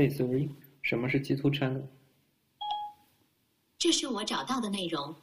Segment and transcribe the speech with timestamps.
[0.00, 0.48] Hey Siri，
[0.80, 1.82] 什么是 G2 Channel？
[3.76, 5.14] 这是我找到的内容。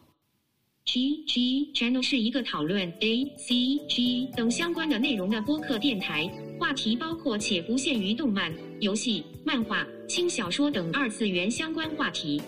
[0.86, 12.40] G G Channel 是一个讨论 A C G 等相关的内容的播客电台，话题包括且不限于动漫、游戏、漫画、轻小说等二次元相关话题。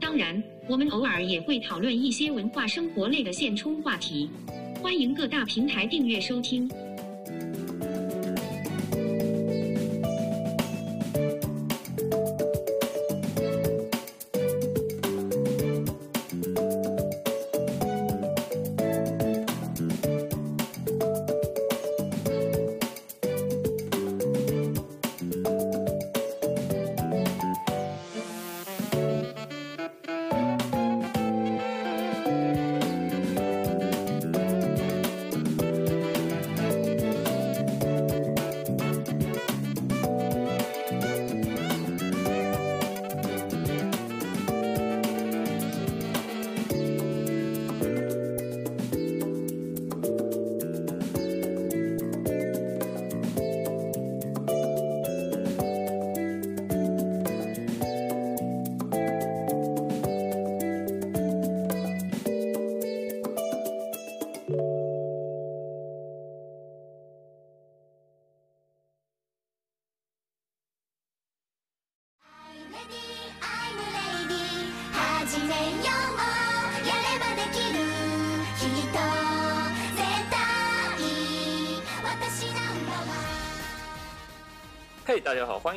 [0.00, 4.28] 当然，我们偶尔也会讨论一些文化生活类的现充话题。
[4.82, 6.68] 欢迎各大平台订阅收听。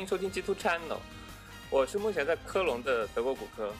[0.00, 0.96] 欢迎收听 G Two Channel，
[1.68, 3.70] 我是目前在科隆的德国骨科。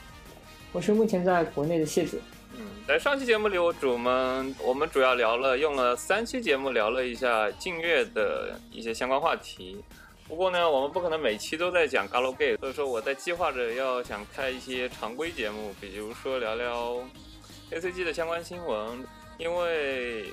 [0.71, 2.21] 我是目前在国内的谢子。
[2.55, 9.83] 嗯，在上期节目里，我主们我们主要聊了，用了三期节目聊了一下近月的一些相关话题。
[10.27, 17.03] 不过呢，我们不可能每期都在讲 Galo Gay，所以说我在计划着要想开一些常规节目，比如说聊聊
[17.71, 19.03] A C G 的相关新闻，
[19.39, 20.31] 因为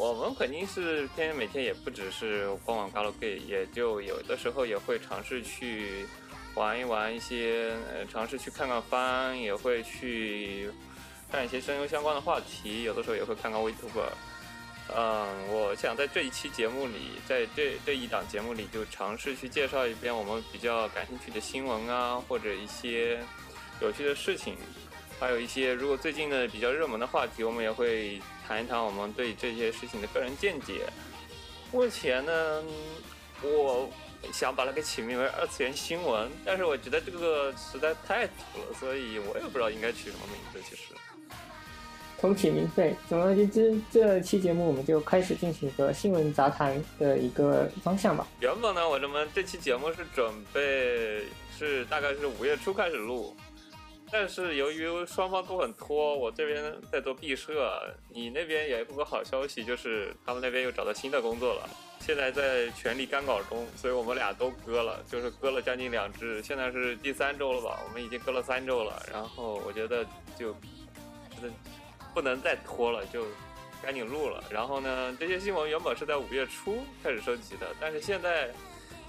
[0.00, 6.06] 我们肯定是天天每天也不只是逛逛 galgay 也就有的时候也会尝试去
[6.54, 10.70] 玩一玩一些，呃，尝试去看看番，也会去
[11.30, 14.08] 看一些声优相关的话题，有的时候也会看看 Vtuber。
[14.96, 23.20] 嗯，我想在这一期节目里，在这这一档节目里，就尝试去介绍一遍我们比较感兴趣的新闻啊，或者一些
[23.82, 24.56] 有趣的事情，
[25.20, 28.18] 还有一些如果最近的比较热门的话题，我们也会
[28.50, 30.90] 谈一谈我们对这些事情的个人见解。
[31.70, 32.64] 目前呢，
[33.42, 33.88] 我
[34.32, 40.58] 想把它给起名为二次元新闻，但是我觉得这个实在太土了，所以我也不知道应该取什么名字。
[40.68, 40.92] 其实，
[42.20, 42.96] 重启名费。
[43.08, 48.26] 总而言之，这期节目我们就开始进行一个新闻杂谈的一个方向吧。
[48.40, 51.22] 原本呢，我们这期节目是准备
[51.56, 53.32] 是大概是五月初开始录，
[54.12, 61.68] 但是由于双方都很拖，我这边在做毕设，你那边也有个好消息，就是他们那边又找到新的工作了，
[62.00, 70.04] 现在在全力赶稿中，所以我们俩都割了，就是割了将近两支，现在是第三周了吧，我们已经割了三周了，然后我觉得
[70.36, 70.54] 就
[71.40, 71.54] 真的
[72.12, 73.24] 不能再拖了，就
[73.80, 74.42] 赶紧录了。
[74.50, 78.50] 然后呢，这些新闻原本是在五月初开始收集的，但是现在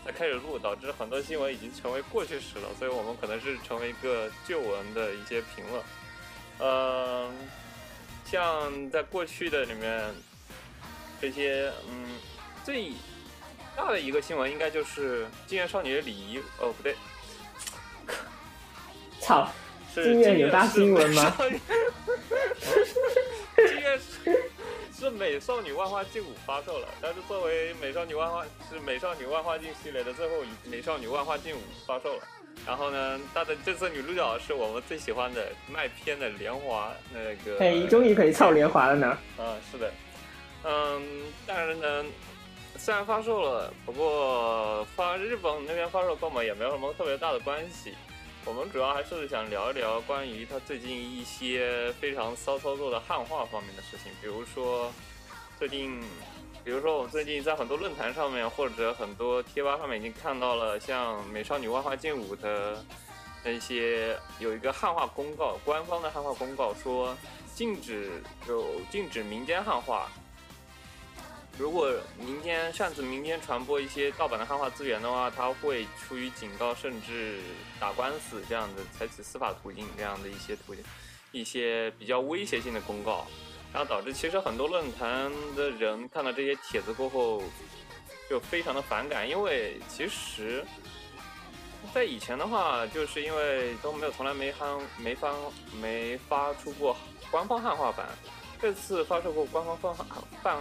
[0.03, 5.83] 才开始录，导致很多新闻已经成为过去时了，所以我们可能是成为一个旧闻的一些评论。
[6.59, 7.31] 嗯、
[8.25, 10.13] 像在过去的里面，
[11.19, 12.05] 这些嗯
[12.63, 12.91] 最
[13.75, 16.95] 大的一个新闻应该就是《金元少女的礼仪》哦，不对，
[19.19, 19.51] 操，
[19.93, 21.35] 是金月有大新闻吗
[23.55, 23.99] 金月
[25.01, 32.23] 是是美少女万花镜五发售了，但是作为美少女万花是美少女万花镜系列的最后一美少女万花镜五发售了。
[32.67, 39.17] 然后呢，它的这次女主角是我们最喜欢的麦片的莲华，那个嘿，终于可以操莲华了呢。
[39.39, 39.91] 嗯，是的，
[40.63, 41.01] 嗯，
[41.47, 42.05] 但是呢，
[42.77, 47.95] 虽然发售了，不过发日本那边发售跟我们也没有什么特别大的关系。
[48.43, 54.91] 我们主要还是想聊一聊关于他最近一些非常骚操作的汉化方面的事情，比如说
[55.59, 56.01] 最近，
[56.63, 62.83] 比如说我们最近在很多论坛上面或者很多贴吧上面已经看到了，像《美少女万花镜五》的
[63.43, 67.15] 那些有一个汉化公告，官方的汉化公告说
[67.53, 70.11] 禁止就禁止民间汉化。
[71.57, 77.39] 如果明天擅自民间传播一些盗版的汉化资源的话，他会出于警告甚至
[77.79, 80.83] 打官司这样的，采取司法途径这样的一些途径，
[81.31, 83.27] 一些比较威胁性的公告，
[83.71, 87.43] 然后导致其实很多论坛的人看到这些帖子过后，
[88.29, 90.65] 就非常的反感，因为其实
[91.93, 95.31] 在以前的话，就是因为都没有从来没汉没发
[95.79, 96.97] 没发出过
[97.29, 98.07] 官方汉化版，
[98.59, 100.57] 这次发售过官方方汉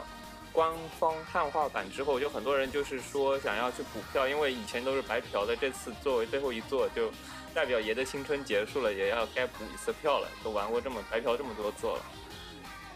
[0.52, 7.11] 官方汉化版之后，就很多人就是说想要去补票，因为以前都是白嫖的，这次作为最后一座，就
[7.55, 12.05] 代表爷的青春结束了，也要该补一次票了，都玩过这么白嫖这么多座了。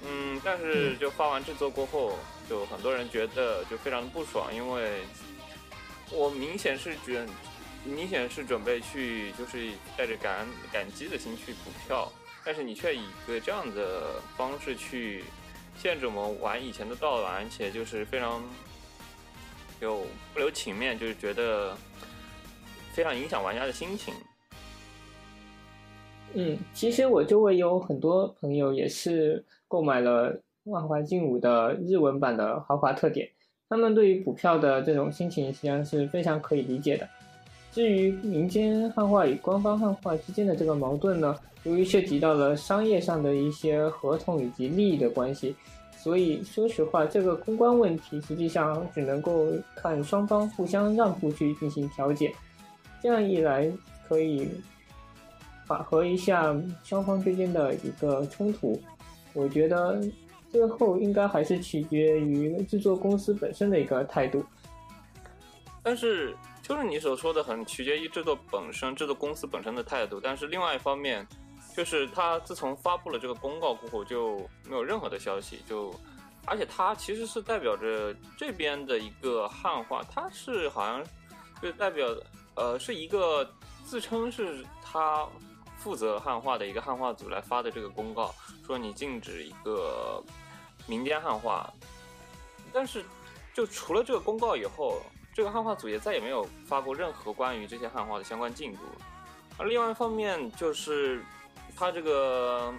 [0.03, 2.19] 嗯，但是就发完这座过后，
[2.49, 5.03] 就很多人觉得就非常的不爽，因为
[6.11, 7.25] 我明显是觉，
[7.85, 12.11] 明显是准备去就是带着感感激的心去补票，
[12.45, 15.25] 但是你却以一个这样的方式去。
[15.77, 18.43] 限制我们玩以前的盗版，而且就是非常
[19.81, 21.77] 有不留情面，就是觉得
[22.93, 24.15] 非常影响玩家的心情。
[26.35, 30.35] 嗯，其实我周围有很多朋友也是购买了
[30.65, 33.31] 《万华镜五》的日文版的豪华特点，
[33.69, 37.09] 他们对于补票的这种心情实际上是非常可以理解的。
[37.75, 41.37] 至于民间汉化与官方汉化之间的这个矛盾呢？
[41.65, 45.57] 由于涉及到了商业上的一些合同以及利益的关系，
[45.99, 52.33] 所以说实话，这个公关问题实际上只能够看双方互相让步去进行调解。
[53.03, 53.69] 这样一来，
[54.07, 54.49] 可以
[55.67, 56.55] 缓和一下
[56.85, 58.81] 双方之间的一个冲突。
[59.33, 60.01] 我觉得
[60.53, 64.45] 最后应该还是取决于制作公司本身的一个态度。
[65.83, 70.19] 但是，就是你所说的，很取决于制作本身、制作公司本身的态度。
[70.19, 71.25] 但是另外一方面，
[71.77, 75.61] 就是他自从发布了这个公告过后，就没有任何的消息。
[75.69, 75.95] 就，
[76.47, 81.05] 而且他其实是代表着这边的一个汉化，他是好像
[81.61, 82.09] 就代表
[82.55, 83.47] 呃是一个
[83.85, 85.29] 自称是他
[85.77, 88.35] 负责汉化的一个汉化组来发的这个公告，
[88.67, 90.25] 说你禁止一个
[90.87, 91.71] 民间汉化。
[92.73, 93.05] 但是
[93.53, 95.03] 就除了这个公告以后，
[95.35, 98.79] 这个汉化组也再也没有发过任何关于这些汉化的相关进度。
[99.59, 101.23] 而另外一方面就是。
[101.77, 102.73] 他这个，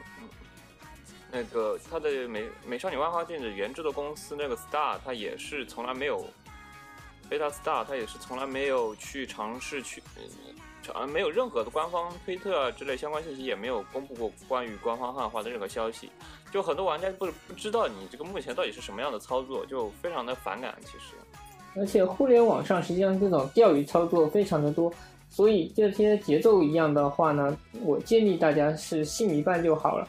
[1.29, 6.25] 那个他的美美少女万花镜的原制作公司那个 Star，他也是从来没有
[7.29, 10.01] ，Beta Star，他也是从来没有去尝试去，
[10.93, 16.09] 啊，没有任何的官方推特啊之类相关信息，也没有公布过关于官方汉化的任何消息。
[16.53, 20.73] 就很多玩家不不知道你这个目前到底是什么样的操作，就非常的反感。
[20.85, 21.15] 其实，
[21.75, 24.91] 而且互联网上实际上这种钓鱼操作非常的多。
[25.29, 30.07] 所以这些节奏一样的话呢，我建议大家是信一半就好了。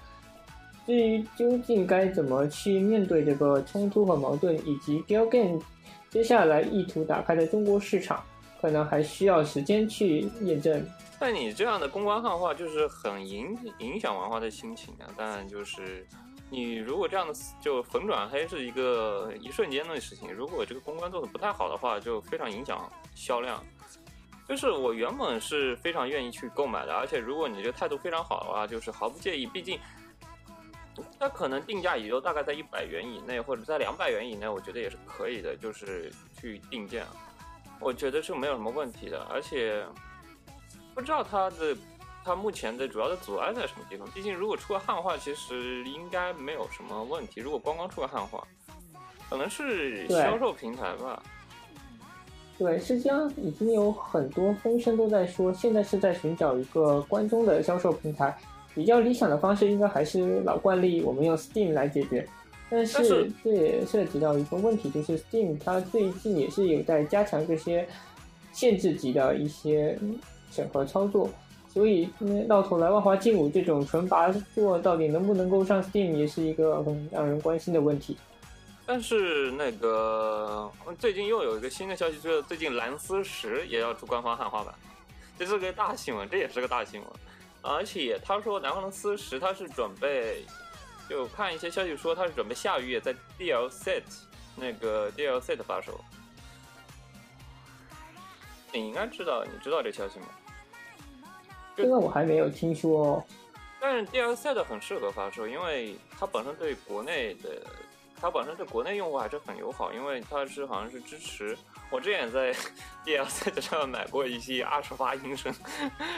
[0.87, 5.61] 至于究竟该怎么去面对这个冲突和矛盾，以及 Galgame
[6.11, 8.23] 接下来意图打开的中国市场，
[8.61, 10.81] 可能还需要时间去验证。
[11.19, 15.11] 但你这样的公关汉化就是很影影响玩家的心情啊！
[15.17, 16.07] 当然，就是
[16.49, 23.63] 你如果这样的就粉转黑是一个一瞬间的事情，如果这个公关做的不太好的话，就非常影响销量。
[24.49, 29.45] 就是我原本是非常愿意去购买的，而且如果你这个态度非常好的话，就是毫不介意。
[29.45, 29.77] 毕竟，
[31.19, 35.57] 它可能定价也就大概在一百元以内，或者在两百元以内，我觉得也是可以的。
[35.57, 37.05] 就是去定价，
[37.81, 39.26] 我觉得是没有什么问题的。
[39.29, 39.85] 而且
[40.95, 41.76] 不知道它的
[42.26, 44.06] 它目前的主要的阻碍在什么地方。
[44.11, 47.40] 毕竟如果出个汉化，其实应该没有什么问题。
[47.40, 48.45] 如果光光出个汉化，
[49.30, 51.23] 可能是销售平台吧。
[52.59, 58.37] 对，实际上已经有很多风声都在说，现在是在寻找一个关中的销售平台。
[58.75, 62.28] 比较理想的方式应该还是老惯例，我们用 Steam 来解决。
[62.68, 67.88] 但是这也涉及到一个问题，就是 Steam 它最近也是有在加强这些
[68.52, 69.99] 限制级的一些
[70.50, 71.30] 审核操作。
[71.76, 72.09] 所以
[72.49, 78.16] 到头来，万花劲舞这种纯拔作到底能不能够上 Steam，也是一个很让人关心的问题。
[78.87, 84.75] 但是那个最近又有一个新的消息，就是最近蓝思石也要出官方汉化版，
[85.38, 87.11] 这是个大新闻，这也是个大新闻。
[87.61, 90.47] 而且他说南方的思石他是准备，
[91.11, 94.00] 就看一些消息说他是准备下个月在 DLC
[94.56, 96.00] 那个 DLC 的发售。
[98.73, 100.26] 你应该知道，你知道这消息吗？
[101.76, 103.23] 这个我还没有听说。
[103.80, 107.62] 但是 DLC 的很适合发售，因为它本身对国内的。
[108.18, 111.54] 它本身对国内用户还是很友好，因为它是好像是支持。
[111.90, 112.50] 我之前在
[113.04, 115.54] DLC 上面买过一些 二十八英升，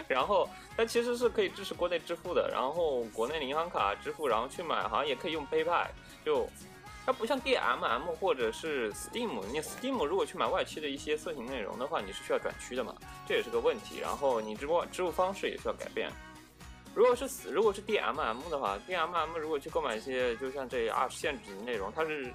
[0.07, 5.89] 然后它其实是可以支持国内支付的，然后国内的银行卡支付，然后去买好像也可以用 PayPal。
[6.25, 6.49] 就
[7.09, 12.95] 它不像 DMM 或者是 Steam，你 Steam 如果去买外区的一些色情内容的话，你是需要转区的嘛，
[13.27, 13.99] 这也是个问题。
[13.99, 16.11] 然后你直播支付方式也需要改变。
[16.95, 22.31] 如果是，如果是 D M M 的话，D M M 如果去购买一些，就像这二限制级内容，它是，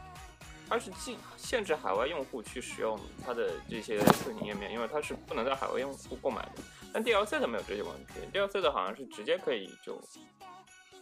[0.67, 6.63] 它是禁限制海外用户去使用它的这些色情页面，因为它是不能在海外用户购买的。
[6.91, 10.01] 但 DLC 的没有这些问题，DLC 的好像是直接可以就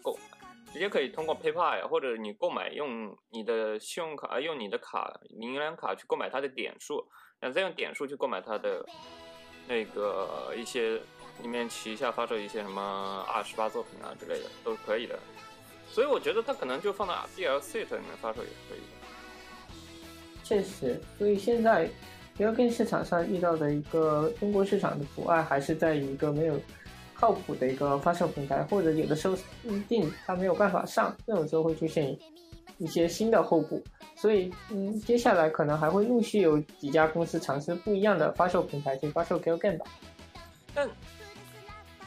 [0.01, 0.40] 购买，
[0.71, 7.05] 直接可以通过 PayPal 或者你购买用你的信用卡，用你的卡银联卡去购买它的点数，
[7.39, 8.85] 然后再用点数去购买它的
[9.67, 10.99] 那个一些
[11.41, 15.19] 里面旗下发售一些什么二十八作品啊之类的都是可以的。
[15.89, 19.65] 所以我觉得它可能就放到 DLC 里面发售也可以的。
[20.43, 21.85] 确实，所以现在
[22.37, 26.57] g a l g a m 市场上遇到的一个中国市场的阻碍，还是在于一个没有
[27.21, 32.17] 靠谱的一个发售平台，或者有的时候预定它没有办法上，这种时候会出现
[32.79, 33.81] 一些新的后补。
[34.15, 39.85] 所以，嗯，接下来可能还会陆续有几家公司尝试不一样的发售平台去发售 g a l g a m 吧。
[40.73, 40.89] 但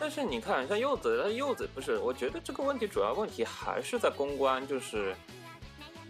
[0.01, 5.15] 但是你看，像柚子，它柚子不是，我觉得这个问题主要问题还是在公关，就是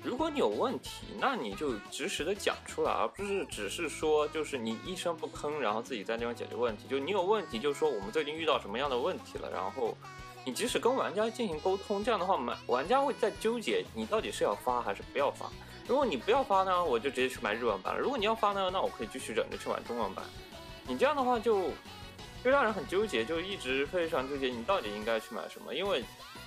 [0.05, 6.87] 如果你有问题，那你就及时的讲出来，而不是只是说就是你一声不吭，然后自己在那边解决问题。
[6.87, 9.97] 就你有问题，就说我们最近遇到什么样的问题了，然后
[10.45, 15.51] 你即使跟玩家进行沟通，这样的话，玩玩家会在纠结你到底是要发还是不要发。
[15.89, 20.25] 如果你不要发呢，我就直接去买日文版了；如果你要发呢，那我可以继续忍着去买中文版。
[20.87, 21.71] 你这样的话就。
[22.45, 25.75] 就让人很纠结，就一直非常纠结，你到底应该去买什么？
[25.75, 26.05] 因为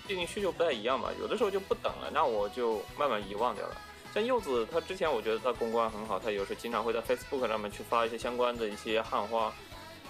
[0.08, 3.76] 毕竟需求不太一样嘛，有的时候就不等了，那我就慢慢遗忘掉了。
[4.14, 9.54] 像柚子，他之前我觉得他公关很好，他有时候经常会在 Facebook 上面去发一些相关的一些汉化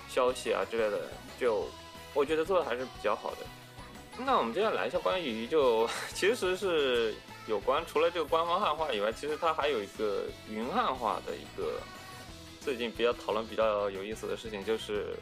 [0.08, 1.66] 消息啊之类的，就
[2.13, 3.38] 我觉得做的还是比较好的。
[4.24, 7.16] 那我们接下来一下关于就 其实是
[7.48, 11.82] 有关除了这个官方汉化以外，其实它还有一个云汉化的一个
[12.62, 15.18] 最近比较讨论比较有意思的事情就是。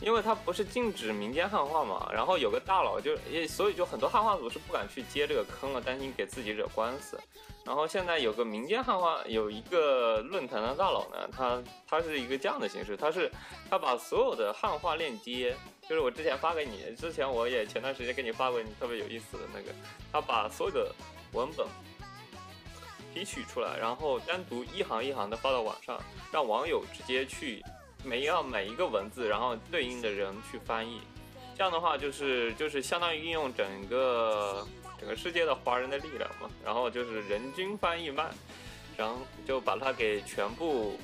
[0.00, 7.18] 因为它不是禁止民间汉化嘛，然后有个大佬就也，所以就很多汉化组是不敢去接这个坑了，担心给自己惹官司。
[7.64, 13.30] 然后现在有个民间汉化，有一个论坛的大佬呢，他他是一个这样的形式，他是
[13.68, 15.54] 他把所有的汉化链接，
[15.88, 19.72] 就是我之前发给你，之前我也前段时间给你发过，你特别有意思的那个，
[20.12, 20.94] 他把所有的
[21.32, 21.66] 文本
[23.12, 26.00] 提取出来，然后单独一行一行的发到网上，
[26.32, 27.62] 让网友直接去。
[28.04, 31.00] 每要每一个文字，然后对应的人去翻译，
[31.56, 34.66] 这样的话就是就是相当于运用整个
[34.98, 38.30] 整个世界的华人的力量嘛，然后就是人均翻译慢，
[38.96, 40.98] 然后就把它给全部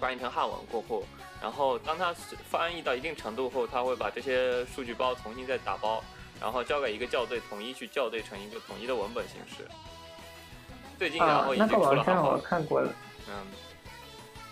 [0.00, 1.04] 翻译成汉文过后，
[1.40, 2.12] 然后当它
[2.50, 6.02] 翻译到一定程度后，他会把这些数据包重新再打包，
[6.40, 9.68] 然后交给一个校对统一去校对成一个统一的文本形式。
[10.98, 12.92] 最近然后已经出了汉化，我看过了，
[13.28, 13.46] 嗯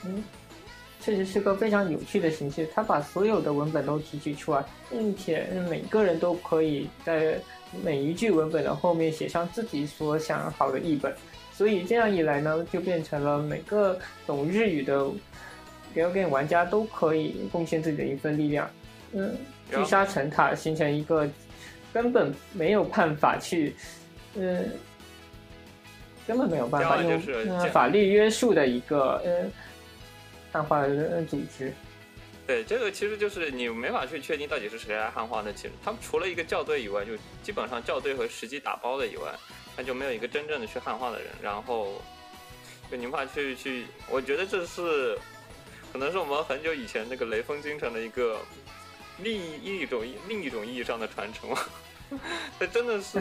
[0.05, 0.25] 嗯。
[1.05, 7.37] 确实是个非常有趣的形式，他把所有的文本都提取出来，并且每个人都可以在
[7.83, 11.13] 每一句文本的后面写上自己所想好的译本，
[11.53, 15.05] 所以这样一来呢，就变成了每个懂日语的
[15.93, 18.71] Galgame 玩家都可以贡献自己的一份力量，
[19.13, 19.35] 嗯，
[19.71, 21.29] 聚沙成塔，形成一个
[21.93, 23.75] 根本没有办法去，
[24.37, 24.71] 嗯，
[26.29, 27.21] 根本没有办法用
[27.73, 29.51] 法律约束的一个，嗯。
[30.53, 31.73] 汉化的组织，
[32.47, 35.51] 对这个其实就是你没法去确定到底是谁来汉化的。
[35.51, 39.33] 其实他们除了一个校对以外，就基本上校对和实际打包的以外，
[39.77, 41.29] 那就没有一个真正的去汉化的人。
[41.41, 42.03] 然后
[42.91, 45.19] 就你无法去去，我觉得这是
[45.91, 48.39] 可能是我们很久以前那个雷锋精神的一个
[49.21, 51.49] 另一一种另一种意义上的传承。
[52.61, 53.19] 这真的是，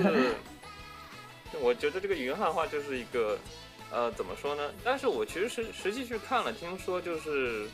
[1.61, 3.39] 我觉得这个云汉化就是一个。
[3.91, 4.71] 呃，怎么说呢？
[4.83, 7.67] 但是我其实是实际去看了，听说就是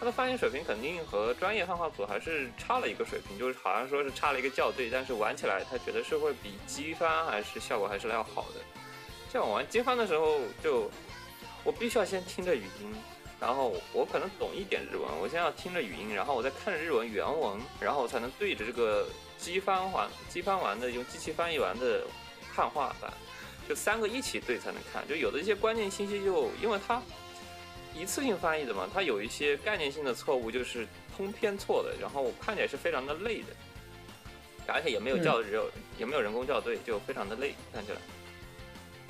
[0.00, 8.60] 他的翻译水平肯定和专业汉化组还是差了一个水平，就是好像说是差了一个校对，但是玩起来他觉得是会比机翻还是效果还是要好的。
[9.32, 10.90] 像我玩机翻的时候，就
[11.62, 12.92] 我必须要先听着语音，
[13.40, 19.06] 然后我可能懂一点日文，我先要听着语音，然后我再看日文原文，然后我才能对着这个
[19.38, 22.04] 机翻完机翻完的用机器翻译完的
[22.52, 23.12] 汉化版。
[23.68, 27.00] 就三个一起对才能看，就有的一些关键信息，就因为它
[27.96, 33.46] 一次性翻译的嘛，它有一些概念性的错误，就是通篇错的，然后我看起来是非常的累的，
[34.66, 37.98] 而且也没有校只有，也没有人工校对，就非常的累，看起来。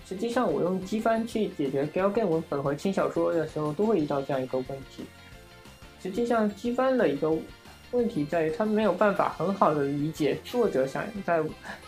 [0.07, 5.07] 实际上，我用机翻去解决 Galgame 文本和轻小说的时候，都会遇到这样一个问题。
[6.03, 7.35] 实际上，机翻的一个
[7.95, 11.43] 问题在于，它没有办法很好的理解作者想在。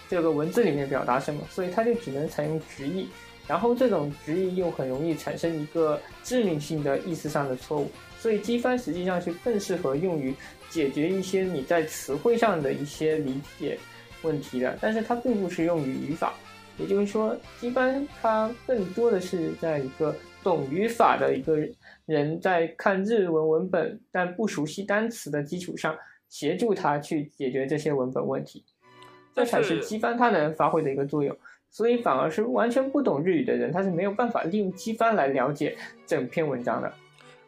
[0.09, 3.09] 这个文字里面表达什么，所以它就只能采用直译，
[3.49, 10.33] 然后这种直译又很容易产生一个致命性的意思上的错误，所以机翻实际上是更适合用于
[10.71, 13.77] 解决一些你在词汇上的一些理解
[14.23, 16.33] 问题的，但是它并不适用于语法，
[16.79, 21.59] 也就是说，机翻它更多的是在一个懂语法的一个
[22.07, 25.95] 人在看日文文本但不熟悉单词的基础上，
[26.29, 28.65] 协助他去解决这些文本问题，
[29.35, 31.37] 这才是机翻它能发挥的一个作用。
[31.69, 36.91] 所以反而是完全不懂日语的人，他是没有办法利用机翻来了解整篇文章的。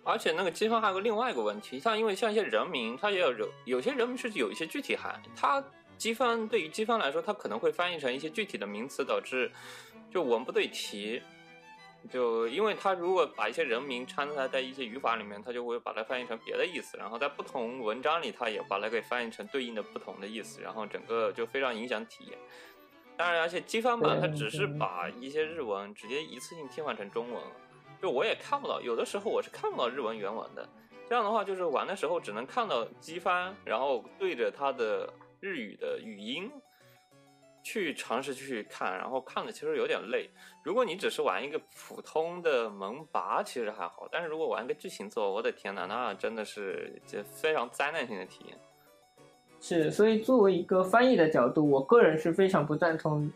[0.02, 5.64] 而且那个机翻还有个另外一个问题，像因为像一些人名，它也有有有些人名是有一些具体含义，它
[5.96, 9.50] 机翻对于机翻来说，它可能会翻译成一些具体的名词，导致
[10.12, 11.22] 就文不对题。
[12.10, 22.38] 就因为它如果把一些人名掺杂在一些语法里面，它就会把它翻译成别的意思，然后在不同文章里，它也把它给翻译成对应的不同的意思，然后整个就非常影响体验。
[23.16, 27.50] 当然，而且机翻版它只是把一些日文直接一次性替换成中文了，
[28.00, 30.68] 就我也看不到，有的时候我是看不到日文原文的。
[31.08, 36.50] 这样的话，就是玩的时候只能看到机翻，然后对着它的日语的语音
[37.68, 40.30] 去尝试去看，然后看的其实有点累。
[40.64, 48.56] 如果你只是玩一个普通的萌拔，其实还好，但是如果玩个剧情作，我的天呐，那真的是这非常灾难性的体验。
[49.60, 53.30] 是，所以作为一个翻译的角度，我个人是非常不赞同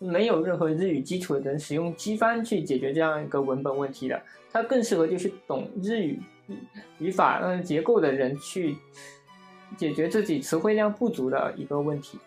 [0.00, 4.20] 没有任何日语基础的人使用机翻去解决这样一个文本问题的。
[4.52, 6.20] 它更适合就是懂日语
[6.98, 8.76] 语法嗯结构的人去
[9.76, 12.18] 解决自己词汇量不足的一个问题。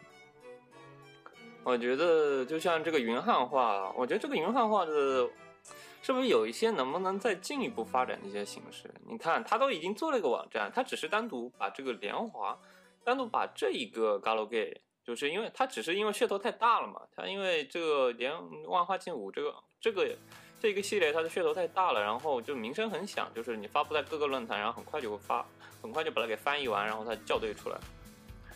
[1.64, 5.30] 我觉得就像这个云汉化，我觉得这个云汉化的，
[6.02, 8.90] 是不是有一些能不能再进一步发展的一些形式？
[9.08, 12.58] 你看，他都已经做了一个网站，他只是单独把这个联华。
[13.02, 18.32] 单独把这一个 Galgame，就是因为他只是因为噱头太大了嘛，他因为这个连
[18.68, 20.16] 万花镜五这个这个
[20.60, 25.44] 这个系列它的噱头太大了，然后就名声很响，就是你发布在各个论坛，然后很快就会发，
[25.82, 27.80] 很快就把它给翻译完，然后它校对出来，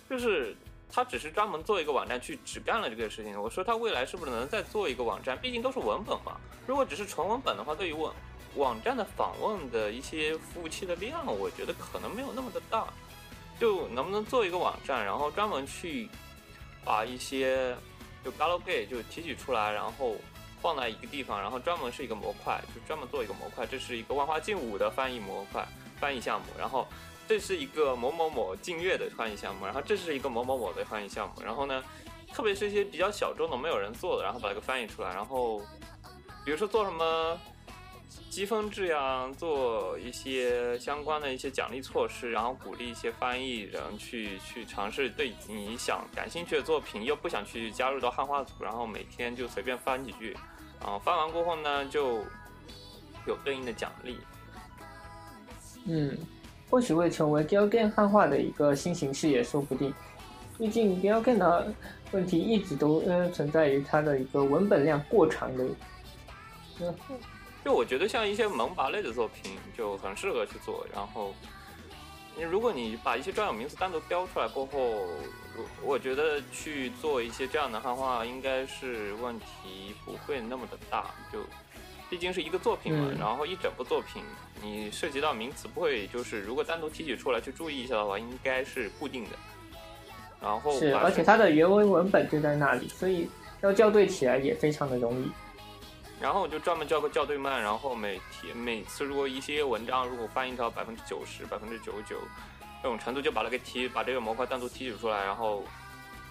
[0.10, 0.54] 就是
[0.94, 3.42] 他只是专门做一个网站去只干了这个事情。
[3.42, 5.36] 我说他未来是不是能再做一个网站？
[5.40, 8.14] 毕竟都是文本嘛，如果只是纯文本的话，对于网
[8.56, 12.86] 网站的访问的一些服务器的量，我觉得可能没有那么的大。
[13.60, 16.10] 就能不能做一个网站，然后专门去
[16.84, 17.74] 把一些
[18.26, 20.16] 就 Galgame 就提取出来，然后
[20.60, 23.66] 放在一个地方，然后专门是一个模块，就专门做一个模块。
[23.66, 25.66] 这是一个万花镜五的翻译模块
[26.00, 26.88] 翻译项目，然后
[27.28, 31.42] 这是一个某某某镜月的翻译项目，然后这是一个某某某的翻译项目。
[31.42, 31.84] 然后呢，
[32.34, 35.14] 特别是一些比较小众的没有人做的，然后把这个翻译出来。
[35.14, 35.60] 然后
[36.46, 37.40] 比如说做什么。
[38.30, 50.36] 积分制呀，做一些相关的一些奖励措施，然后鼓励一些翻译人去去尝试对你想感兴趣的作品，又不想去加入到汉化组，然后每天就随便翻几句，
[50.80, 52.24] 然后翻完过后呢，就
[53.28, 54.20] 有对应的奖励。
[55.86, 56.18] 嗯，
[56.74, 59.94] 或许会成为 Galgame 汉化的一个新形式也说不定。
[60.58, 61.72] 毕竟 Galgame 的
[62.12, 65.64] 问题一直都呃存在于它的一个文本量过长的。
[66.80, 66.96] 嗯。
[67.64, 71.32] 就我觉得像一些萌拔类的作品就很适合去做，然后
[72.36, 75.06] 你如果你把一些专有名词单独标出来过后，
[75.84, 81.06] 我觉得去做一些这样的汉化应该是问题不会那么的大。
[81.32, 81.38] 就
[82.10, 84.24] 毕竟是一个作品嘛，然后一整部作品
[84.64, 89.32] 你涉及到名词不会就是如果单独提取出来去注意一下的话，应该是固定的。
[90.42, 93.30] 然后是，而且它的原文文本就在那里，所以
[93.62, 95.30] 要校对起来也非常的容易。
[96.22, 102.18] 然后我就专门校个校对慢，然后每天每次如果一些文章如果翻译到百分之九十、百分之九十九
[102.82, 105.26] 这种程度，就把它给提，把这个模块单独提取出来。
[105.26, 105.64] 然后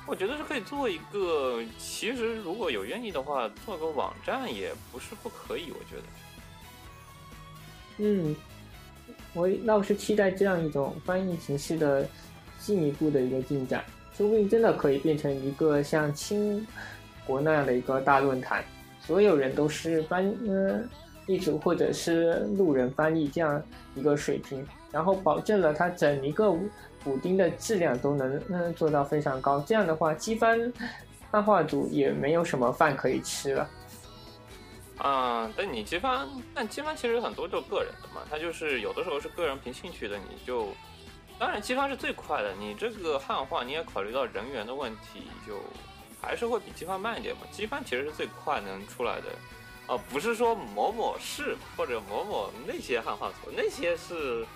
[0.07, 5.73] 我觉得是可以做一个，其实如果有愿意的话，做个网站也不是不可以。
[5.73, 6.03] 我觉得，
[8.05, 8.35] 嗯，
[9.33, 12.05] 我倒是期待这样一种翻译形式的
[12.59, 13.85] 进一步的一个进展，
[14.17, 16.67] 说不定真的可以变成一个像清
[17.25, 18.65] 国那样的一个大论坛。
[19.01, 20.89] 所有人都是翻嗯
[21.27, 23.63] 译组或者是路人翻译这样
[23.95, 26.53] 一个水平，然后保证了它整一个
[27.05, 29.61] 补丁的质量都能嗯做到非常高。
[29.67, 30.73] 这样的话，机翻
[31.31, 33.69] 漫画组也没有什么饭可以吃了。
[35.03, 40.69] 啊，但你机翻，但机翻其实很多就个人的嘛，它就是有的时候是个人凭兴趣的，你就
[41.39, 42.55] 当然机翻是最快的。
[42.59, 45.61] 你这个汉化你也考虑到人员的问题，就。
[46.25, 47.41] 还是会比机翻慢一点嘛？
[47.51, 49.27] 机翻其实是最快能出来的，
[49.89, 54.47] 哦，不是说某某市或者某某那些汉化组，那些是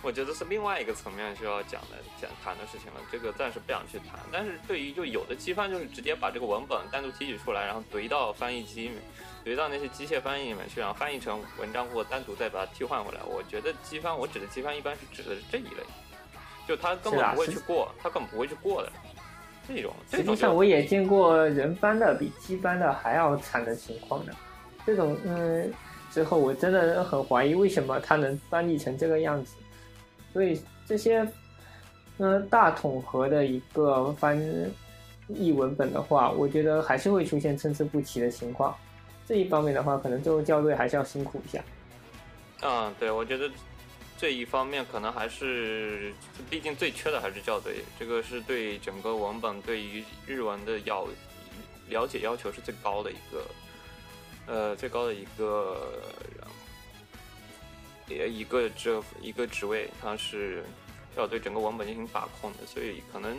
[0.00, 3.00] 我觉得是另外一个层面需要讲的、讲谈的事情了。
[3.12, 4.18] 这个暂时不想去谈。
[4.32, 9.02] 但是对于就有的机翻就是直接把这个文本单独提取出来，然后怼到翻译机里面，
[9.44, 13.20] 怼到那些机械翻译里面去，然后翻译成文章或单独再把它替换回来。
[13.26, 15.82] 我觉得机翻，我指的机翻一般是指的是这一类，
[16.66, 18.90] 就他根本不会去过，他根本不会去过的。
[19.68, 24.32] 这种这实际上我也见过人翻的比机翻的还要惨的情况的。
[24.86, 25.72] 这种嗯，
[26.10, 29.56] 之后我真的很怀疑为什么它能翻译成这个样子。
[30.32, 31.26] 所以这些
[32.18, 34.38] 嗯大统合的一个翻
[35.28, 38.74] 译文本的话，我觉得还是会出现参差不齐的情况。
[39.26, 41.62] 这一方面的话，可能最后校对还是要辛苦一下。
[42.62, 43.50] 嗯，对，我觉得
[44.18, 46.12] 这一方面可能还是，
[46.50, 51.06] 毕竟最缺的还是校对，这个是对整个文本对于日文的要
[51.88, 53.46] 了解要求是最高的一个，
[54.46, 55.88] 呃，最高的一个，
[58.08, 60.62] 也一个这一个职位，它是
[61.16, 63.36] 要对整个文本进行把控的，所以可能。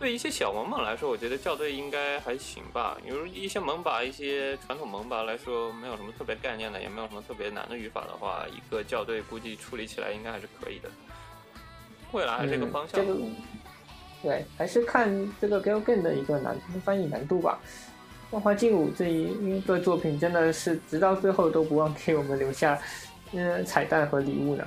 [0.00, 2.96] 对一些小萌萌来说，我觉得校对应该还行吧。
[3.04, 10.88] 比如一些萌把、一些传统萌把来说，没有什么特别概念的，也没有什么特别难的语法的话，一个校对估计处理起来应该还是可以的。
[12.12, 13.20] 未来这个方向，嗯、这个
[14.22, 17.60] 对，还是看这个 Galgan 的一个难翻译难度吧。
[18.30, 22.80] 万花劲舞这一个作品真的是直到最后都不忘给我们留下
[23.32, 24.66] 嗯彩蛋和礼物呢。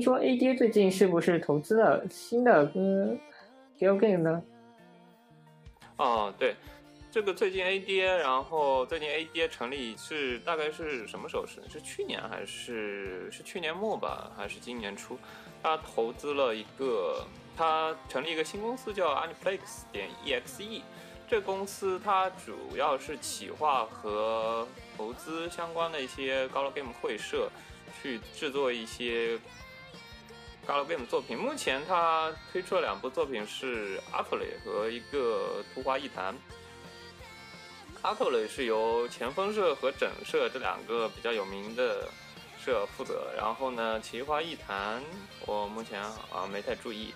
[0.00, 3.20] 听说 A D 最近是不是投资了新的嗯
[3.78, 4.42] Galgame 呢？
[5.98, 6.56] 哦，对，
[7.10, 11.60] 这个最近 A D，然后最近 A D 成立是大概是什么时候是？
[11.68, 14.32] 是去年还是是去年末吧？
[14.34, 15.18] 还是今年初？
[15.62, 17.22] 他投资了一个，
[17.54, 20.82] 他成立一个新公司叫 Aniplex 点 E X E。
[21.28, 27.50] 这公司它主要是企划和投资相关的一些 Galgame 会社，
[28.00, 29.38] 去制作一些。
[30.70, 36.32] Galgame 作品，目前他推出了两部作品，是《阿 p l e 和一个《图画一谈》。
[38.02, 42.08] 阿 p l e 是由前锋社和整社这两个比较有名的
[42.56, 45.00] 社负责，然后呢，《奇花异谈》
[45.44, 47.12] 我目前啊没太注意。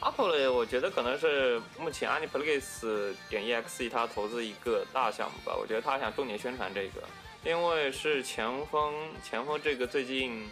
[0.00, 7.02] 阿 p l e 我觉得可能是目前 Aniplex 点 exe 他投资一个大项目吧，我觉得他想重点宣传这个，
[7.44, 10.50] 因为是前锋，前锋这个最近。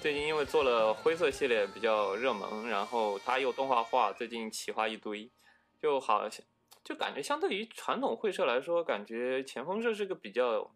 [0.00, 5.28] 最近因为做了灰色系列比较热门，然后它又动画化，最近企划一堆，
[5.82, 6.44] 就好像
[6.84, 10.70] 就感觉相对于传统会社来说，感觉前锋社是个比较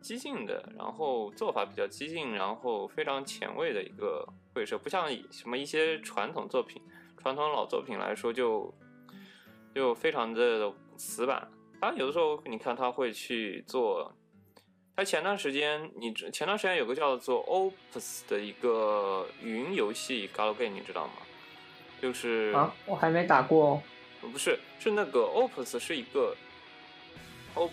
[0.00, 6.80] 激进的，然后做法比较激进，然后非常前卫的一个会社，不像什么一些传统作品、
[7.18, 8.72] 传统老作品来说就
[9.74, 11.46] 就非常的死板。
[11.78, 14.16] 当然有的时候你看他会去做。
[14.96, 21.12] 他前段时间，你前段时间有个叫做 Opus 的一个云游戏 Galgame，你知道吗？
[22.00, 23.82] 就是啊，我还没打过。
[24.22, 26.34] 不是，是那个 Opus 是一个
[27.52, 27.70] ，O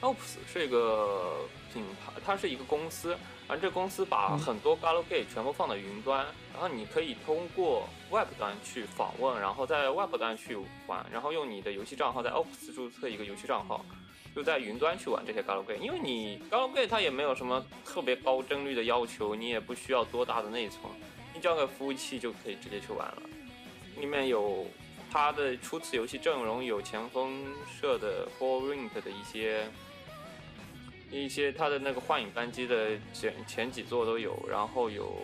[0.00, 1.42] Opus 是一个
[1.74, 3.14] 品牌，它是一个公司，
[3.46, 10.56] 而这公司把很多 Galgame 全部放到云端，然后你可以通过 Web 端去访问，然后在 Web 端去
[10.86, 13.84] 玩，然后用你的游戏账号在 Opus 注册一个游戏账号。
[14.34, 20.80] 就在云端去玩这些 Galgame，因为你 Galgame 它也没有什么特别高帧率的要求，你也不需要多大的内存，
[21.34, 23.22] 你交给服务器就可以直接去玩了。
[23.98, 24.66] 里面有
[25.10, 29.68] 它的初次游戏阵容，有前锋社的 Four Rink 的一些
[31.10, 35.14] 一些它的那个幻影扳机的前前几座都有，然后有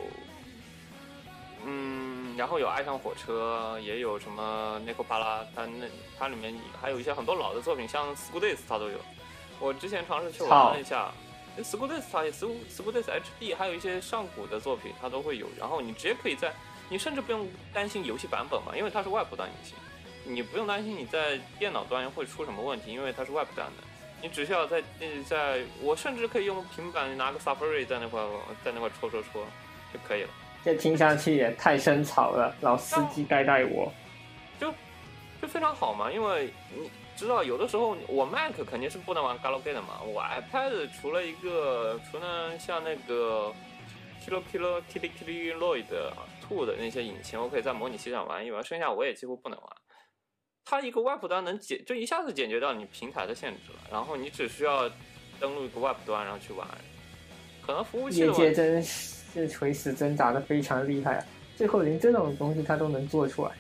[1.65, 8.99] 嗯，然后有爱上火车，也有什么 Nico 巴拉，它那它里面还有一些很多老的作品，像 School Days 它都有。
[9.59, 11.11] 我之前尝试去玩了一下
[11.59, 15.49] ，School Days 它也 School School Days HD，还有一些上古的作品它都会有。
[15.59, 16.55] 然后你直接可以在，
[16.89, 19.75] 你甚至不用担心游戏版本嘛，因为它是外部端引擎，
[20.33, 23.83] 你不用担心你在电脑端会出什么问题，因为它是外部端的。
[24.23, 24.81] 你只需要在
[25.27, 28.23] 在，我甚至可以用平板拿个 Safari 在那块
[28.65, 29.45] 在那块戳戳戳
[29.93, 30.29] 就可以了。
[30.65, 33.93] 这听上去也太生草了，老司机带带我，
[34.59, 34.73] 就
[35.41, 36.11] 就非常好嘛。
[36.11, 40.01] 因为你知道，有的时候我 Mac 肯定是不能玩 Galgame 的嘛。
[40.03, 43.53] 我 iPad 除了一个，除了像那个
[44.25, 45.85] Kilo Kilo Kitty Kitty Lloyd
[46.43, 49.69] 兔的那些引擎，我可以在模拟器上玩一玩，剩下我也几乎不能玩。
[50.65, 54.91] 它一个 Web 端能解，就一下子解决掉你平台的限制了，然后你只需要
[55.41, 56.69] 登录一个 Web 端，然后去玩。
[57.65, 61.25] 可能服务器业的问题，界真是是垂死挣扎的非常厉害啊，
[61.57, 63.53] 最后连这种东西它都能做出来。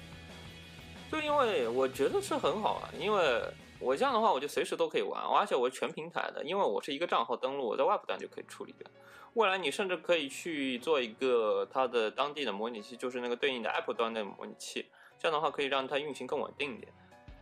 [1.10, 3.42] 就因为我觉得是很好啊，因为
[3.78, 8.86] 我这样的话，我就随时都可以玩，而且我是全平台的，因为我是一个账号登录，我在 Web 端就可以处理掉。
[9.34, 14.86] 未来你甚至可以去做一个它的当地的模拟器，就是那个对应的 Apple 端的模拟器，
[15.18, 16.92] 这样的话可以让它运行更稳定一点。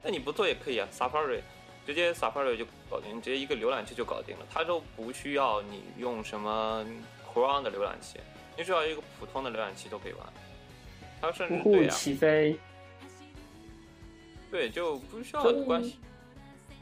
[0.02, 1.40] 那你不做也可以啊，Safari
[1.86, 6.84] 直接 Safari 就搞定，直接一个浏览器就搞定了，它都不需要你用什么
[7.36, 8.18] Chrome 的浏览器，
[8.56, 10.26] 你只要一个普通的浏览器都可以玩。
[11.20, 12.58] 它甚至对啊，起飞，
[14.50, 15.98] 对就不需要关系。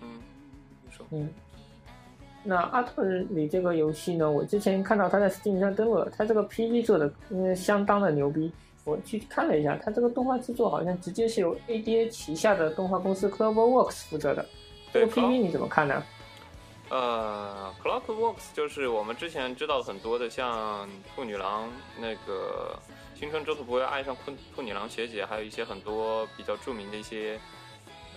[0.01, 0.23] 嗯，
[0.85, 1.05] 你说。
[1.11, 1.29] 嗯，
[2.45, 8.53] 那阿特里这个游戏呢，我之前看到它在 Steam 上登录了，它这个 PV 做的嗯相当的牛逼。
[8.85, 14.47] 我去看了一下，它这个动画制作好像直接是由 ADA 旗下的动画公司 CloverWorks 负责的。
[14.93, 16.01] 这个 PV 你怎么看呢？
[16.91, 22.79] 呃，Clockworks 就是我们之前知道很多的，像兔女郎那个
[23.19, 27.41] 青春周土不会爱上兔兔女郎学姐，还有一些很多比较著名的一些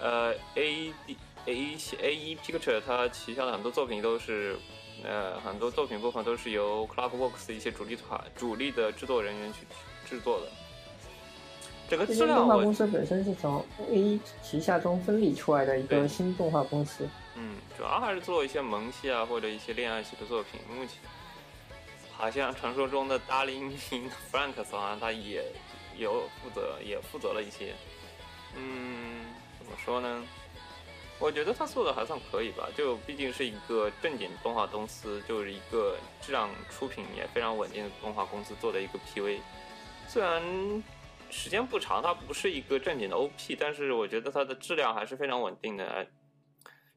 [0.01, 4.57] 呃 A D A A E Picture 它旗下的很多作品都是
[5.03, 9.59] 呃很多作品部分都是由 Clockworks 的一些主力团主力的制作人员去
[10.05, 10.47] 制作的。
[11.89, 17.07] 整个这间质量动画公司本身是从 A 旗下中分离出来的一个新动画公司。
[17.39, 20.59] 嗯，主要还是做一些萌系啊，或者一些恋爱系的作品。
[20.67, 20.95] 目前
[22.17, 25.45] 好像传说中的大林明 Franks 好像他也
[25.95, 27.75] 有负责，也负责了一些。
[28.55, 29.23] 嗯，
[29.59, 30.25] 怎么说呢？
[31.19, 39.39] 我觉得他做的还算可以吧，就毕竟是一个正经动画公司，就是一个质量出品也非常稳定的动画公司做的一个 PV。
[40.07, 40.41] 虽然
[41.29, 46.07] 时间不长，它不是一个正经的 OP，但是我觉得它的质量还是非常稳定的。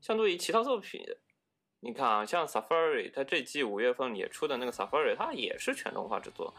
[0.01, 1.03] 相对于其他作品，
[1.81, 6.55] 你看啊，像 Safari，它这季五月份也出的那个 Safari，它也是全动画制作，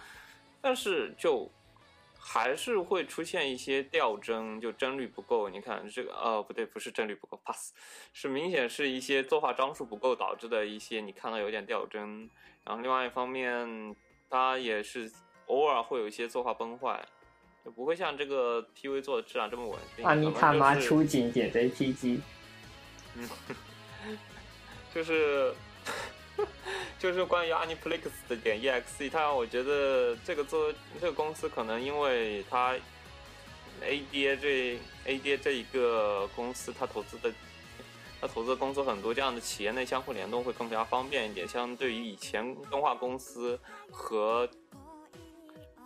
[0.62, 1.50] 但是就
[2.20, 5.50] 还是会出现一些掉帧，就帧率不够。
[5.50, 7.74] 你看这个，哦，不对，不是帧率不够，pass，
[8.14, 12.30] 是明显是一些作画张数不够导致的一些，你看到有点掉帧。
[12.64, 13.96] 然后另外一方面，
[14.30, 15.12] 它也是
[15.48, 17.04] 偶尔会有一些作画崩坏。
[17.64, 20.04] 就不会像这个 PV 做的质量这么稳定。
[20.04, 22.20] 阿尼塔妈出警点 JPG，
[23.16, 23.30] 嗯
[24.94, 25.54] 就是
[27.00, 32.76] 就是关于 Aniplex 的点 EXE，它让我觉得这个做这个公司可能因为它
[33.82, 37.34] ADA 这 ADA 这一个公司，它投资的
[38.20, 41.48] 它投资的公司很多，这样的企业内相互联动会更加方便一点。
[41.48, 43.60] 相对于以前动画公司
[43.92, 44.48] 和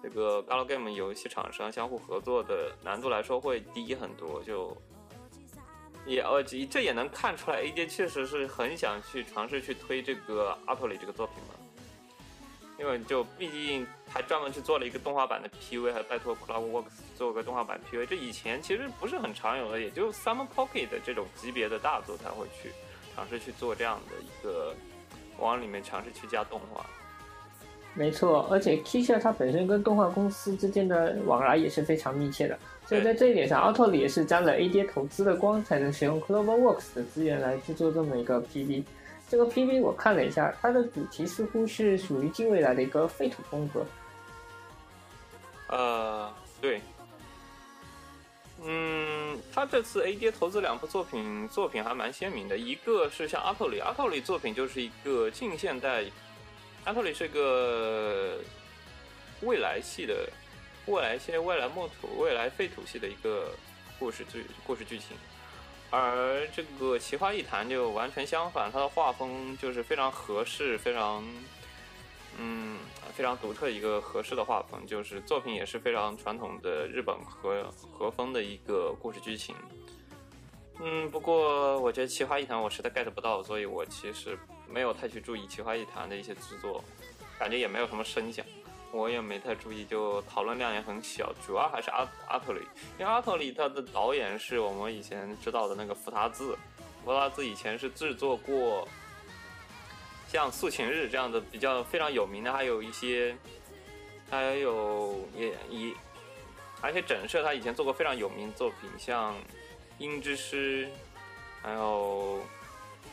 [0.04, 4.76] 这个 Galgame 游戏厂商相互合作的难度来说会低很多，就
[6.06, 11.56] 也呃，这也能看出来，AJ 确实是很想去尝试去推这个阿托里这个作品嘛，
[12.78, 22.72] 因为就毕竟还专门去做了一个动画版的 PV，还拜托 Club Works 做个动画版 PV，这以前其实不是很常有的，也就 Summer Pocket 的这种级别的大作才会去
[23.16, 24.76] 尝试去做这样的一个
[25.40, 26.86] 往里面尝试去加动画。
[27.94, 38.84] 没错，而且 Kisha 它本身跟动画公司之间的往来也是非常密切的，所以在这一点上，奥特里也是沾了 ADA 投资的光，才能使用 CloverWorks 的资源来制作这么一个 PV。
[39.28, 43.84] 这个 PV 我看了一下，它的主题似乎是属于近未来的一个废土风格。
[45.68, 46.80] 呃，对，
[48.64, 52.56] 嗯，他这次 ADA 投资两部作品，作品还蛮鲜明的。
[52.56, 56.04] 一个是像阿托里，阿托里作品就是一个近现代，
[56.84, 58.38] 阿托里是一个
[59.42, 60.30] 未来系的，
[60.88, 63.52] 未来系、未来末土、未来废土系的一个
[63.98, 65.18] 故事剧故事剧情。
[65.92, 71.24] 而这个奇花异谈就完全相反，它的画风就是非常合适，非常
[72.38, 72.80] 嗯，
[73.14, 79.56] 非常独特一个合适的画风，就是作品也是非常传统的日本和和风的一个故事剧情。
[80.82, 86.84] 嗯，不过我觉得《奇花异谈》我实在 get 不到，所以我其实没有太去注意《奇花异谈》的一些制作，
[87.40, 88.46] 感觉也没有什么声响，
[88.96, 91.34] 我也没太注意，就讨论量也很小。
[91.46, 92.62] 主要还是阿阿特里，
[92.98, 96.58] 因为阿特里他的导演是我们以前知道的那个福达兹，
[97.04, 98.88] 福达兹以前是制作过。
[100.28, 103.38] 像《素琴日》这样的比较非常有名的，还有一些，
[104.30, 105.94] 还有也也，
[106.82, 109.34] 而且整社他以前做过非常有名的作品，像
[110.00, 110.88] 《鹰之师》，
[111.62, 112.42] 还有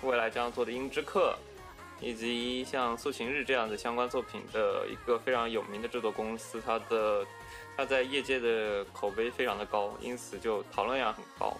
[0.03, 1.37] 未来将做的《鹰之客》，
[2.03, 7.25] 以及像速晴日这样的相关作品的一个非常有名的制作公司，它的
[7.77, 11.57] 它在业界的口碑非常的高，因此就讨论量很高。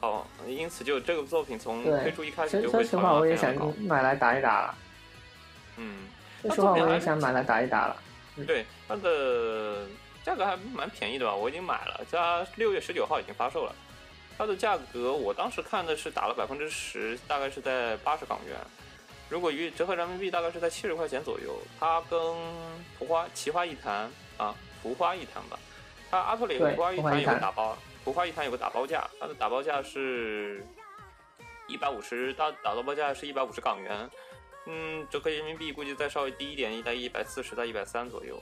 [0.00, 3.54] 好，因此就这个作品从推出一开始就会讨论说实话，我也想。
[3.80, 4.74] 买来打一打了。
[5.76, 6.08] 嗯，
[6.42, 8.02] 说实话，我也想买来打一打了。
[8.46, 9.86] 对，它的
[10.24, 11.34] 价格还蛮便宜的吧？
[11.34, 13.74] 我已经买了，它六月十九号已经发售了。
[14.38, 18.56] 它的价格我当时看的是打了百分之十，大概是在八十港元。
[19.28, 21.56] 如果约折合人民币，大概是在七十块钱左右。
[21.80, 22.18] 它跟
[22.98, 25.58] 图花奇花一谈啊，图花一谈吧，
[26.10, 30.64] 它阿特里和对图花一谈图花一谈有个打包，图花一谈有个打包价，它的打包价是
[31.66, 34.08] 一百五十，它打包价是一百五十港元。
[34.66, 38.40] 嗯，折合人民币估计再稍微低一点，大概一百四十到一百三左右。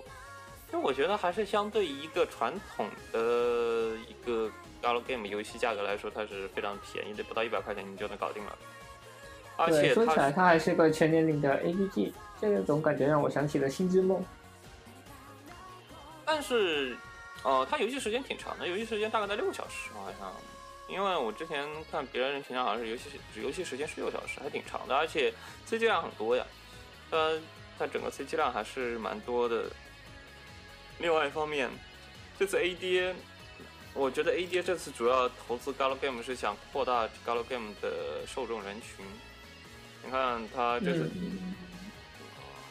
[0.73, 3.19] 因为我觉得还是相对一个传统的
[4.09, 4.51] 一个
[4.83, 8.59] galgame 游戏价格来说，它是非常便宜的，不到一百块钱你就能搞定了。
[9.57, 14.21] 而对，且说起来，它还是个全年龄的 ABG，这个总感觉让我想起了《星之梦》。
[16.25, 16.97] 但是，
[17.43, 20.33] 呃，它游戏时间挺长的，游戏时间大概在六个小时，好像。
[20.87, 25.33] 因为我之前看别人评价，好像是游戏游戏时间是六小时，还挺长的，而且
[25.67, 26.45] CG 量很多呀。
[27.11, 27.41] 呃
[27.79, 29.65] 它整个 CG 量还是蛮多的。
[30.99, 31.69] 另外一方面，
[32.39, 33.15] 这次 ADA，
[33.95, 39.05] 我觉得 ADA 这次主要投资 Galo Game 是想扩大 Galo Game 的受众人群。
[40.05, 41.55] 你看他这次嗯，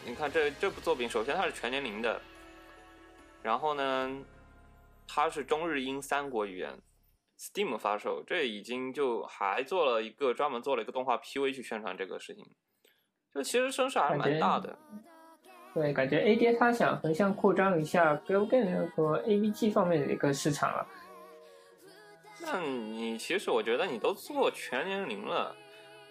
[0.05, 2.21] 你看这这部作品，首先它是全年龄的，
[3.41, 4.23] 然后呢，
[5.07, 6.77] 它是中日英三国语言
[7.39, 12.45] ，Steam 发售，这已经就还做了一个专门做了一个动画 PV 去宣传这个事情，
[13.33, 14.77] 就其实声势还是蛮大的。
[15.73, 20.87] 对，感觉 ADA 它想横向扩张一下 Gal Game 和 AVG 方面的一个市场了。
[22.39, 25.55] 那你其实我觉得你都做全年龄了，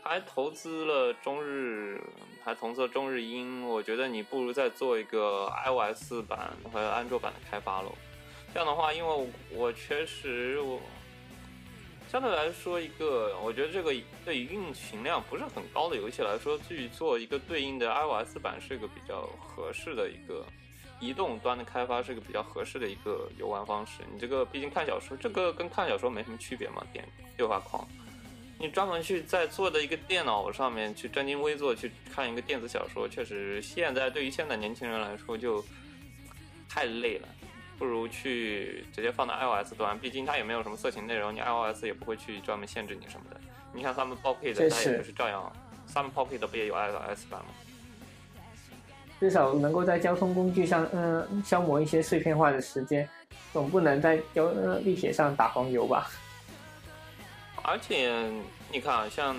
[0.03, 2.03] 还投资了中日，
[2.45, 7.95] 还投资了中日英，我觉得你不如再做一个 iOS 版和安卓版的开发喽。
[8.53, 10.81] 这样的话，因为我我确实我
[12.11, 20.45] 相对来说一个，我觉得这个对于运行量不是很高的游戏来说，去做一个对应的 iOS 版是一个比较合适的一个
[21.01, 24.03] 移动端的开发是一个比较合适的一个游玩方式。
[24.13, 27.87] 你这个毕竟看小说，这个跟看小说没什么区别嘛，点对话框。
[28.59, 35.65] 你专门去在做的一个电脑上面去正襟危坐去看一个电子小说，确实现在对于现在年轻人来说就
[36.69, 37.29] 太累了。
[37.79, 43.41] 不如去直接放到 iOS 端，毕竟它也没有什么色情内容，你 iOS 也不会去专门限制你什么的。
[43.73, 45.53] 你看他们 Pocket 它也就是照样
[45.93, 47.47] ，Some Pocket 不也有 iOS 版吗？
[49.19, 53.09] 至少能够在交通工具上，嗯，消磨一些碎片化的时间，
[53.53, 56.09] 总不能在交呃地铁上打黄油吧？
[57.65, 58.13] 而且
[58.71, 59.37] 你看啊，像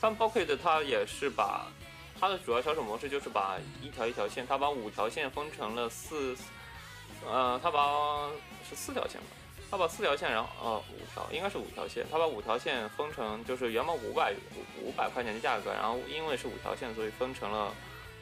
[0.00, 1.66] Some Pocket 它也是把
[2.20, 6.36] 它的主要销售模式就是把一条一条线，它把五条线分成了四，
[7.26, 8.28] 呃，它把
[8.68, 9.26] 是四条线吧，
[9.70, 14.32] 它把四条线，然后呃五条应该是五条线，它把五条线分成就是原本五百
[14.80, 17.74] 五五百块钱的价格，然后因为是五条线，所以分成了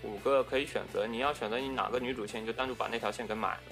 [0.03, 3.63] 五个可以选择，你要选择你哪个女主线，你就单独把那条线给买了。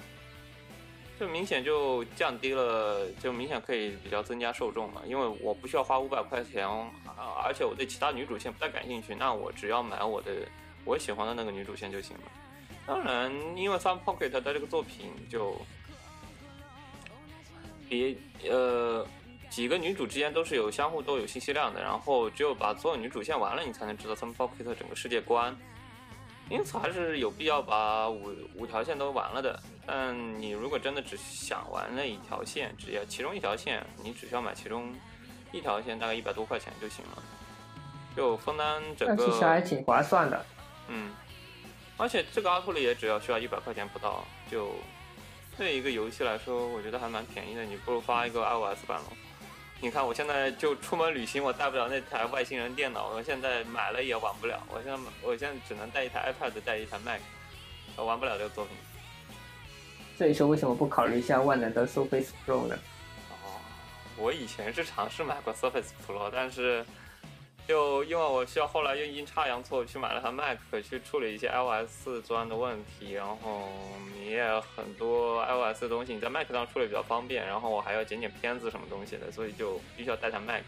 [1.21, 10.31] 就明显就降低了，就明显可以比较增加受众嘛，因为我不需要花五百块钱，啊，而且我对其他女主线不太感兴趣，那我只要买我的
[10.83, 12.23] 我喜欢的那个女主线就行了。
[12.87, 15.55] 当然，因为 Sun Pocket 的这个作品就
[17.87, 18.17] 比
[18.49, 19.05] 呃
[19.47, 25.55] 几个女主之间都是有相互都有信息量的，然后只有把所有女主线完了，你才能知道 Sun Pocket 整个世界观。
[26.49, 29.57] 因此还是有必要把五五条线都完了的。
[29.93, 34.95] 但你如果真的只想玩那一条线，只要其中一条线，你只需要买其中
[35.51, 37.21] 一条线，大概一百多块钱就行了，
[38.15, 39.25] 就分担整那个。
[39.25, 40.45] 其实还挺划算的。
[40.87, 41.13] 嗯，
[41.97, 44.71] 而且这个阿库里也只要需要一百块钱不到，就
[45.57, 47.65] 对一个游戏来说，我觉得还蛮便宜的。
[47.65, 49.07] 你不如发一个 iOS 版了。
[49.81, 54.63] 你看，我现在就出门旅行，我带不了那台外星人电脑，我现在买了也玩不了。
[54.69, 57.19] 我现在我现在只能带一台 iPad，带一台 Mac，
[57.97, 58.73] 我玩不了这个作品。
[60.21, 62.77] 所以说，为什么不考虑一下万能的 Surface Pro 呢？
[63.31, 63.57] 哦，
[64.19, 66.85] 我以前是尝试买过 Surface Pro，但是
[67.67, 73.67] 就因为我需要后来又阴差阳错去买了台 Mac 去处理一些 iOS 端的问题，然后
[74.13, 74.45] 你也
[74.75, 80.61] 很多 iOS 的东西你在 Mac 上处理比较方便，然后我还要剪剪片子什么东西的，所以就必须要带台 Mac。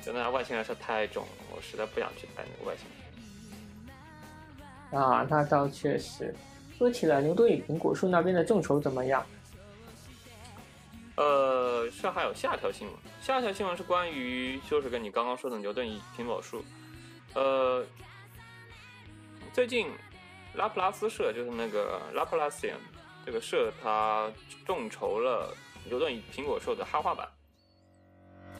[0.00, 2.86] 就那台外星人是太重了，我实在不想去带那个外星
[4.90, 5.02] 人。
[5.02, 6.34] 啊，那倒确实。
[6.82, 9.24] 说起来，牛顿与苹果树那边的众筹怎么样？
[11.14, 16.64] 呃，是还有下条新闻，下条新闻是关于就是跟你刚刚说的牛顿与苹果树。
[17.34, 17.86] 呃，
[19.52, 19.92] 最近
[20.54, 22.68] 拉普拉斯社就是那个拉普拉斯
[23.24, 24.28] 这个社，它
[24.66, 27.28] 众筹了牛顿与苹果树的汉化版，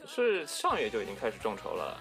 [0.07, 1.99] 是上月就已经开始众筹了。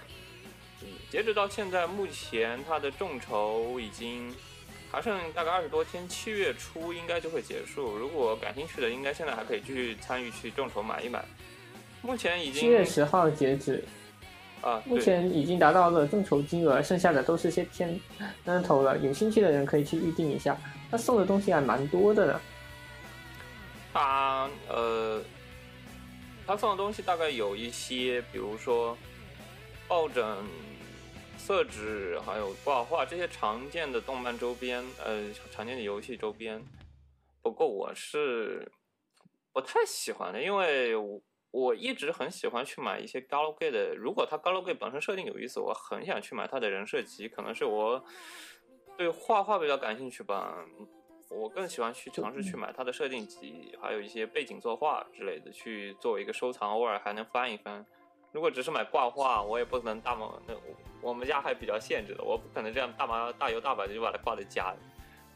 [0.83, 4.33] 嗯，截止到现在，目前它的众筹已经
[4.93, 7.97] 还剩大概二十多天，七月初应该就会结束。
[7.97, 11.24] 如果感兴趣的，应该现在还可以继续参与去众筹买一买。
[12.03, 13.82] 目前已经七月十号截止，
[14.61, 17.99] 啊，目前已经达到了众筹金额，剩下的都是些天
[18.45, 18.99] 单头了。
[18.99, 20.59] 有兴趣的人可以去预定一下，
[20.90, 22.40] 他送的东西还蛮多的呢。
[23.95, 25.22] 他呃，
[26.47, 28.95] 他送的东西大概有一些，比如说
[29.88, 30.22] 抱枕、
[31.45, 36.62] 色纸，还有挂画这些常见的动漫周边，呃，常见的游戏周边。
[37.43, 38.70] 不过我是
[39.53, 41.20] 不太喜欢的，因为我
[41.51, 43.93] 我一直很喜欢去买一些 Galgame 的。
[43.97, 48.05] 如果它 Galgame 本身设定有意思，我很想去买它的人设集，可能是我
[48.97, 50.64] 对画画比较感兴趣吧。
[51.28, 57.84] 我更喜欢去尝试去买它的设定集，还有一些背景作画之类的，去作为一个收藏，偶尔还能翻一翻。
[58.33, 60.55] 如果只是买挂画，我也不可能大毛那
[61.01, 64.78] 我们家还比较限制的，我不可能这样大毛大摇大摆的就把它挂在家里。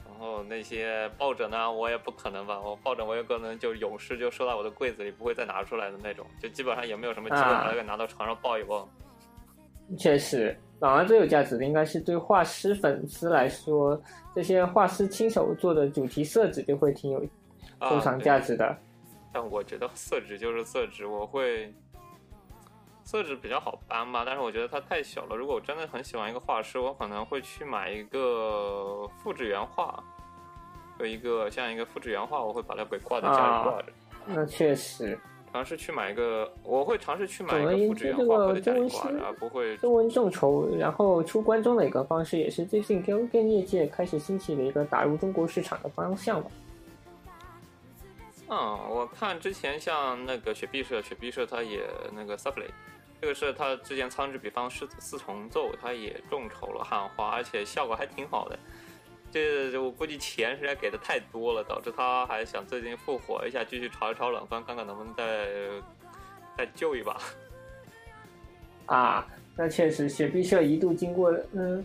[0.09, 8.88] 然后那些抱枕呢，我也不可能吧，我抱枕我有可能就永世就收到我的柜子里，不会再拿出来的那种，就基本上也没有什么机会把它给拿到床上抱一抱。
[9.99, 14.01] 确实，反而最有价值的应该是对画师粉丝来说，
[14.34, 17.22] 这些画师亲手做的主题色纸就会挺有
[17.78, 18.74] 啊收藏价值的。
[19.32, 21.74] 但我觉得色纸就是色纸，我会
[23.07, 25.36] 色纸比较好搬吧，但是我觉得它太小了。
[25.36, 30.02] 如果我真的很喜欢一个画师，我可能会去买一个复制原画，
[30.98, 33.92] 有一个像一个复制原画，我会把它给挂在家里挂着。
[34.26, 35.16] 那确实，
[35.52, 46.50] 尝试去买一个，我会尝试去买一个复制原之这个画挂在家里中文挂着，而不会中文众筹然后出关中的一个方式，也是最近 g a m 业界开始兴起的一个打入中国市场的方向吧。
[48.48, 48.59] 嗯，
[48.90, 52.70] 我看之前像那个雪碧社，雪碧社它也那个 s u f f l e
[53.21, 58.59] 这个是他之前苍之比方四四重奏，他也众筹了汉化，而且效果还挺好的。
[59.33, 65.49] 这我估计钱实在给的太多了，导致他还想最近复活一下，继续炒一炒冷饭，看看能不能再
[66.57, 67.19] 再救一把。
[68.87, 71.85] 啊，那确实，雪碧社一度经过嗯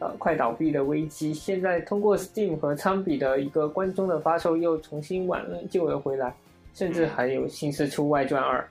[0.00, 6.36] 呃快倒闭的危机，现在通过 Steam 和仓比的一个关中的发售，又重新挽救了回来，
[6.74, 8.68] 甚至还有心思出外传二。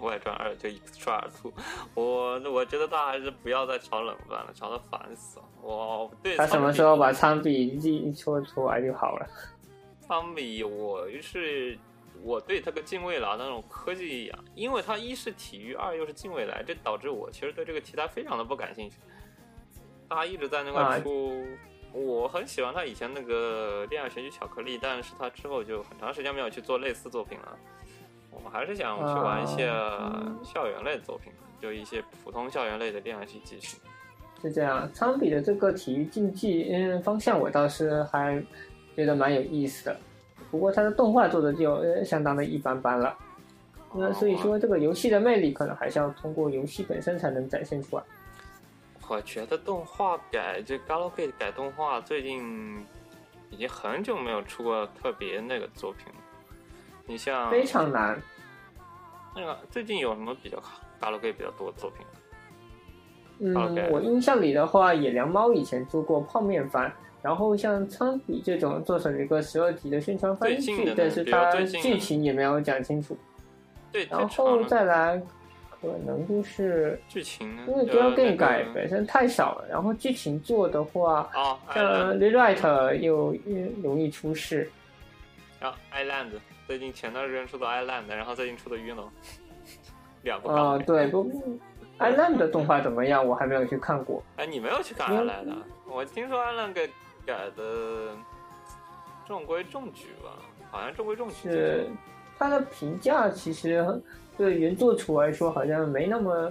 [0.00, 1.52] 外传二就 Extra Two，
[1.94, 5.44] 我我觉得他还是不要再炒冷饭了，炒的烦死了。
[5.62, 9.26] 我对他什么时候把仓比一戳出来就好了。
[10.08, 11.78] 相比我是
[12.22, 18.96] 我对这个近未来那种科技呀，因为他一是体育，二又是近未来，这导致我其实对这个题材非常的不感兴趣。
[20.10, 21.46] 他一直在那块啊出，
[21.92, 27.58] 我很喜欢他以前那个《恋爱选举巧克力》，但是他之后就很长时间没有去做类似作品了。
[28.32, 33.76] 我们还是想去玩一些啊校园类的作品，就一些普通校园类的恋爱剧继续。
[34.40, 38.42] 是这样，昌比的这个体育竞技嗯方向我倒是还
[38.96, 39.96] 觉得蛮有意思的，
[40.50, 43.16] 不过它的动画做的就呃相当的一般般了。
[43.94, 48.02] 那所以说这个游戏的魅力可能还是要通过游戏本身才能展现出来。
[49.06, 52.82] 我觉得动画改这 Galgame 改动画，最近
[53.50, 56.21] 已经很久没有出过特别那个作品了。
[57.06, 58.20] 你像非常难，
[59.34, 60.56] 那个最近有什么比较
[61.00, 62.06] Galgame 比较多的作品？
[63.44, 66.92] 嗯我印象里的话，野良猫以前做过泡面番，
[67.22, 73.16] 然后像仓比这种做成一个十二集的宣传番剧但是它剧情也没有讲清楚。
[73.90, 74.62] 对，然后。
[74.64, 75.20] 再来，
[75.80, 77.48] 可能就是剧情？
[77.66, 83.36] 因为就 Gal 那 Game 改本身太少了，然后剧情做的话，啊像 Rewrite 又
[83.82, 84.70] 容易出事。
[85.58, 86.30] 啊，Island
[86.72, 89.04] 最近前段时间出的 Island，然后最近出的 Uno，
[90.22, 90.78] 两部啊。
[90.78, 91.30] 对，不
[91.98, 93.28] ，Island 的动画怎么样？
[93.28, 94.22] 我还没有去看过。
[94.36, 95.56] 哎，你没有去看因为 Island 的？
[95.86, 96.86] 我听说 Island 给
[97.26, 98.16] 改的
[99.28, 100.38] 中规中矩吧，
[100.70, 101.50] 好像中规中矩。
[101.50, 101.86] 是
[102.38, 103.86] 它的评价其实
[104.38, 106.50] 对原作主来说好像没那么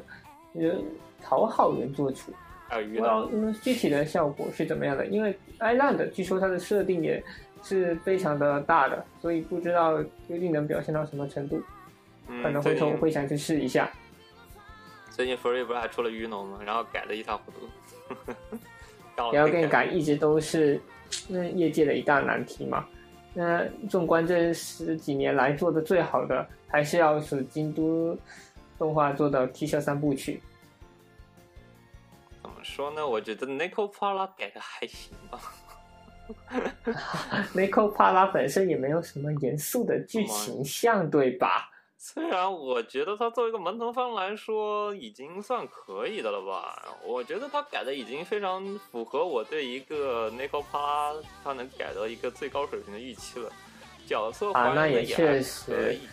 [0.54, 0.76] 呃
[1.20, 2.32] 讨好原作主。
[2.68, 7.24] 还有 Uno，嗯具体的效果是怎么样的，因为 Island 据说它的设定也
[7.64, 11.62] 是非常的大的，所以不知道究竟能表现到什么程度，
[12.28, 13.92] 嗯可能回头会想去试一下。
[15.10, 16.60] 最近 Free 不是还出了 Uno 吗？
[16.66, 18.16] 然后改的一塌糊涂。
[19.16, 20.82] 搞 然后跟改一直都是
[21.30, 22.88] 嗯业界的一大难题嘛。
[23.34, 28.18] 那纵观这十几年来做的最好的，还是要数京都
[28.78, 30.42] 动画做的 T 社三部曲。
[32.42, 33.08] 怎么说呢？
[33.08, 35.40] 我觉得 Nico Pala 改的还行吧。
[37.96, 41.70] 帕拉本身也没有什么严肃的剧情像，对吧？
[42.04, 46.84] 虽然我觉得他作为一个门童方来说，已经算可以的了吧。
[47.06, 53.52] 我觉得他改的已经非常符合我对一个 Nico Pala 他能改到一个最高水平的预期了。
[54.08, 56.08] 角色还啊那也确实以。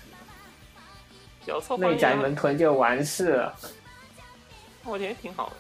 [1.47, 3.55] 角色还内宅门屯就完事了。
[4.85, 5.57] 我觉得挺好的。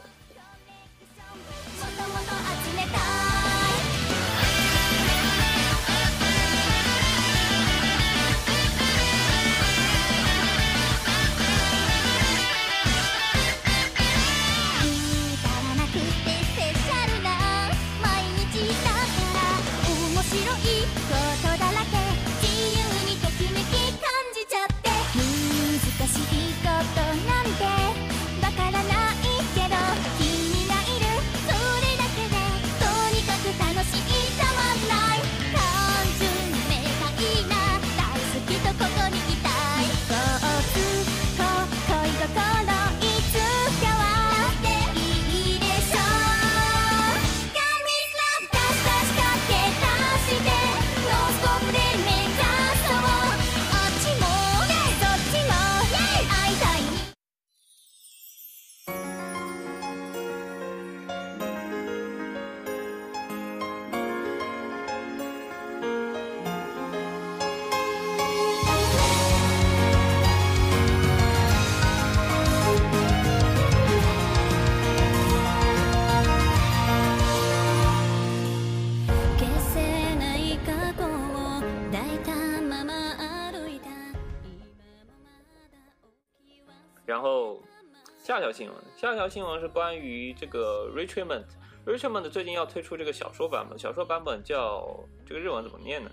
[88.38, 91.42] 下条新闻，下条新闻是关于这个 Richmond。
[91.84, 94.88] Richmond 最近要推出这个小说版本，小说版本叫
[95.26, 96.10] 这个日文怎么念呢？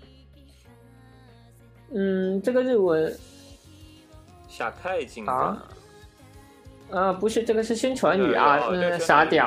[1.94, 3.16] 嗯，这个日文
[4.48, 5.64] 下太金啊
[6.90, 9.46] 的啊，不是这个是宣传语啊，嗯，对哦对宣传语傻屌。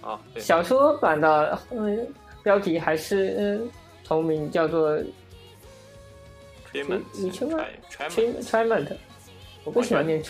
[0.00, 2.10] 啊，对，小说版的嗯
[2.42, 3.70] 标题还是嗯
[4.02, 4.98] 同名叫做
[6.72, 7.02] Tremont，
[9.64, 10.24] 我不喜欢念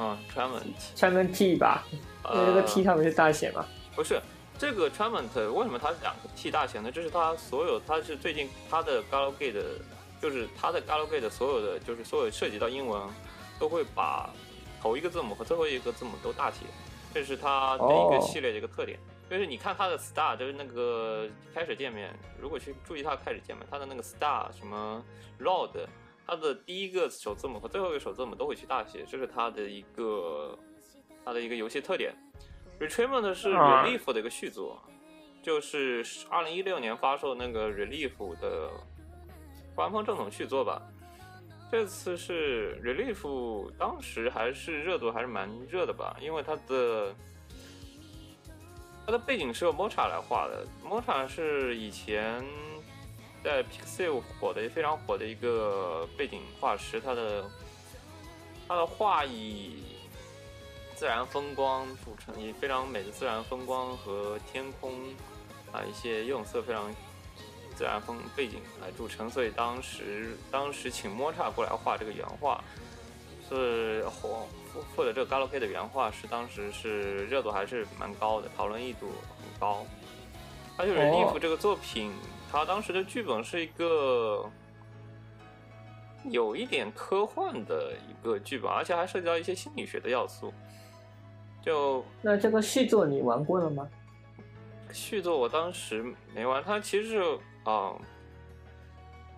[0.00, 1.84] Tremont，啊 Tremont，Tremont T 吧，
[2.32, 3.66] 因为这个 T 它不是大写吗。
[3.94, 4.20] 不是
[4.58, 6.90] 这个 Tremont 为什么它两个 T 大写呢？
[6.90, 9.64] 这是它所有，它是最近它的 Galgate 的，
[10.20, 13.02] 就是它的 Galgate 的所有的，就是所有涉及到英文，
[13.58, 14.30] 都会把
[14.80, 16.58] 头一个字母和最后一个字母都大写，
[17.12, 18.98] 这是它的一个哦系列的一个特点。
[19.28, 25.00] 就是你看它的 Star，就是那个开始界面，如果去注意它的开始界面，它的那个 Star 什么
[25.38, 25.70] Rod，
[26.30, 30.56] 它的第一个首字母和最后一个首字母都会去大写，这是它的一个
[31.24, 32.14] 它的一个游戏特点。
[32.78, 34.80] Retrievement 是啊 Relief 的一个续作，
[35.42, 38.70] 就是二零一六年发售那个 Relief 的
[39.74, 40.80] 官方正统续作吧。
[41.68, 47.12] 这次是 Relief，当时还是热度还是蛮热的吧，因为它的
[49.04, 52.40] 它的背景是由 Mocha 来画的，Mocha 是以前
[53.42, 57.44] 在 Pixel 火的非常火的一个背景画师，他的
[58.68, 59.82] 他的画以
[60.94, 64.92] 自然风光著称，以非常美的自然风光和天空
[65.72, 66.94] 啊一些用色非常
[67.74, 72.62] 自然风背景来著称，所以当时当时请莫叉过来画这个原画，
[73.48, 79.86] 是火或或者这个 Gallo K 的原画是当时是热度还是蛮高的，讨论易度很高。
[80.76, 82.12] 而且 Relief 这个作品，
[82.50, 84.44] 它当时的剧本是一个
[86.24, 90.52] 有一点科幻的一个剧本，而且还涉及到一些心理学的要素。
[91.62, 93.88] 就那这个续作你玩过了吗？
[94.92, 97.94] 续作我当时没玩，它其实是啊、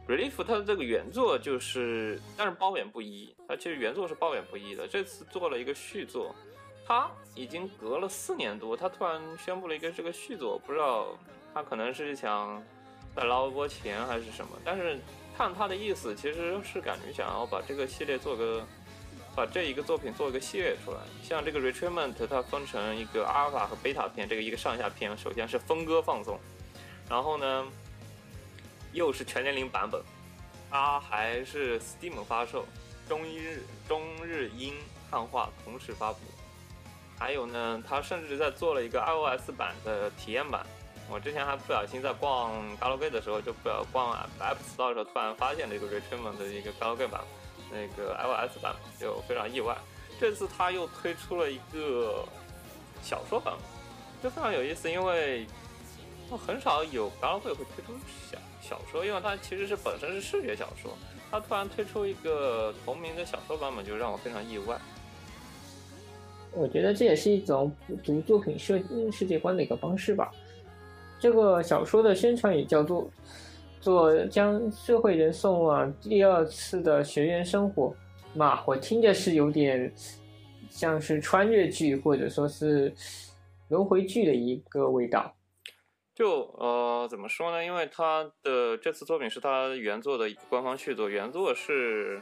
[0.09, 3.35] Relief 它的这个原作就是，但是褒贬不一。
[3.47, 6.35] 它其实原作是褒贬不一的，这次做了一个续作，
[6.87, 11.09] 它已经隔了四年多，他突然宣布了一个这个续作，不知道
[11.53, 12.63] 他可能是想
[13.15, 15.01] 再捞一波钱还是什么，但是
[15.37, 18.65] 看他的意思，其实是感觉想要把这个系列做个。
[19.35, 25.17] 把这一个作品做一个系列出来，像这个 Retrievement，它分成一个阿尔法和贝塔片，这个一个上下片。
[25.17, 26.39] 首先是分割放送，
[27.09, 27.67] 然后呢，
[28.93, 30.03] 又是全年龄版本，
[30.71, 32.67] 它还是 Steam 发售，
[33.09, 34.75] 中日中日英
[35.11, 36.19] 汉化同时发布。
[37.19, 40.67] 还有呢，它甚至在做了一个 iOS 版的体验版。
[41.11, 47.21] 我之前还不小心在逛 Galgame 的时候，就不要逛 App Store 的时候，突然发现了一个 Retrievement 的一个 Galgame 版。
[47.75, 49.75] 那个 iOS 版就非常意外。
[50.21, 52.23] 这次他又推出了一个
[53.03, 55.47] 小说版本，就非常有意思，因为
[56.47, 57.95] 很少有 Galway 会推出
[58.31, 60.93] 小小说，因为它其实是本身是视觉小说，
[61.31, 64.79] 它突然推出一个同名的小说版本，就让我非常意外。
[66.53, 68.79] 我觉得这也是一种补足作品设
[69.11, 70.31] 世界观的一个方式吧。
[71.23, 73.09] 这个小说的宣传也叫做
[73.81, 77.95] 做将社会人送往第二次的学园生活
[78.35, 79.95] 嘛，我听着是有点
[80.69, 82.93] 像是穿越剧或者说是
[83.69, 85.33] 轮回剧的一个味道。
[86.13, 87.65] 就呃怎么说呢？
[87.65, 92.21] 因为他的这次作品是他原作的官方续作，原作是。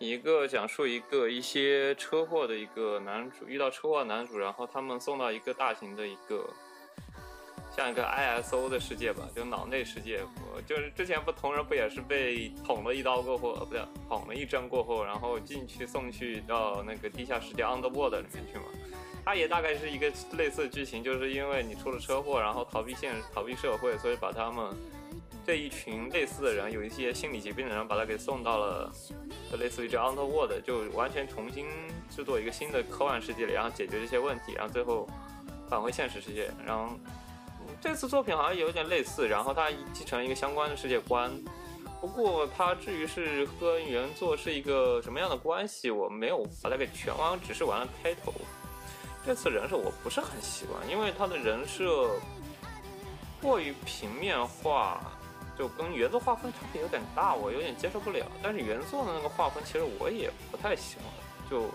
[0.00, 6.44] 一个讲述一个一些车祸的一个男主遇到车祸男主，然后他们送到一个大型的一个
[7.76, 10.20] 像一个 ISO 的世界吧，就脑内世界。
[10.54, 18.64] 我就是之前不同人不也是被捅了一刀过后，不对，捅了一针过后，然后进去送去到那个地下世界 Underworld 里面去嘛？
[19.24, 24.74] 它也大概是一个类似的剧情，就是因为你出了车祸，然后逃避现逃避社会，所以把他们。
[25.46, 28.90] 这一群类似的人，有一些心理疾病的人，把他给送到了，
[29.58, 31.66] 类似于这 Underworld，就完全重新
[32.08, 35.06] 制作一个新的科幻世界里，然后解决这些问题，然后最后
[35.68, 36.50] 返回现实世界。
[36.64, 36.98] 然后
[37.84, 41.30] 这次作品好像有点类似，然后它继承一个相关的世界观。
[42.00, 48.32] 不过它至于是和原作是一个什么样的关系，我没有把它给全玩，只是玩了开头。
[49.26, 52.08] 这次人设我不是很喜欢，因为他的人设
[53.42, 55.02] 过于平面化。
[55.56, 58.26] 就跟原作画风差别有点大，我有点接受不了。
[58.42, 61.04] 但是原作的那个画风，其实我也不太喜欢。
[61.50, 61.68] 就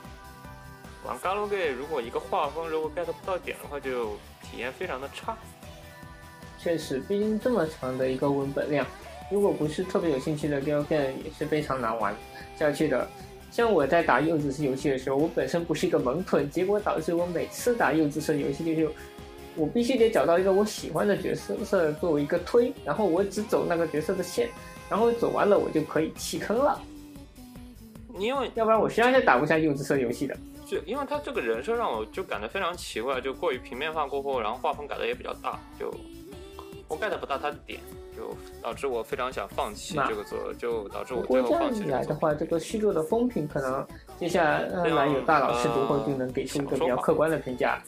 [1.05, 5.37] 玩《g a l g a》，如果一个画风如果 get 不到点的话，就体验非常的差。
[6.61, 8.85] 确实，毕竟这么长的一个文本量，
[9.31, 12.15] 如果不是特别有兴趣的 Galgame，也是非常难玩
[12.57, 13.07] 下去的。
[13.49, 18.89] 像我在打柚子色游戏的时候，我本身不是一个萌豚，结果导致我每次打柚子色游戏就是。
[19.55, 24.47] 我必须得找到一个我喜欢的角色色作为一个推，然后我只走那个角色的线，
[24.87, 26.79] 然后走完了我就可以弃坑了。
[28.17, 30.37] 因为要不然我实际上是打不下柚子色游戏的。
[30.65, 35.93] 就因为他这个人设让我就感觉非常奇怪，就过于平面化过后，然后画风改的也比较大，就
[36.89, 37.79] 我 get 不到他的点，
[38.17, 41.83] 就导致我非常想放弃这个作，就导致我最后放弃。
[41.85, 43.87] 来的话，这个续作的风评可能
[44.17, 47.79] 接下来有大佬试读后就能给出一个比较客观的评价。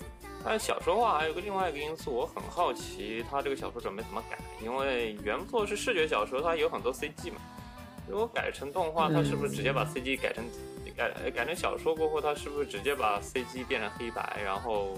[0.43, 7.39] 但小说化还有个另外一个因素，我很好奇他这个小说准备怎么改，因为原作是视觉小说，它有很多 CG 嘛。
[8.07, 10.43] 如果改成动画，它是不是直接把 CG 改成
[10.97, 14.97] 改改成小说过后，它是不是直接把 CG 变成黑白，然后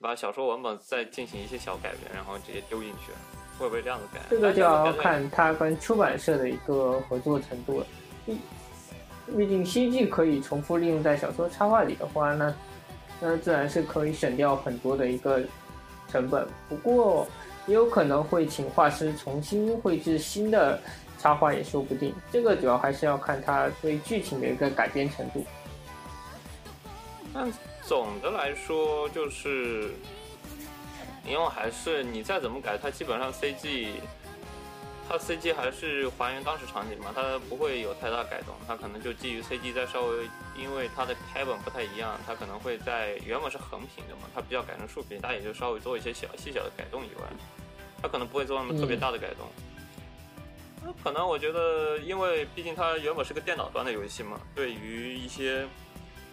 [0.00, 3.12] 把小说文本再进行一些小改变，然后直接丢进去，
[3.58, 4.20] 会不会这样子改？
[4.30, 7.86] 这个就要看它跟出版社的一个合作程度了。
[8.26, 8.38] 毕
[9.36, 12.52] 毕竟 CG 可以重复利用在小说插画里的话，那。
[13.22, 15.42] 那自然是可以省掉很多的一个
[16.08, 17.26] 成本，不过
[17.66, 20.80] 也有可能会请画师重新绘制新的
[21.18, 22.14] 插画也说不定。
[22.32, 25.44] 这个主要还是要看他对剧情的一个改编程度。
[27.34, 27.52] 但
[27.90, 29.90] 总的来说，就是
[31.26, 33.88] 因为还是你再怎么改，它基本上 CG。
[35.08, 47.24] 它 CG 还是还原当时场景嘛，它不会有太大改动，它可能就基于 CG 再稍微，因为它的开本不太一样，它可能会在原本是横屏的嘛，它比较改成竖屏，它也就稍微做一些小细小的改动以外，
[48.00, 49.48] 它可能不会做那么特别大的改动。
[50.84, 55.66] 那可能我觉得，因为毕竟它原本是个电脑端的游戏嘛，对于一些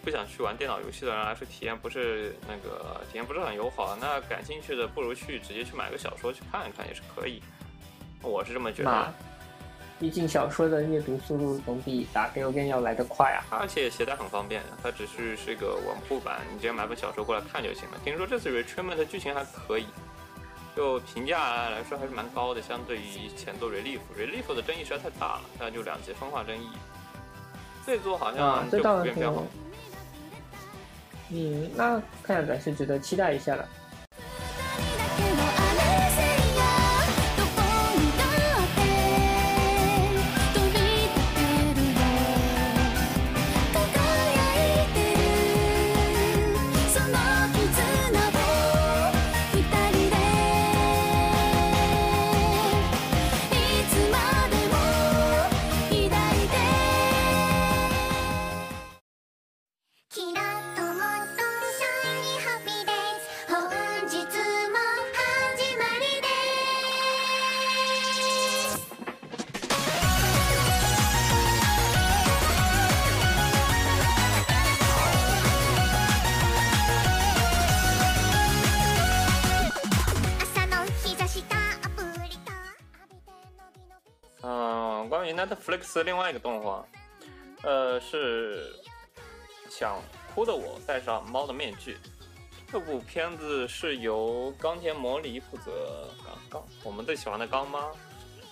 [0.02, 3.96] 不想去玩电脑游戏的人来说，体验不是那个体验不是很友好。
[4.00, 7.42] 那感兴趣的不如去直接去买个小说去看一看也是可以。
[8.22, 9.14] 我是这么觉得，
[9.98, 17.98] 毕竟小说的阅读速度总比打 g a 要来得快啊，而且携带很方便，它只是是个文库版，你直接买本小说过来看就行了。
[18.04, 19.86] 听说这次 Retreatment 的剧情还可以，
[20.74, 26.68] 就评价来说还是蛮高的，相对于前作 Relief，Relief 的争议实在太大了，那就两极分化争议。
[27.86, 29.44] 这作好像就普遍比较好。
[31.30, 33.68] 嗯，那看样子是值得期待一下了。
[85.38, 86.84] Netflix 另外一个动画，
[87.62, 88.74] 呃，是
[89.70, 90.02] 想
[90.34, 91.96] 哭的我戴上猫的面具。
[92.70, 97.88] 这部片子是由冈田魔里负责，刚刚我们最喜欢的刚妈。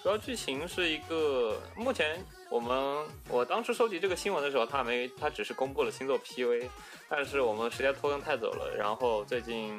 [0.02, 6.68] 主要剧情是一个，目前我们我当时收集这个新闻的时候，他没，他只是公布了星座 PV，
[7.08, 9.76] 但是我们时间拖更太久了，然后最近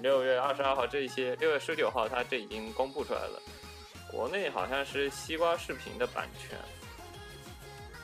[0.00, 3.42] 六月二十二号这一些，六月十九号他这已经公布出来了，
[4.14, 6.56] 国内好像是西瓜视频的版权。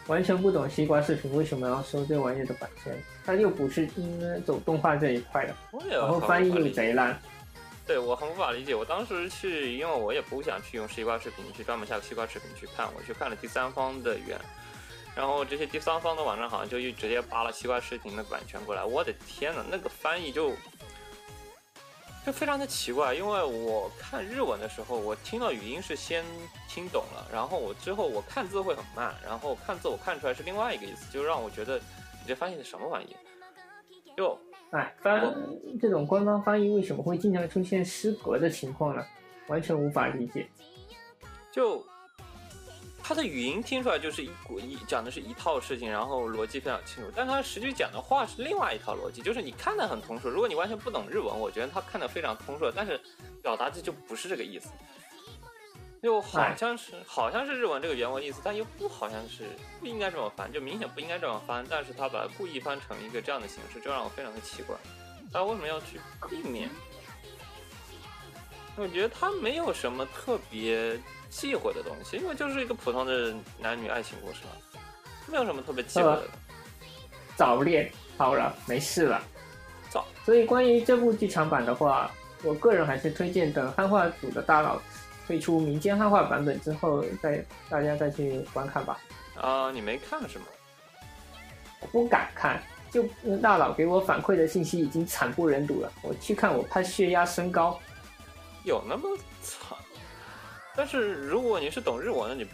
[0.09, 5.55] 完全不懂西瓜视频为什么要收这玩意儿的版权，它又不是嗯走动画这一块的，
[5.89, 7.17] 然后翻译又贼烂。
[7.87, 8.75] 对我很无法理解。
[8.75, 14.37] 我当时去，因为我也不想去用西瓜视频去专门下个西瓜视频去看，我去看了第三方的源，
[15.15, 18.85] 然后这些第三方的网站好像就一直接扒了西瓜视频的版权过来。
[18.85, 20.53] 我的天呐，那个翻译就
[22.25, 26.25] 就非常的奇怪，因为我看日文的时候，我听到语音是先
[26.69, 33.17] 听懂了，然后我之后我看字会很慢，然后看字我看出来是另外一个意思，就让我觉得你这翻译的什么玩意？
[34.17, 34.39] 就
[34.71, 35.35] 哎，翻
[35.81, 39.05] 这种官方翻译为什么会经常出现失格的情况呢？
[39.49, 40.47] 完全无法理解。
[41.51, 41.85] 就
[43.11, 50.33] 他的语音听出来就是一股一讲的是一套事情，然后逻辑非常清楚，但他实际讲的话是另外一套逻辑，就是你看得很通顺。
[50.33, 53.01] 如果你完全不懂日文，我觉得他看的非常通顺，但是
[53.43, 54.69] 表达的就不是这个意思，
[56.01, 59.43] 就好像是好像是日文这个原文意思，但又不好像是
[59.81, 64.77] 不应该这么翻，就明显不应该这么翻，但是他把它故意翻成一个这样的形式，就让我非常的奇怪，
[65.33, 66.71] 他为什么要去避免？
[68.77, 70.97] 我觉得他没有什么特别
[71.31, 74.81] 忌讳的东西，因为就是一个普通的男女爱情故事嘛，
[75.27, 76.25] 没有什么特别忌讳的。
[77.37, 79.23] 早恋好了，没事了。
[79.89, 80.05] 早。
[80.27, 82.11] 所以关于这部剧场版的话，
[82.43, 84.79] 我个人还是推荐等汉化组的大佬
[85.27, 88.99] 推出民间汉化版本之后，再大家再去观看吧。
[89.41, 90.45] 啊、你没看是吗？
[91.81, 93.03] 我不敢看，就
[93.39, 95.91] 大佬给我反馈的信息已经惨不忍睹了。
[96.03, 97.81] 我去看，我怕血压升高。
[98.65, 99.09] 有那么
[99.41, 99.60] 惨？
[100.77, 102.47] 但是如果你是懂日文的，你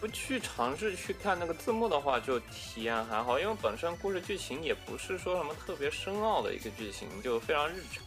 [0.00, 8.04] 不去尝试去看那个字幕的话，就体验还好，因为本身故事剧情也不是说什么特别深奥的一个剧情，就非常日常。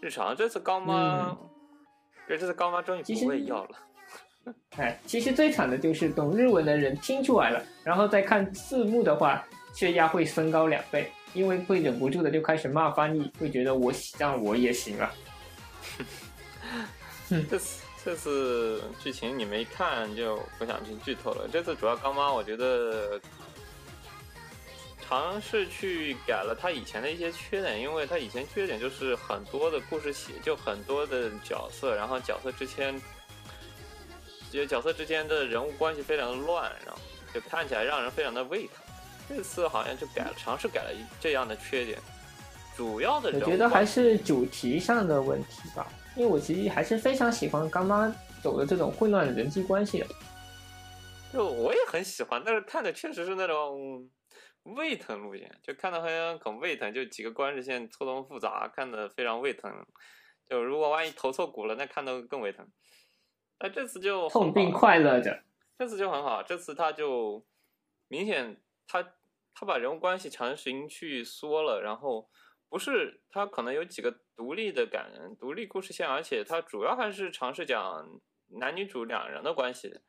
[0.00, 1.36] 日常，这次高妈，
[2.26, 3.70] 对，这次高妈终于不会要了。
[4.76, 15.12] 哎，其实最惨的就是懂日文的人听出来了，然后再看字幕的话，血压会升高两倍，因为会忍不住的就开始骂翻译，会觉得我这样我也行了。
[17.50, 21.46] 这次这次剧情你没看就不想去剧透了。
[21.52, 23.20] 这次主要刚妈，我觉得
[25.06, 32.98] 尝试去改了他以前的一些缺点，因为他以前缺点就是很多的故事写，就很多的角色，然后角色之间，
[34.50, 37.00] 就角色之间的人物关系非常的乱，然后
[37.34, 38.76] 就看起来让人非常的胃疼。
[39.28, 41.98] 这次好像就改了，尝试改了一这样的缺点。
[42.74, 45.86] 主要的我人觉得还是主题上的问题吧，
[46.18, 48.12] 因为我其实还是非常喜欢刚妈
[48.42, 50.06] 走的这种混乱的人际关系的。
[51.32, 54.10] 就我也很喜欢，但是看的确实是那种
[54.64, 59.72] 胃疼路线，就看的很很胃疼，就几个关系线错综复杂，看的非常胃疼。
[60.44, 62.66] 就如果万一投错股了，那看的更胃疼。
[63.60, 65.40] 那这次就痛并快乐着。
[65.78, 67.46] 这次就很好，这次他就
[68.08, 69.06] 明显他
[69.54, 72.28] 他把人物关系强行去缩了，然后
[72.68, 80.00] 不是他可能有几个独立的感人独立故事线，而且他主要还是尝试讲男女主两人的关系。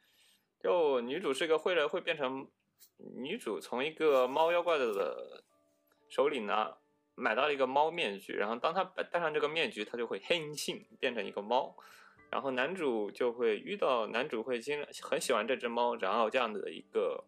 [0.61, 2.49] 就女主是个会了会变成
[3.15, 5.43] 女主从一个猫妖怪的
[6.09, 6.75] 手里呢
[7.15, 11.75] 买到了一个猫面具，然后当她戴上这个面具，她就会黑性变成一个猫。
[12.29, 17.23] 然后男主就会遇到男主会经很喜欢这只猫，然后这样的一个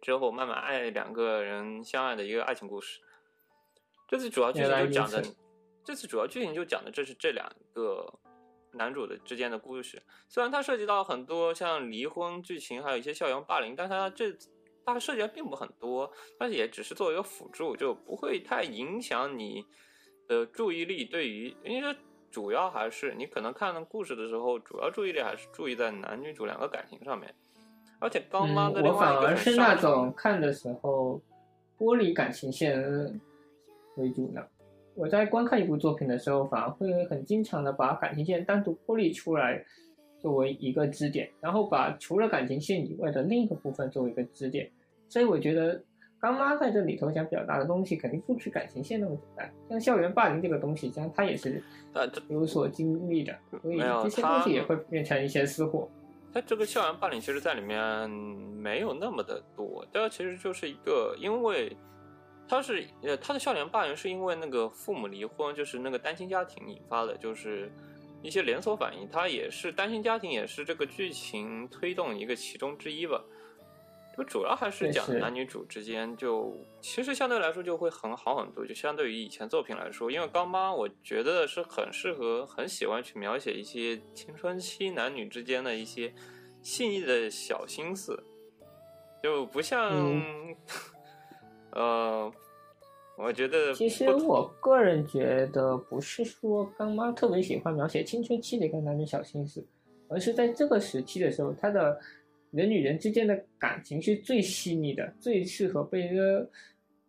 [0.00, 3.00] 之后慢慢爱两个人相爱的一个爱情故事。
[4.08, 5.22] 这次主要剧情就讲的，
[5.84, 8.12] 这次主要剧情就讲的这是这两个
[8.72, 10.02] 男主的之间的故事。
[10.28, 14.34] 虽然它涉及到很多像离婚剧情，还有一些校园霸凌，但它这
[14.86, 19.66] 它涉及的并不很多，但是也只是作为一个辅助，就不会太影响你
[20.26, 21.04] 的注意力。
[21.04, 21.94] 对于因为
[22.30, 27.34] 主要还是你可能看故事的时候，主要注意力还是注意在男女主两个感情上面。
[28.00, 31.20] 而且刚妈嗯，的另我反外一个很而是那种看的时候
[31.76, 33.20] 剥离感情线
[33.98, 34.42] 为主呢。
[34.94, 39.64] 我在观看一部作品的时候，反而会很经常的把感情线单独剥离出来，
[40.18, 44.68] 作为一个支点，然后把除了感情线以外的另一个部分作为一个支点。
[45.08, 45.80] 所以我觉得
[46.20, 49.52] 刚妈在这里头想表达的东西，肯定不止感情线那么简单。
[49.70, 53.32] 像校园霸凌这个东西，像他也是呃，有所经历的，
[53.62, 55.88] 所以这些东西也会变成一些私货。
[56.34, 59.86] 它这个校园霸凌，其实在里面没有那么的多。
[59.92, 61.74] 但其实就是一个，因为
[62.48, 67.70] 它是呃，他的校园霸凌是因为那个父母离婚，就是那个单亲家庭引发的，就是
[68.22, 69.06] 一些连锁反应。
[69.08, 73.22] 他也是单亲家庭，也是这个剧情推动一个其中之一吧。
[74.16, 86.12] 就主要还是讲男女主之间，就其实相对来说就会很好很多，就相对于以前作品来说，因为刚妈我觉得是很适合、很喜欢去描写一些青春期男女之间的一些
[86.62, 88.20] 细腻的小心思，
[89.22, 90.56] 就不像，嗯
[91.72, 92.32] 呃，
[93.16, 99.64] 我觉得其实我个人觉得，不是说干妈特别喜欢描写青春期的一个男女小心思，
[100.08, 101.98] 而是在这个时期的时候，他的
[102.50, 106.48] 人与人之间的感情是最细腻的，最适合被呃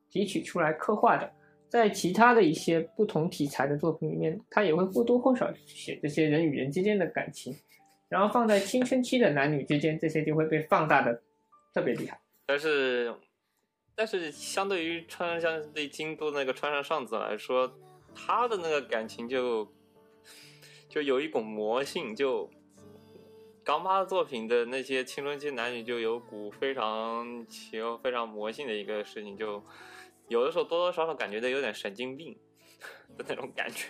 [0.09, 1.31] 提取出来刻画的。
[1.69, 7.55] 在其他的一些不同题材的作品里面，他也会或多或少写这些人与人之间的感情，
[8.09, 11.21] 然后放在青春期的男女之间，这些就会被放大的
[11.71, 12.19] 特别厉害。
[12.47, 13.13] 但是，
[13.99, 17.69] 但是相对于川相对京都那个川上尚子来说，
[18.15, 19.69] 他的那个感情就
[20.87, 22.49] 就有一股魔性，就
[23.61, 29.61] 刚妈作品的那些青春期男女就有股非常奇非常魔性的一个事情，就
[30.29, 32.39] 有的时候多多少少感觉到有点神经病
[33.17, 33.89] 的那种感觉，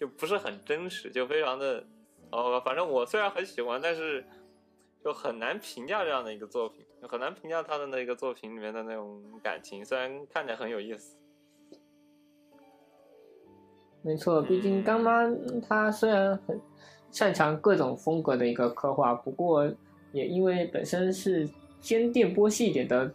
[0.00, 1.86] 就不是很真实，就非常的
[2.30, 4.24] 哦，反正我虽然很喜欢，但是。
[5.04, 11.16] 就很难评价这样的一个作品，很难评价他的那个作品里面的那种感情，虽然看起来很有意思。
[14.02, 16.60] 没错，毕竟干妈嗯她虽然很
[17.10, 19.68] 擅长各种风格的一个刻画，不过
[20.12, 21.48] 也因为本身是
[21.82, 23.12] 偏电波系一点的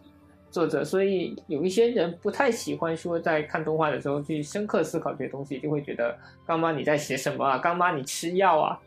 [0.49, 7.57] 作者，所以有一些人不太喜欢说在看动画的时候去深刻思考这些东西，就会觉得干妈你在写什么啊？
[7.57, 8.79] 干妈你吃药啊？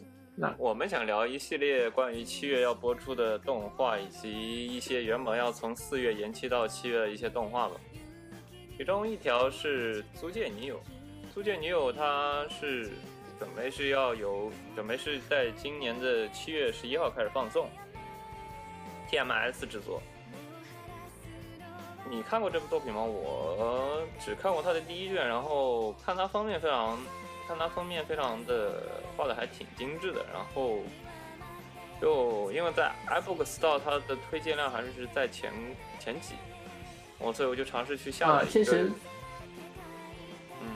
[0.35, 7.75] 那我们想聊一系列关于七月要播出的动画，以及一些原本要从四月延期到七月的一些动画吧。
[8.77, 10.77] 其中一条是《租借女友》，
[11.33, 12.89] 《租借女友》它是
[13.37, 17.69] 准备是要有准备是在今年的七月十一号开始放送
[19.09, 20.01] ，TMS 制作。
[22.09, 23.03] 你看过这部作品吗？
[23.03, 26.97] 我只看过它的第一卷，然后看它封面非常，
[27.51, 28.83] 看它封面非常的
[29.17, 30.79] 画的还挺精致的，然后
[31.99, 35.51] 就因为在 iBook Store 它的推荐量还是在前
[35.99, 36.35] 前几，
[37.19, 38.91] 我所以我就尝试去下了一个，啊确实
[40.61, 40.67] 嗯，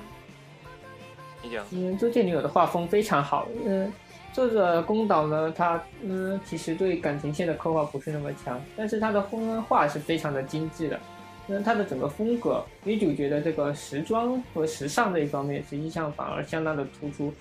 [1.42, 3.92] 你讲，因为《租借女友》的画风非常好，嗯、
[4.34, 11.00] 作者宫岛呢，他嗯其实对感情线的刻画不是那么强，但是他的风画是非常的精致的，
[11.48, 17.34] 那它的整个风格，女主角的这个时装和时尚这一方面，实际上反而相当的突出。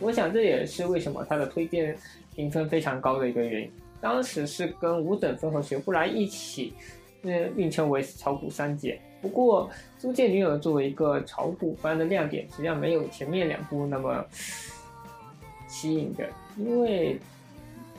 [0.00, 1.96] 我想这也是为什么它的推荐
[2.34, 3.70] 评分非常高的一个原因。
[4.00, 6.72] 当时是跟五等分和学不来一起，
[7.22, 9.00] 嗯，并称为炒股三姐。
[9.20, 9.68] 不过
[10.00, 14.24] 《租借女友》作为一个炒股番的亮点，实际上没有前面两部那么
[15.66, 17.18] 吸引人，因为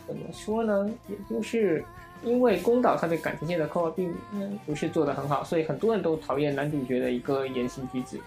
[0.07, 1.83] 怎么说呢，也就是
[2.23, 4.13] 因为宫岛他对感情线的刻画并
[4.65, 8.19] 不是做得很好，所以很多人都讨厌男主角的一个言行举止。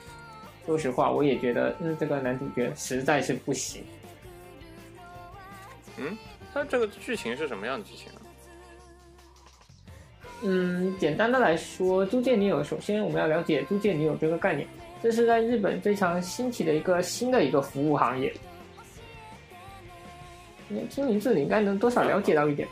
[0.65, 3.83] 说实话，我也觉得嗯这个男主角实在是不行。
[5.99, 6.17] 嗯，
[6.55, 8.19] 那这个剧情是什么样的剧情啊？
[10.43, 14.67] 嗯，简单的来说，租借女友，首先我们要了解租借女友这个概念，
[15.03, 18.33] 这是在日本非常兴起的一个新的一个服务行业。
[20.69, 22.67] 你听名字，你应该能多少了解到一点。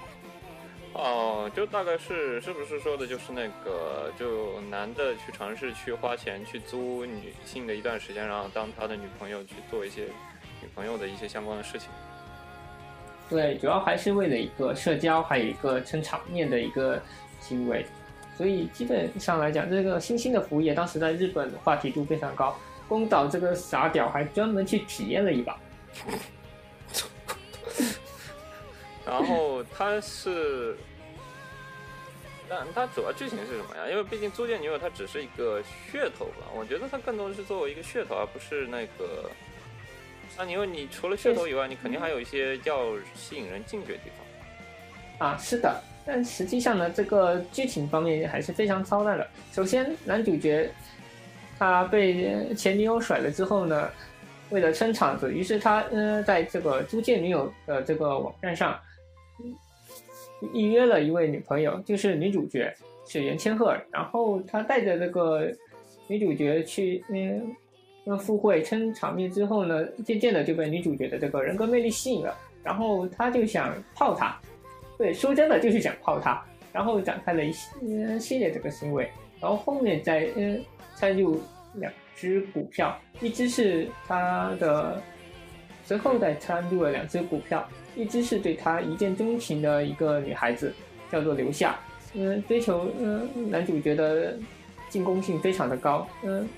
[0.93, 10.03] 哦，就大概是是不是说的就是那个，就男的去尝试去花钱去租女性的一段时间，然后当他的女朋友去做一些
[10.61, 11.89] 女朋友的一些相关的事情。
[13.29, 17.01] 对，主要还是为了一个社交，还有一个撑场面的一个
[17.39, 17.87] 行为，
[18.37, 22.57] 所以基本上来讲，这个新兴的服务业当时在日本话题度非常高。
[22.89, 25.57] 宫岛这个傻屌还专门去体验了一把。
[29.11, 30.77] 然后它是，
[32.49, 33.91] 但它主要剧情是什么呀？
[33.91, 35.61] 因为毕竟《租借女友》它只是一个
[35.93, 39.29] 噱头吧，我觉得它更多的是作为一个噱头，而不是那个。
[40.39, 44.05] 那因为你除了噱头以外，你肯定还有一些要吸引人进去的地
[45.19, 45.27] 方。
[45.27, 49.29] 啊，是的，但实际上呢，这个剧情方面还是非常操蛋的。
[49.51, 50.71] 首先，男主角
[51.59, 53.91] 他被前女友甩了之后呢，
[54.51, 58.79] 为了撑场子，于是他呃在这个租借女友的这个网站上。
[60.55, 62.73] 预约了一位女朋友，就是女主角
[63.07, 65.51] 是原千鹤，然后他带着这个
[66.07, 67.55] 女主角去嗯，
[68.05, 74.39] 那赴会撑场面之后呢，渐渐的就被女主角的这个人格魅力吸引了，然后他就想泡她，
[74.97, 77.69] 对，说真的就是想泡她，然后展开了一系
[78.19, 79.11] 系列这个行为，
[79.41, 80.63] 然后后面再嗯
[80.95, 81.41] 参入
[81.75, 85.03] 两只股票，一只是他的，
[85.85, 87.67] 随后再参入了两只股票。
[87.97, 90.73] 一直是对他一见钟情的一个女孩子，
[91.11, 91.79] 叫做刘夏。
[92.15, 94.37] 嗯，追求嗯男主角的
[94.89, 96.07] 进攻性非常的高。
[96.23, 96.49] 嗯，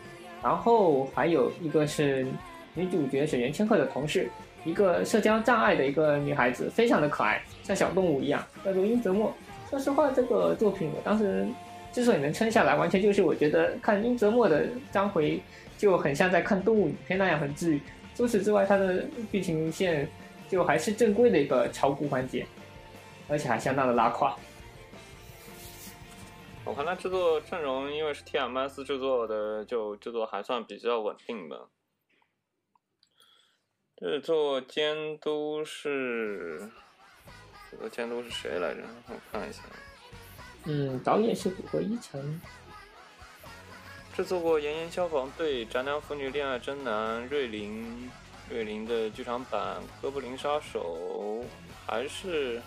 [0.42, 2.26] 然后还有一个是
[2.74, 4.30] 女主角水原千鹤的同事，
[4.64, 9.30] 一个社交障碍的一个女孩子，非常的可爱，像小动物一样，叫做殷泽墨。
[9.68, 11.46] 说实话，这个作品我当时
[11.92, 15.38] 之所以能撑下来，完全就是我觉得看殷泽墨的章回
[15.76, 17.80] 就很像在看动物影片那样很治愈。
[18.14, 20.08] 除此之外，它的剧情线。
[20.52, 22.46] 就还是正规的一个炒股环节，
[23.26, 24.36] 而且还相当的拉胯。
[26.62, 31.68] 我看他制作阵容，因为是 TMS 制作的，就制作还算比较稳定的。
[33.96, 36.70] 制作监督是，
[37.70, 38.82] 制作监督是谁来着？
[39.08, 39.62] 我看一下。
[40.64, 42.38] 嗯，导演是古贺一成。
[44.14, 48.10] 制作过《炎炎消防队》《宅男腐女恋爱真男》《瑞林》。
[48.52, 51.40] 瑞林的剧场版《哥布林杀手》
[51.86, 52.60] 还是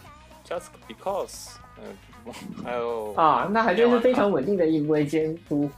[0.44, 2.34] Just Because，嗯，
[2.64, 5.70] 还有啊，那还真是非常稳定的一位监督。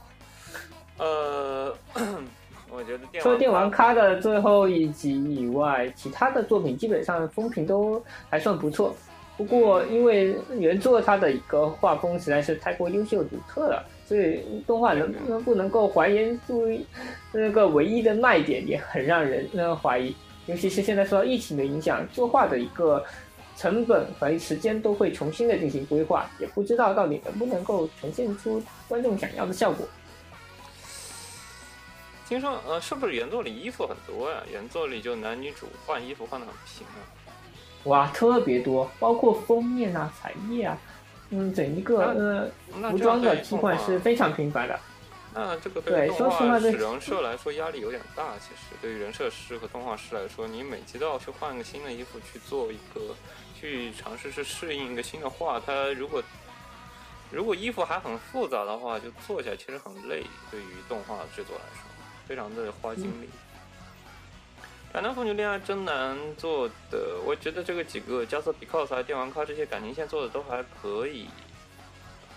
[0.96, 1.76] 呃，
[2.72, 8.96] 我觉得除了电玩咖的最后一集以外，其他的作品基本上风评都还算不错。
[9.36, 13.84] 不过因为原作它的一个画风实在是太过优秀独特了。
[14.08, 16.66] 所以动画能不能不能够还原出
[17.30, 20.16] 那个唯一的卖点，也很让人呃怀疑。
[20.46, 23.04] 尤其是现在受到疫情的影响，作画的一个
[23.54, 29.86] 成本和时间都会重新的进行规划，也不知道到底能不能够呈现出观众想要的效果。
[32.26, 34.42] 听说呃，是不是原作里衣服很多呀？
[34.50, 37.04] 原作里就男女主换衣服换的很频啊。
[37.84, 40.78] 哇，特别多，包括封面啊、彩页啊。
[41.30, 42.00] 嗯，整一个
[42.72, 44.78] 呃服装的替换是非常频繁的。
[45.34, 48.32] 那这个对动画师人设来说压力有点大。
[48.38, 53.14] 其实对于人设师和动画师来说，你每集都要去换个新的衣服去做一个，
[53.58, 55.60] 去尝试去适应一个新的画。
[55.60, 56.22] 它如果
[57.30, 60.24] 如果衣服还很复杂的话，就做起来其实很累。
[60.50, 61.82] 对于动画制作来说，
[62.26, 63.28] 非常的花精力。
[64.92, 71.28] 宅男腐女恋爱真难做的，我觉得这个几个加瑟比克斯、电玩咖这些感情线做的都还可以。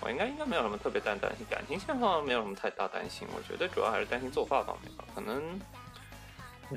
[0.04, 3.28] 我应该应该没有什么特别大担心，感情线上没有什么太大担心。
[3.36, 5.42] 我觉得主要还是担心作画方面吧，可能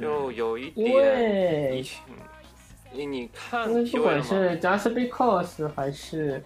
[0.00, 2.02] 就有一点疫情。
[2.92, 6.40] 你你看，不管是加瑟比克斯还是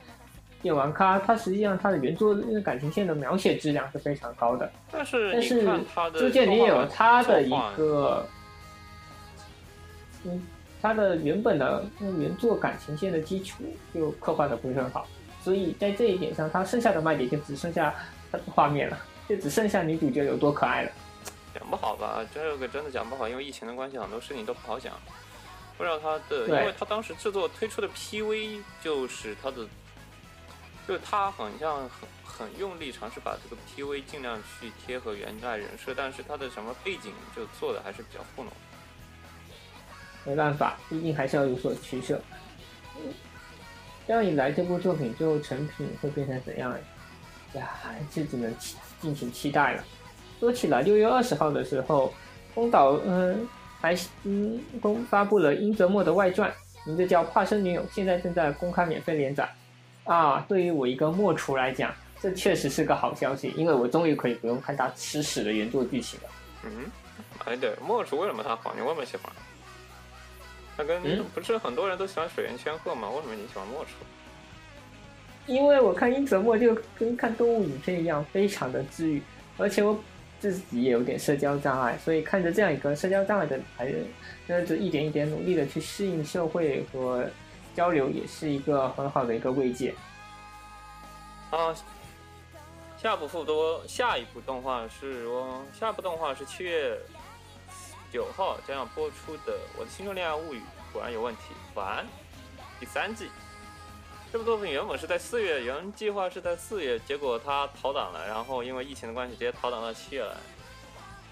[0.63, 4.71] 电玩咖，它实际上它的原作感情线的描写质量是非常高的。
[4.91, 8.25] 但是你但是朱建林也有他的一个，
[10.29, 10.47] 嗯，
[10.81, 13.65] 他的原本的原作感情线的基础
[13.95, 15.09] 就刻画的不是很好，
[15.43, 17.95] 所以在这一点上，他剩下的卖点就只剩下
[18.55, 18.99] 画面了，
[19.29, 20.93] 就只剩下女主角有多可爱了。
[21.55, 24.95] 讲不好吧，这个真的讲不好，因为疫情的关系，很多事情都不好讲。
[25.77, 29.67] 不知道他的，因为他当时制作推出的 PV 就是他的，
[30.87, 38.53] 就是他好像很很用力尝试把这个 PV 尽量去贴合原代人设，但是他的什么背景就做的还是比较糊弄。
[40.25, 42.21] 没办法，毕竟还是要有所取舍。
[44.07, 46.73] 这样一来，这部作品最后成品会变成怎样
[47.55, 47.69] 呀？
[47.83, 49.85] 还是只能期敬请期待了。
[50.41, 52.13] 说起来，六月二十号的时候，
[52.55, 53.49] 宫岛嗯
[53.81, 56.53] 还嗯公发布了英泽莫的外传，
[56.87, 59.49] 名字叫《化身女友》，现在正在公开免费连载。
[60.05, 66.29] 啊，对于我一个莫厨来讲，这确实是个好消息，因为我终于可以不用看他吃屎的原作剧情了。
[66.65, 66.71] 嗯，
[67.45, 68.73] 哎对，莫厨为什么他好？
[68.75, 69.31] 你为什么喜欢？
[70.79, 73.11] 他跟、嗯不是很多人都喜欢水原千鹤吗？
[73.11, 73.91] 为什么你喜欢墨竹？
[75.53, 79.23] 因为我看英泽墨就跟看动物影片一样，非常的治愈，
[79.57, 79.99] 而且我
[80.39, 84.07] 自己也有点社交障碍，所以看着这样一个社交障碍的男人，
[84.47, 87.29] 那就一点一点努力的去适应社会和
[87.75, 89.93] 交流，也是一个很好的一个慰藉。
[91.51, 91.75] 啊，
[93.03, 96.97] 下部复多下一部动画是哦，下部动画是七月
[98.13, 100.59] 九号将要播出的《我的青春恋爱物语》，
[100.93, 101.43] 果然有问题，
[101.75, 102.07] 完
[102.81, 103.29] 第三季。
[104.33, 110.35] 这部作品原本是在四月，原计划是在四月，结果它逃档了，然后因为疫情的关系，直接逃档到七月来。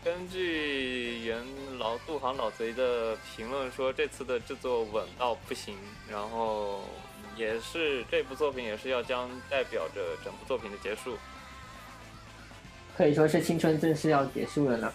[0.05, 1.45] 根据原
[1.79, 5.77] 老杜航老贼的评论说，这次的制作稳到不行，
[6.09, 6.85] 然后
[7.37, 11.19] 也是这部作品也是要将代表着整部作品的结束，
[12.97, 14.93] 可以说是青春正式要结束了呢。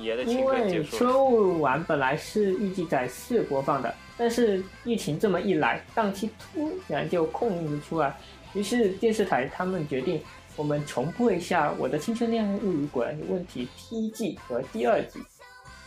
[0.00, 0.44] 因。
[0.44, 8.16] 为春晚本来是预计在四播放的，但是疫情这么一来，档期突然就空了出来，
[8.52, 10.22] 于是电视台他们决定，
[10.56, 15.20] 我们重播一下《我的青春恋爱物语》果然有问题第一季和第二季。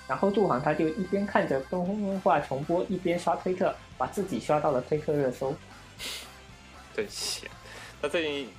[0.07, 5.53] 然后杜航他就一边看着动画重播，一边刷推特，把自己刷到了推特热搜。
[6.95, 7.45] 对起，
[8.01, 8.49] 他最近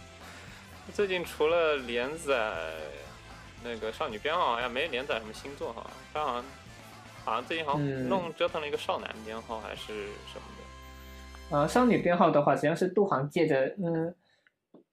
[0.93, 2.53] 最近除了连载
[3.65, 5.85] 那个少女编号，好像没连载什么新作哈。
[6.13, 6.45] 他好像
[7.25, 9.87] 好像最近好像嗯弄折腾了一个少男编号还是
[10.33, 11.57] 什么的。
[11.57, 14.15] 呃，少女编号的话，实际上是杜航借着嗯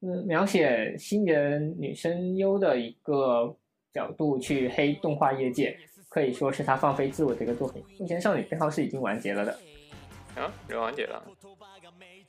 [0.02, 3.56] 嗯描写新人女声优的一个
[3.94, 5.78] 角度去黑动画业界，
[6.10, 7.84] 可以说是他放飞自我的一个作品。
[8.00, 9.52] 目前少女编号是已经完结了的，
[10.36, 11.24] 啊，人完结了。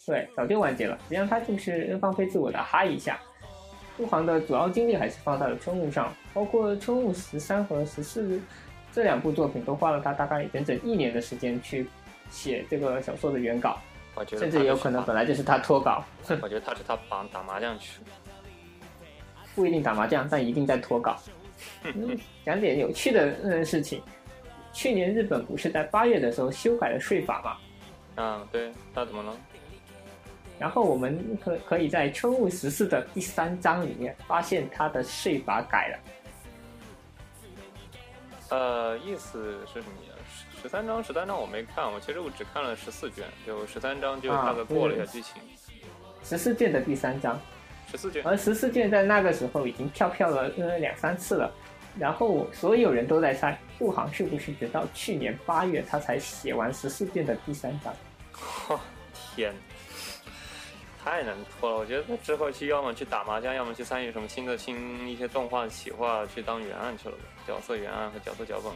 [0.07, 0.97] 对，早就完结了。
[1.05, 3.21] 实际上他就是放飞自我的哈一下。
[3.97, 8.41] 杜航的主要精力还是放在了春雾上，包括春雾十三和十四
[8.93, 11.87] 这两部作品都花了他大概整整一年的时间去
[12.31, 13.79] 写这个小说的原稿，
[14.15, 16.05] 我觉得甚至也有可能本来就是他脱稿。
[16.27, 18.01] 他，我觉得他是他绑打麻将去。
[19.55, 21.17] 不一定打麻将，但一定在脱稿。
[21.83, 24.03] 嗯，讲点有趣的嗯事情。
[24.73, 28.23] 去年日本不是在八月的时候修改了税法吗？
[28.23, 29.35] 啊，对，那怎么了？
[30.59, 35.99] 然后我们可可以在春雾十四的第三章里面发现他的税法改了。
[38.49, 40.15] 呃，意思是什么呀？
[40.57, 45.41] 十十三章，十三章我没看，我其实我只看了十四卷，就十三章就啊大概过了一下剧情。
[46.25, 47.41] 十四卷的第三章，
[47.91, 51.53] 十四卷，而十四卷在那个时候已经跳票了呃两三次了。
[51.99, 57.95] 然后所有人都在猜，陆航是不是直到去年八月他才写完十四卷的第三章？
[59.35, 59.55] 天，
[61.07, 61.77] 太难拖了！
[61.77, 68.73] 我觉得他之后去要么去打麻将，要么去参与什么新的新一些动画企划，去当原案去了吧，角色原案和角色脚本，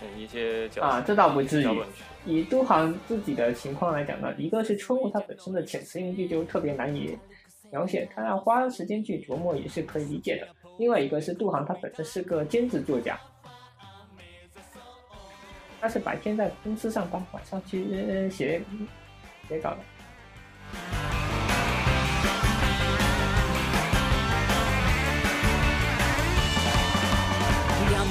[0.00, 1.82] 嗯一些角色啊，这倒不至于。
[2.24, 7.18] 以杜航自己的情况来讲呢，一个是春雾它本身的遣词用句就特别难以
[7.72, 10.46] 描写，他要花时间去琢磨也是可以理解的。
[10.78, 13.18] 另外一个是杜航他本身是个兼职作家，
[15.80, 18.62] 他是白天在公司上班，晚上去呃写
[19.48, 21.03] 写稿的。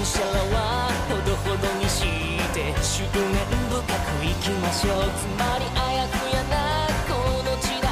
[0.03, 2.03] むしはほどほどにし
[2.51, 3.39] て執念
[3.71, 7.88] 深くいきましょうつまりあやふやなこの時代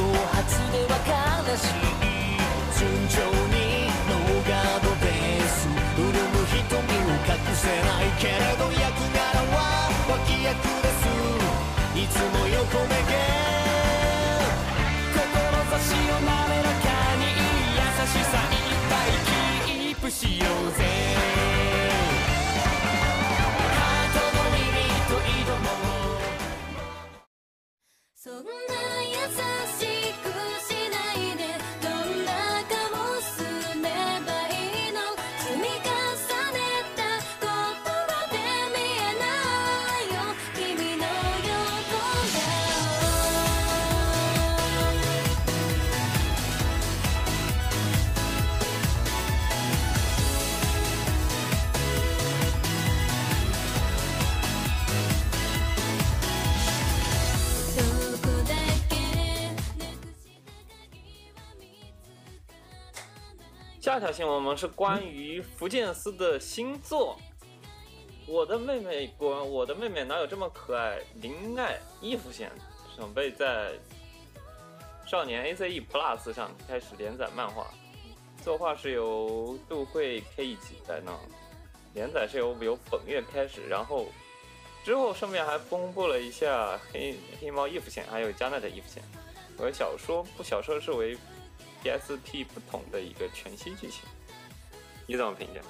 [0.32, 1.92] 発では悲しい
[2.80, 3.20] 順調
[3.52, 11.04] にノーガードです潤む瞳を隠せないけれど役柄は脇役です
[12.00, 13.12] いつも横目毛
[15.76, 16.88] 志を滑らか
[17.20, 17.28] に
[17.76, 19.20] 優しさいっぱい
[19.66, 20.93] キープしようぜ
[28.44, 29.53] Yasa
[63.94, 67.16] 下条新闻我们是关于福建斯的新作。
[68.26, 70.98] 我的妹妹果然，我的妹妹哪有这么可爱？
[71.22, 72.50] 林奈伊芙线
[72.96, 73.70] 准备在
[75.06, 77.68] 少年 ACE Plus 上开始连载漫画，
[78.42, 81.16] 作画是由杜慧 K 一起担当，
[81.94, 84.06] 连载是由由本月开始，然后
[84.82, 89.00] 之后顺便还公布了一下黑黑猫伊夫线，还有加奈的伊夫线。
[89.56, 91.16] 和小说不小说是为
[91.84, 94.00] PSP 不同的一个全新剧情，
[95.06, 95.60] 你怎么评价？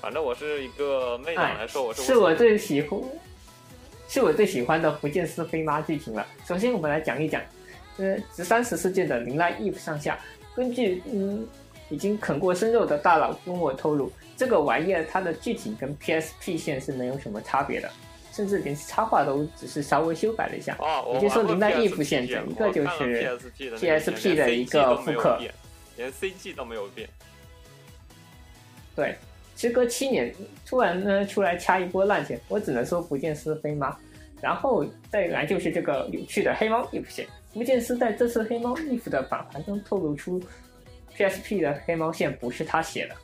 [0.00, 3.00] 反正我是一个妹党来说，我是是我最喜欢，
[4.08, 6.24] 是我最喜欢的福建斯飞妈剧情了。
[6.46, 7.42] 首先，我们来讲一讲，
[7.96, 10.18] 呃，十三十四届的林奈 Eve 上下，
[10.54, 11.46] 根据嗯
[11.88, 17.90] 已经啃过生肉的大佬跟我透露，这个玩意儿它的剧情跟 PSP 线是没有什么差别的，
[18.36, 20.76] 甚至连插画都只是稍微修改了一下。
[21.14, 25.40] 也就是说，林奈 Eve 线整个就是 PSP 的一个复刻，
[25.96, 27.08] 连 CG 都没有变。
[28.94, 29.16] 对，
[29.56, 30.34] 时隔七年，
[30.66, 33.96] 突然呢出来掐一波烂钱，我只能说福建斯飞妈。
[34.42, 40.38] 然后再来就是这个有趣的黑猫 if 线，福建斯在这次黑猫 if 的访谈中透露出
[41.16, 43.16] ，PSP 的黑猫线不是他写的。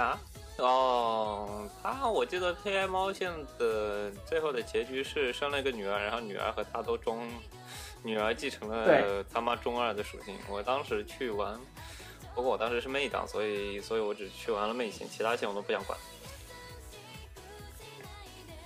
[0.00, 0.20] 啊？
[0.60, 7.26] 哦，他我记得黑猫线的最后的结局是生了一个女儿，然后女儿和他都中，
[8.02, 10.36] 女儿继承了他妈中二的属性。
[10.48, 11.58] 我当时去玩，
[12.34, 15.98] 不过我当时是妹党，所以所以我只去玩了妹线，其他线我都不想管。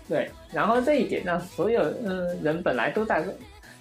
[0.09, 3.27] 对，然后这一点让所有嗯人本来都在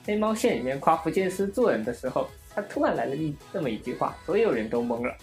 [0.05, 5.13] 黑猫线里面夸福建斯做人的时候，他突然来了一这么一句话，所有人都懵了。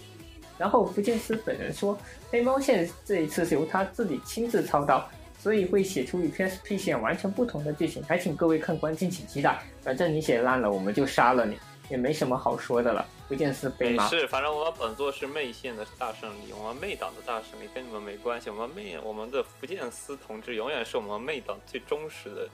[0.61, 1.97] 然后福建斯本人说，
[2.29, 5.09] 黑猫线这一次是由他自己亲自操刀，
[5.39, 9.59] 所以会写出与 PSP 线完全不同的剧情，还请各位看官敬请期待。
[9.81, 11.57] 反正你写烂了，我们就杀了你，
[11.89, 13.03] 也没什么好说的了。
[13.27, 18.51] 福建斯飞妈，没事，反正我们本作是妹线的大胜利，我们妹党的大胜利跟你们没关系。
[18.51, 22.47] 我们妹，我们的福建斯同志永远是我们妹党最忠实的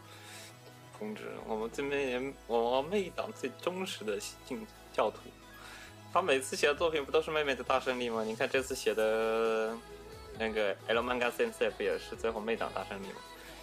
[0.97, 5.17] 同志，我们这边我们妹党最忠实的信教徒。
[6.17, 8.23] 他每次写的作品不都是妹妹的大胜利吗？
[8.23, 9.71] 你看这次写的
[10.39, 13.21] 那个 L Manga Sensei 不也是最后妹党大胜利吗？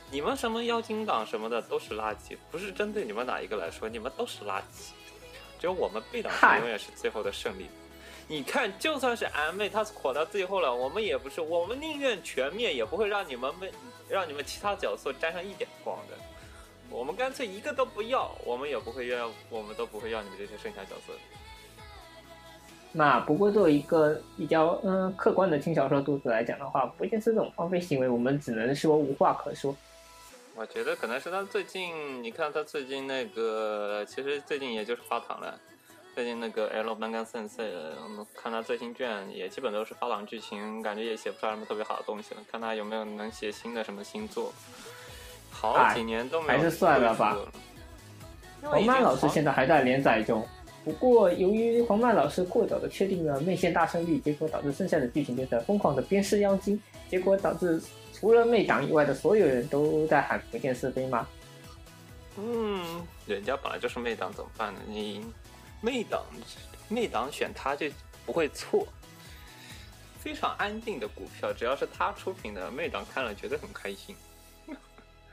[0.08, 4.92] 你们什么妖精党什么的都是垃圾，不是针对你们哪一个来说，你们都是垃圾。
[5.58, 7.66] 只有我们贝党是永远是最后的胜利。
[8.28, 13.72] 你看，就算是 M 妹，她火到最后了，我们也不是，我们宁愿全灭，也不会让你们妹，
[14.08, 16.16] 让你们其他角色沾上一点光的。
[16.88, 21.12] 我们干脆一个都不要，我们也不会要，我们都不会要你们这些剩下角色。
[22.96, 29.76] 那不过作为一个比较嗯客观的轻小说读者来讲的话，福建斯这种荒废行为，我们只能说无话可说。
[30.54, 35.58] 我觉得可能是他最近，你看他最近那个，其实最近也就是发糖了。
[36.14, 37.72] 最近那个 L 班干 Sensei，
[38.04, 42.40] 我们看他最新卷也基本都是发糖剧情，感觉也写不出来什么特别好的东西了。
[42.48, 44.52] 看他有没有能写新的什么新作。
[45.50, 47.52] 好几年都没有还是算了吧恢复了。
[48.62, 50.46] 因为已经黄曼老师现在还在连载中，
[50.84, 56.78] 不过由于黄曼老师过早的确定了妹线大胜利，结果导致剩下的剧情就在疯狂的鞭尸妖精，
[57.08, 57.80] 结果导致
[58.12, 61.26] 除了妹党以外的所有人都在喊福建是非吗。
[62.36, 64.80] 嗯，人家本来就是妹党，怎么办呢？
[64.86, 65.24] 你
[65.80, 66.22] 妹党，
[66.88, 67.86] 妹党选他就
[68.26, 68.86] 不会错。
[70.18, 74.16] 非常安定的股票，只要是他出品的，妹党看了绝对很开心。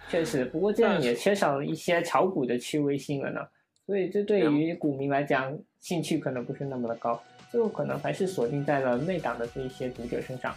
[0.09, 3.41] 确实，不过这样也缺少了一些炒股的趣味性了呢。
[3.85, 7.21] 所以这对于股民来讲，兴趣可能不是那么的高，
[7.51, 10.55] 最后可能还是锁定在了内党的这一些读者身上。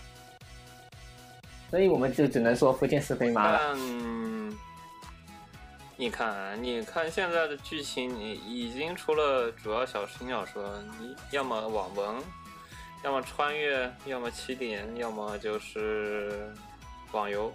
[1.70, 3.58] 所以我们就只能说福建斯飞妈了。
[3.60, 4.56] 但
[5.96, 10.62] 你看，你看现在的剧情，你已经除了主要小新小说，
[11.00, 12.16] 你要么网文，
[13.04, 16.52] 要么穿越，要么起点，要么就是
[17.12, 17.52] 网游，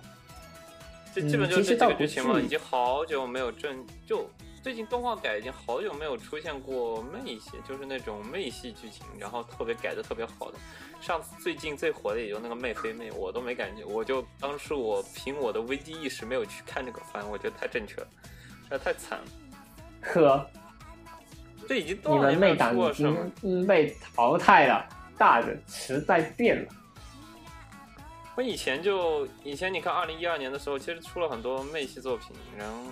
[1.14, 2.40] 这基本就是这几个剧情嘛。
[2.40, 4.30] 已经好久没有正就
[4.62, 10.58] 最近动画改已经好久没有出现过妹系，就是那种妹系剧情，然后特别改的特别好的。
[11.00, 18.08] 上次最近最火的也就那个妹飞妹，我都没感觉，我就当时我凭我的危机意识没有去看这个番，我觉得太正确了，
[18.64, 19.26] 实在太惨了。
[20.02, 20.50] 呵，
[21.68, 23.32] 这已经多你少年没有们妹党已出过什么？
[23.42, 24.86] 经被淘汰了，
[25.18, 26.72] 大人时代变了。
[28.36, 32.84] 我以前就以前你看，二零一二年的时候，其实出了很多妹系作品，然后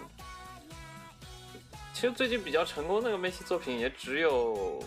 [2.00, 4.80] 其实最近比较成功那个妹系作品也只有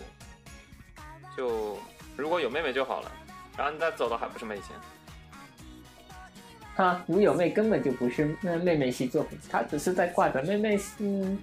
[1.35, 1.77] 就
[2.15, 3.11] 如果有妹妹就好了，
[3.57, 4.67] 然后你再走的还不是妹线。
[6.73, 11.37] 哈，如有妹根本就不是那妹妹系作品，她只是在挂着妹妹嗯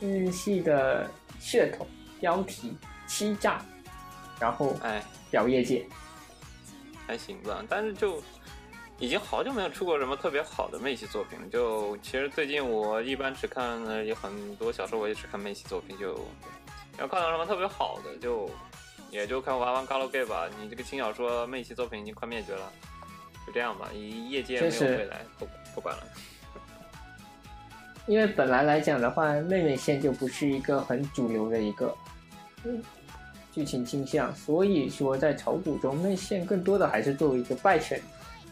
[0.00, 1.06] 嗯系的
[1.38, 1.86] 噱头、
[2.18, 2.74] 标题、
[3.06, 3.62] 欺诈，
[4.40, 5.84] 然后哎，表业界。
[7.06, 8.22] 还行吧，但是就
[9.02, 11.46] 已经好久没有出过什么特别好的妹系作品了。
[11.48, 16.16] 就其实最近我一般只看呃有很多小说，我也只看妹系作品，就
[17.00, 18.48] 要看到什么特别好的，就
[19.10, 20.48] 也就看玩玩 Galgame 吧。
[20.60, 22.72] 你这个轻小说妹系作品已经快灭绝了，
[23.44, 26.04] 就这样吧，以业界没有未来，不不管了。
[28.06, 31.92] 因为本来来讲的话，妹妹线就不是一个很主流的一个
[32.62, 32.80] 嗯
[33.52, 38.00] 剧情倾向，所以说在炒股中，妹线更多的还是作为一个败犬，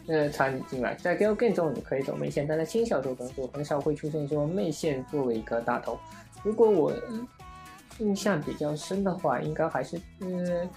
[0.07, 0.95] 呃插你进来。
[0.95, 5.99] 在 Game 中你可以走妹线，但在轻小说中就很少会出现说妹线作为一个大头。
[6.43, 7.27] 如果我嗯
[7.99, 10.69] 印象比较深的话，应该还是嗯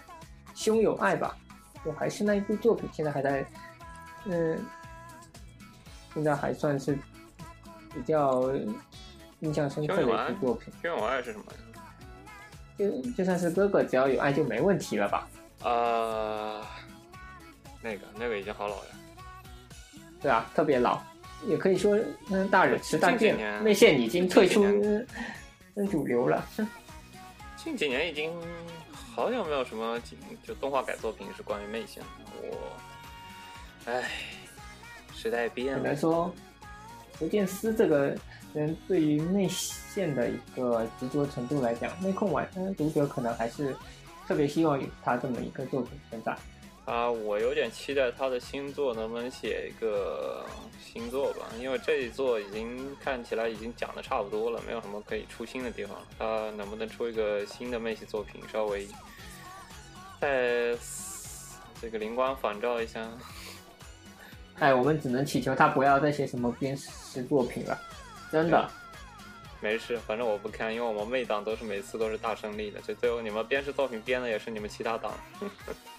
[0.54, 1.36] 胸有爱吧，
[1.84, 3.46] 就还是那一部作品，现在还在
[4.26, 4.58] 嗯
[6.12, 6.98] 现在还算是
[7.92, 8.52] 比较
[9.40, 10.72] 印象深刻的一部作品。
[10.82, 11.58] 胸有爱是什么呀？
[12.76, 15.28] 就就算是哥哥，只要有爱就没问题了吧？
[15.62, 16.60] 啊、
[17.80, 18.86] 那个那个已经好老了。
[20.24, 20.98] 对啊，特别老，
[21.46, 21.98] 也可以说，
[22.30, 24.64] 嗯，大人时代变近几年了，妹线已经退出
[25.90, 26.42] 主流了。
[27.62, 28.32] 近几年已经
[29.14, 30.00] 好久没有什么
[30.42, 32.08] 就动画改作品是关于内线的。
[32.40, 32.56] 我，
[33.84, 34.10] 唉，
[35.14, 35.94] 时代变了只能。
[35.94, 36.34] 说，
[37.12, 38.16] 福建司这个
[38.54, 43.76] 人对于内线的一个执着程度来讲，内控玩嗯读者可能还是
[44.26, 46.34] 特别希望有他这么一个作品存在。
[46.84, 50.44] 啊，我有点期待他的新作能不能写一个
[50.78, 56.06] 新作吧，因为这一作已经看起来已经讲的差不多了，没有什么可以出新的地方了。
[56.18, 58.86] 他能不能出一个新的妹系作品，稍微
[60.20, 60.76] 再
[61.80, 63.08] 这个灵光返照一下？
[64.58, 67.80] 哎，我们只能祈求他不要再写什么编诗作品了，
[68.30, 68.70] 真的。
[69.60, 75.14] 没事，反正我不看，因为我们妹党都是每次都是大胜利的，就最后你们编诗作品编的也是你们其他党。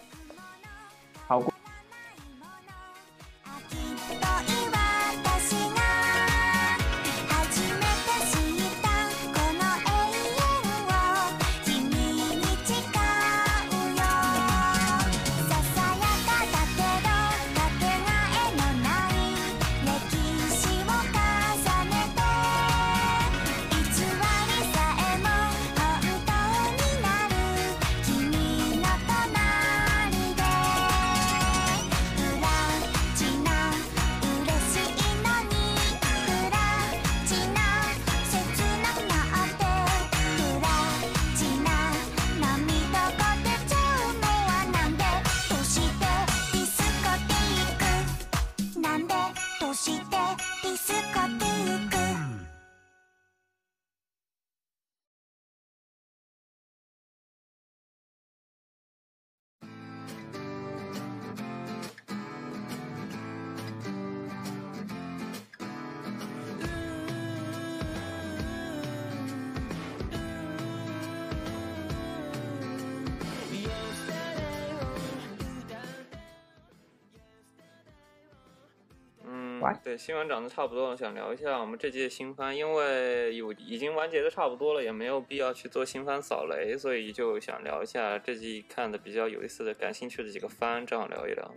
[79.95, 91.49] 对，新闻讲的差不多了，想聊一下我们这季的新番，因为有已经完结的差不多了，也没有必要去做新番扫雷，所以就想聊一下这季看的比较有意思的、感兴趣的几个番，正好聊一聊。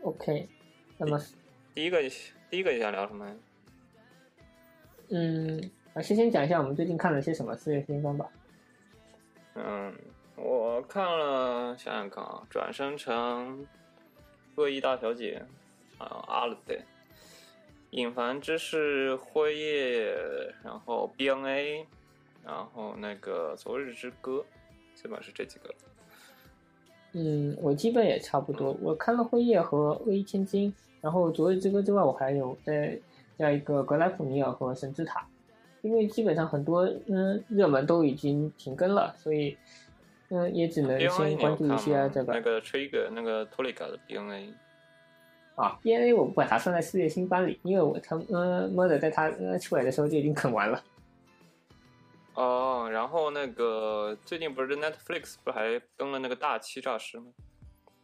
[0.00, 0.48] OK，
[0.96, 1.20] 那么
[1.74, 2.00] 第一个，
[2.48, 3.36] 第一个你想聊什么呀？
[5.10, 8.26] 嗯，啊，先先讲一下我们最近看了些什么四月新番吧。
[9.56, 9.94] 嗯，
[10.36, 13.66] 我看了，想想看啊，转生成
[14.54, 15.44] 恶意大小姐
[15.98, 16.74] 啊，阿勒德，
[17.90, 20.14] 隐凡之事，辉夜，
[20.62, 21.84] 然后 BNA，
[22.44, 24.44] 然后那个昨日之歌，
[24.94, 25.74] 基本是这几个。
[27.12, 28.76] 嗯，我基本也差不多。
[28.80, 32.96] 我看了《辉夜》和《恶意千金》，然后《昨日之歌》之外，我还有再
[33.36, 35.20] 加一个《格莱普尼尔》和《神之塔》，
[35.82, 39.56] 因为基本上很多嗯热门都已经停更了，所以
[40.28, 41.76] 嗯也只能先关注一？
[41.76, 44.52] 些这个那个 Trigger，那个托里卡的 BNA。
[45.56, 50.82] 啊 BNA 我不把它算在四月新番里，因为我他呃摸的在它呃出来的时候就已经啃完了。
[52.34, 57.26] 哦，然后那个最近不是 Netflix 不还更了那个大欺诈师吗？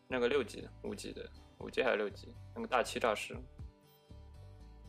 [0.08, 1.22] 那个六集、五集的，
[1.58, 2.34] 五集还是六集？
[2.54, 3.34] 那个大欺诈师。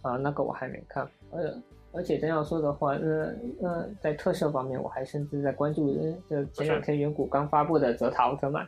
[0.04, 1.60] 啊，那个我还没看，呃，
[1.92, 5.88] 而且真要说的话，呃呃、在特摄方面，我还甚至在关注，
[6.30, 8.66] 呃、就前两天远古刚发布的《泽塔奥特曼》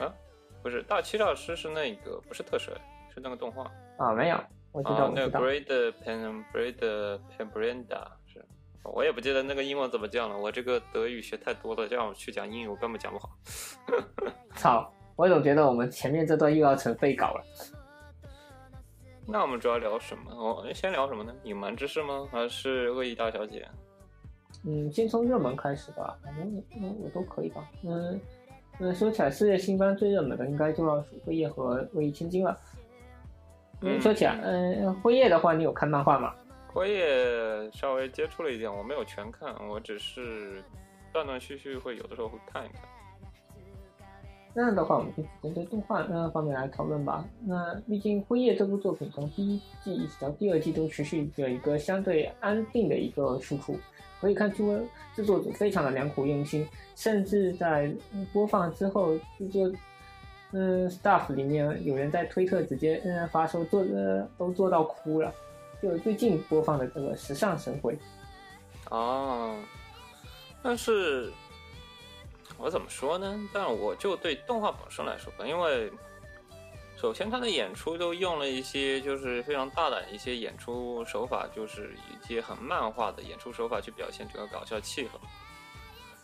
[0.00, 0.14] 啊，
[0.62, 2.78] 不是大欺诈师是那个不是特摄，
[3.16, 3.64] 是那个动画
[3.96, 4.38] 啊，没有，
[4.72, 5.64] 我知道，那个 Braid
[6.04, 8.44] Pen Braid Penbrenda 是
[8.84, 13.30] 我也不记得那个英文怎么讲了，我这个德语学太多了，让我去讲英语我根本讲不好。
[14.54, 14.92] 操！
[15.16, 17.44] 我总觉得我们前面这段又要成废稿了。
[19.26, 20.30] 那我们主要聊什么？
[20.30, 21.34] 我、先聊什么呢？
[21.44, 22.28] 隐瞒之事吗？
[22.30, 23.66] 还是恶意大小姐？
[24.66, 27.66] 嗯，先从热门开始吧，反正嗯我都可以吧。
[27.82, 28.20] 嗯
[28.78, 32.60] 嗯，说起来，世界新番最热门的应该就要数辉夜和恶意千金了。
[33.82, 36.34] 嗯，说起来，嗯，辉夜的话，你有看漫画吗？
[36.68, 40.62] 辉夜稍微接触了一点，我没有全看，我只是
[41.12, 42.82] 断断续续会有的时候会看一看。
[44.54, 47.22] 那样的话，我们就针对动画那方面来讨论吧。
[47.44, 53.78] 那毕竟《辉夜》这部作品从第一季一直到第二季都持续着一个相对安定的一个输出，
[54.18, 54.78] 可以看出
[55.14, 57.92] 制作组非常的良苦用心，甚至在
[58.32, 59.70] 播放之后，制作
[60.52, 65.32] 嗯 staff 里面有人在推特直接嗯发说做呃都做到哭了。
[65.82, 67.94] 就最近播放的这个《时尚神回》
[68.90, 69.56] 哦，
[70.62, 71.32] 但是。
[72.58, 73.38] 我怎么说呢？
[73.52, 75.92] 但我就对动画本身来说吧，因为
[76.96, 85.10] 首先他的演出都用了一些就是非常大胆一些演出手法，就是一些很漫画的演出手法去表现这个搞笑气氛。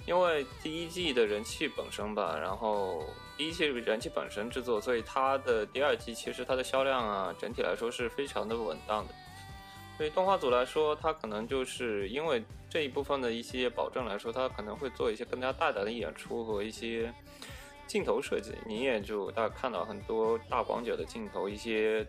[0.07, 3.05] 因为第一季的人气本身吧，然后
[3.37, 9.15] 第一季人气本身制作，所以它的第二季其实它的销量啊，整体来说是非常的稳当的。
[9.99, 17.12] 对动画组来说，它可能就是因为这一部分的一些保证来说，它可能会做一些更加大胆的演出和一些
[17.87, 18.53] 镜头设计。
[18.66, 22.05] 你也就大家看到很多大广角的镜头，一些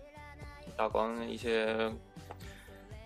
[0.76, 1.92] 大光、一些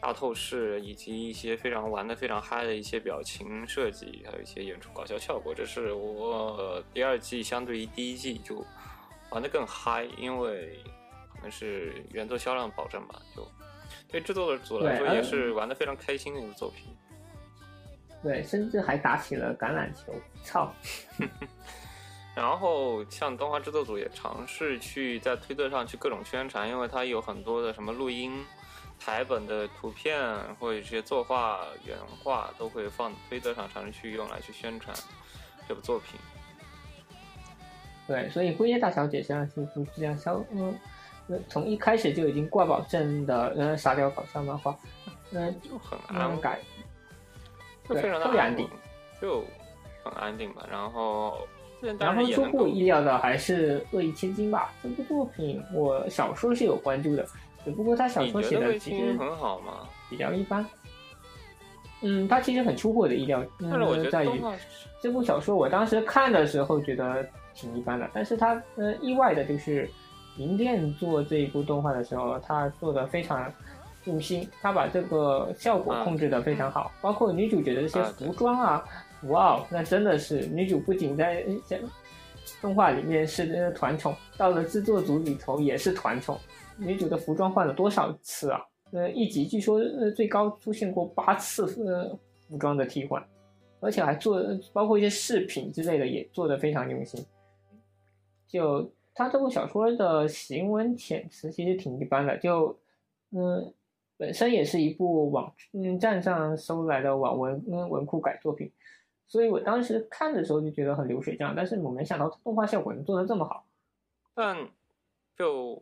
[0.02, 5.53] 大透视，以及一些非常玩的非常嗨的一些表情设计，还有一些演出搞笑效果。
[5.56, 8.65] 这是我第二季相对于第一季就
[9.32, 10.80] 玩的更嗨，因为
[11.34, 13.48] 可能是原作销量保证吧，就。
[14.10, 16.95] 对制作组来说也是玩的非常开心的一个作品，
[18.24, 20.14] 对，甚至还打起了橄榄球，
[20.45, 20.74] 操！
[22.34, 28.45] 然后像动画制作组也尝试去在推特上去各种宣传，因为它有很多的什么录音、
[28.99, 30.19] 台本的图片
[30.60, 34.95] 或者一些作画原画都会放推特上，尝试去用来去宣传
[35.68, 36.19] 这部作品。
[38.07, 40.78] 对，所以《辉夜大小姐》实际上是这样消，嗯。
[41.49, 44.74] 从一开始就已经挂保证的，嗯，沙雕搞笑漫画，
[45.32, 46.57] 嗯，就很安改，
[47.84, 48.65] 就非常的安定，
[49.22, 49.44] 就
[50.06, 50.65] 很安定吧。
[50.72, 51.45] 然后，
[51.99, 54.74] 然后出乎意料的还是《恶意千金》吧。
[54.82, 57.28] 这部作品我小说是有关注的，
[57.68, 60.65] 只不过他小说写的其实很好嘛，比较一般。
[62.02, 64.26] 嗯，他其实很出乎我的意料，但是我觉得
[65.02, 69.89] 这部小说我当时看的时候觉得挺一般的，但是他呃意外的就是。
[70.38, 73.52] 银店做这一部动画的时候，他做的非常
[74.03, 78.85] 用心，他把这个效果控制的非常好，包括女主角的这些服装啊，
[79.30, 81.81] 哇，那真的是女主不仅在在
[82.61, 86.39] 动画里面是团宠，到了制作组里头也是团宠。
[86.77, 88.61] 女主的服装换了多少次啊？
[88.91, 92.17] 呃，一集据说呃最高出现过八次呃
[92.47, 93.23] 服装的替换，
[93.79, 94.41] 而且还做
[94.73, 97.25] 包括一些饰品之类的也做的非常用心，
[98.47, 98.89] 就。
[99.19, 102.77] 他这部小说的行文遣词其实挺一般的，就，
[103.31, 103.73] 嗯，
[104.15, 108.71] 本身也是一部网嗯站上搜来的网文嗯文库改作品，
[109.25, 113.65] 所以我当时看的时候就觉得很流水账，但是我没想到动画效果能做得这么好。
[114.35, 114.55] 但，
[115.35, 115.81] 就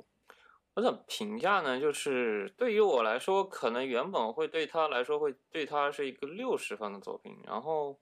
[0.76, 1.80] 我怎么评价呢？
[1.80, 8.00] 就是对于我来说，可能原本会对他来说会对他是一个六十分的作品，然后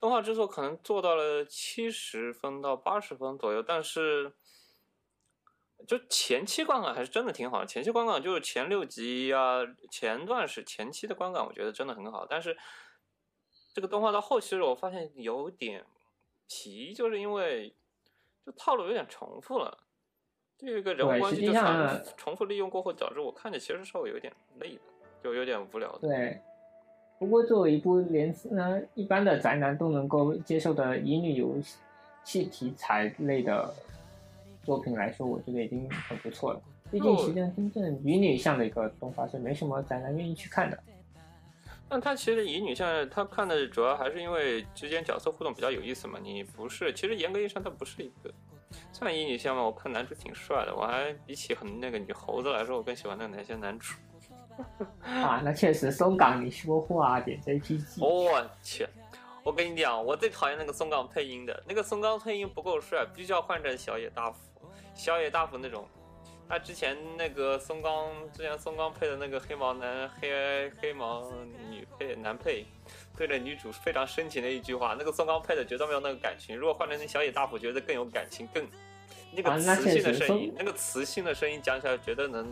[0.00, 4.34] 动画制作可能做到了七十分到八十分左右，但是。
[5.88, 9.58] 就前期观感还是真的挺好的，前期观感就是前六集啊，
[9.90, 12.24] 前段是前期的观感，我觉得真的很好。
[12.24, 12.56] 但是
[13.74, 15.84] 这个动画到后期的时候，我发现有点
[16.48, 17.76] 皮，就是因为
[18.46, 19.83] 就套路有点重复了，
[20.64, 24.80] 这个人物关系就重重复利用过后，导致我看着其实稍微有点累的，
[25.22, 26.08] 就有点无聊的。
[26.08, 26.40] 对，
[27.18, 31.56] 不过作为一部连呃一般的宅男都能够接受的乙女游
[32.24, 33.74] 戏题材类的。
[34.64, 36.62] 作品来说，我觉得已经很不错了。
[36.90, 40.82] 毕竟，实际上真正乙女向的一个动画是没什么宅男愿意去看的。
[41.86, 46.18] 但他其实乙女向，他看的主要还是因为之间角色互动比较有意思嘛。
[46.22, 48.32] 你不是，其实严格意义上，它不是一个
[48.92, 49.62] 算一女相嘛。
[49.62, 53.94] 我看男主挺帅的，我还比起很那个女猴子来说，我更喜欢那个男性男主。
[55.02, 58.04] 啊，那确实，松冈你说话点 JPG。
[58.04, 58.86] 我去。
[59.42, 64.38] 我跟你讲，我最讨厌那个松冈配音的，那个松冈配音不够帅，必须要换成小野大辅。
[64.94, 65.86] 小野大辅那种，
[66.48, 71.30] 他之前那个松冈，之前松冈配的那个黑毛男黑黑毛
[71.68, 72.64] 女配男配，
[73.16, 76.56] 对着女主非常深情的一句话，那个宋刚配的绝对没有那个感情。
[76.56, 78.66] 如果换成那小野大辅，觉得更有感情，更
[79.32, 82.46] 那个磁性的声音宋，那个磁性的声音讲起来，觉得能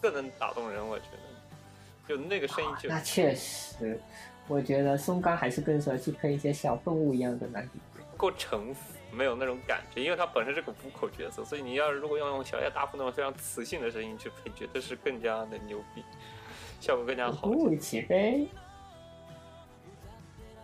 [0.00, 0.86] 更能打动人。
[0.86, 1.06] 我觉
[2.06, 3.98] 得，就那个声音就那确实，
[4.48, 8.04] 我觉得松冈还是更适合去配一些小动物一样的男主角。
[8.10, 8.80] 不够城府，
[9.10, 16.04] 没有那种感觉，因为他本身是个五口角色，所以你要如果要用小野大辅那种非常磁性的声音去配，绝对是更加的牛逼，
[16.80, 17.48] 效果更加好。
[17.48, 18.46] 不起飞。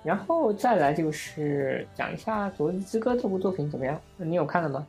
[0.03, 4.01] 然后再来就是讲一下《昨日之歌》这部作品怎么样？
[4.17, 4.87] 你有看了吗？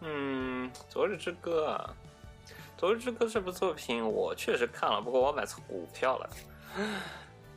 [0.00, 1.94] 嗯，《昨日之歌》啊，
[2.78, 6.30] 《昨日之歌》这部作品我确实看了，不过我买错股票了。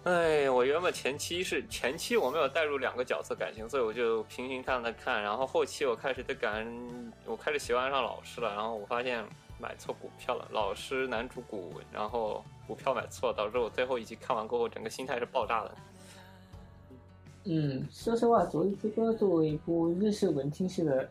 [0.03, 6.67] 哎，我原本前期是前期我没有带入两个角色感情，所以我就平平淡淡的看，然后后期我开始对感，
[7.25, 9.23] 我开始喜欢上老师了，然后我发现
[9.57, 15.73] 买错股票了，老师男主股，然后股票买错，导致我最后一集看完过后，整个心态是爆炸的。
[17.45, 21.09] 嗯，说实话，《昨日之歌》作为一部日式文青式的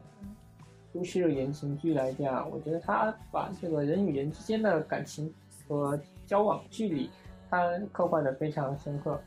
[0.90, 5.32] 都市言情剧来讲，我觉得它把这个人与人之间的感情
[5.68, 7.10] 和交往距离，
[7.50, 9.20] 它刻画的非常深刻，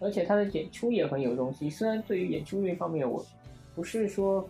[0.00, 1.70] 而且它的演出也很有东西。
[1.70, 3.24] 虽然对于演出这一方面，我
[3.76, 4.44] 不是说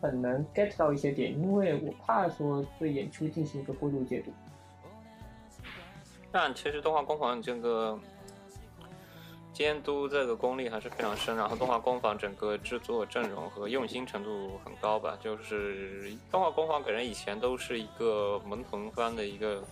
[0.00, 4.30] 很能 get 到一些点，因为我怕说对演出进行一个过度解读。
[6.30, 7.98] 但其实动画工坊这个
[9.54, 15.16] 监督这个功力还是非常深，然后动画工坊整个制作阵容和用心程度很高吧。
[15.22, 19.62] 就是动画工坊给人以前都是一个萌童番的一个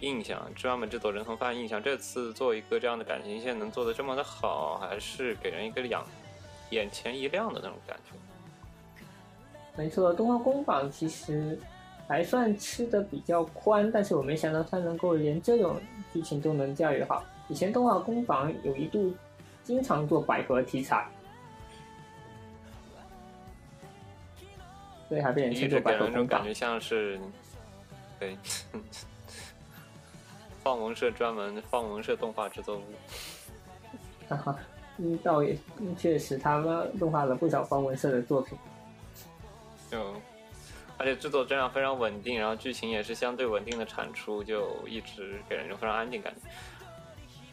[0.00, 1.80] 印象，专门制作人童番印象。
[1.80, 6.04] 这次做一个这样的感情线能做的这么的好，还是给人一个两
[6.70, 8.16] 眼前一亮的那种感觉。
[9.76, 11.56] 没错，动画工坊其实
[12.08, 15.80] 还算吃的比较宽，但是我没想到它能够连这种
[16.12, 17.24] 剧情都能驾驭好。
[17.50, 19.12] 以前动画工坊有一度
[19.64, 21.04] 经常做百合题材，
[25.08, 26.54] 所以还被人一称作直给百合工坊人一种感觉。
[26.54, 27.20] 像是，
[28.20, 28.38] 对，
[30.62, 32.84] 放文社专门放文社动画制作部。
[34.28, 34.56] 哈哈，
[34.98, 38.56] 嗯，倒也嗯确实，他们动画了不少方文社的作品。
[39.90, 40.14] 就
[40.98, 46.48] 而且制作质量非常稳定，然后剧情也是相对稳定的产出，就一直给人一种非常安定感觉。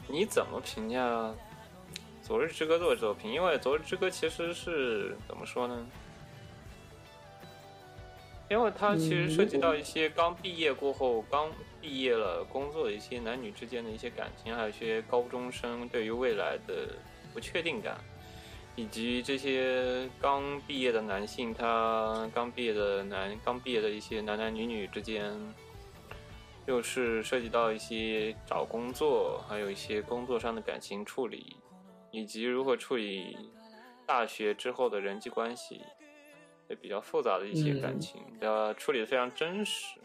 [0.09, 1.05] 你怎么评价
[2.23, 3.31] 《昨日之歌》这个作品？
[3.31, 5.87] 因为《昨日之歌》其实是怎么说呢？
[8.49, 11.51] 因为它其实涉及到一些刚毕业过后、刚
[11.81, 16.95] 毕业了工作的一些男女之间的一些感情，还有一些高中生对于未来的
[17.33, 17.97] 不确定感。
[18.77, 25.33] 以及这些刚毕业的男性，他刚毕业的男刚毕业的一些男男女女之间，
[26.67, 31.55] 又是涉及到一些找工作，还有一些工作上的感情处理，
[32.11, 33.37] 以及如何处理
[34.05, 35.81] 大学之后的人际关系，
[36.69, 39.97] 也比较复杂的一些感嗯情，呃、处理的非常真实。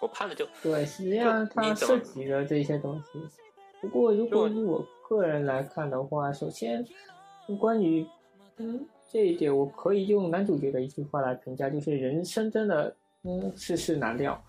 [0.00, 3.20] 我看了就对，实际上它涉及了这些东西。
[3.80, 6.86] 不过，如果以我个人来看的话，首先
[7.58, 8.06] 关于
[8.58, 14.40] 嗯这一点，我可以用男主角的一句话来评价，就是人生真的嗯世事难料，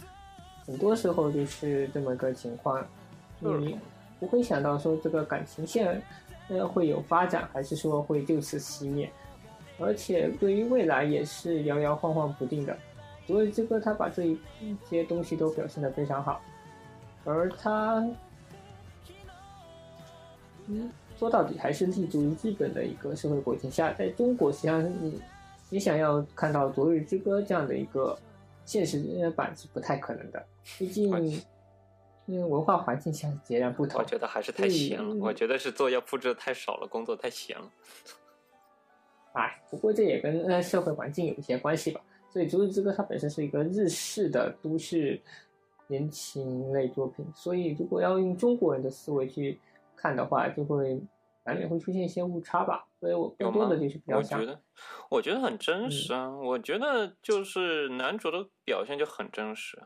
[0.70, 2.86] 很多时候就是这么个情况，
[3.42, 3.76] 就是你
[4.20, 6.00] 不会想到说这个感情线
[6.48, 9.10] 呃会有发展，还是说会就此熄灭，
[9.80, 12.78] 而且对于未来也是摇摇晃晃不定的。
[13.26, 14.38] 所以这个他把这一
[14.88, 16.40] 些东西都表现得非常好，
[17.26, 18.08] 而他，
[20.68, 25.20] 嗯，说到底还是立足于日本的一个社会国情下，在中国实际上你
[25.72, 28.16] 你想要看到《昨日之歌》这样的一个
[28.70, 30.46] 现实版是不太可能的，
[30.78, 31.44] 毕竟关系
[32.28, 34.06] 嗯文化环境下截然不同我。
[34.06, 37.68] 觉得还是太闲了，嗯我觉得是作业布置的太少了，工作太闲了。
[39.34, 42.00] 哎，不过这也跟呃社会环境有一些关系吧。
[42.32, 45.20] 所以《昨日之歌》它本身是一个日式的都市
[45.88, 49.60] 言情类作品，所以如果要用中国人的思维去
[49.96, 51.02] 看的话，就会
[51.50, 52.88] 难免会出现一些误差吧。
[53.00, 54.62] 所以我更多的就是比较想我觉得，
[55.10, 56.26] 我觉得很真实啊。
[56.28, 59.82] 嗯我觉得就是男主的表现就很真实，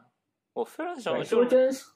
[0.53, 1.91] 我非常想说真实，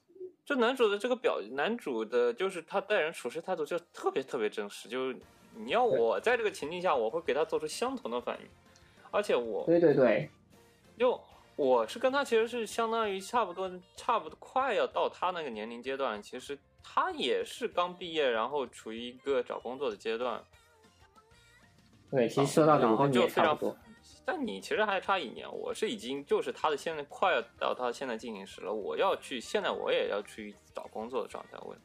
[0.45, 4.87] 就男主的这个表，男主的就是他待人处事态度就特别特别真实。
[4.87, 5.17] 就是
[5.55, 8.47] 你要我在这个情境下，我会给他做出相同的反应，
[9.11, 10.29] 而且我对对对，
[10.97, 11.19] 就
[11.55, 16.21] 我是跟他其实是相当于差不多，差不多快要到他那个年龄阶段。
[16.21, 16.57] 其实
[16.93, 20.41] 他也是刚毕业，然后处于一个找工作的阶段。
[22.09, 23.75] 对，其实说到底然后我跟你也就非常多。，
[24.25, 31.75] 但你其实还差一年，我是已经就是他的现在快要到他现在进行时了，我要去现在我也要去找工作的状态，我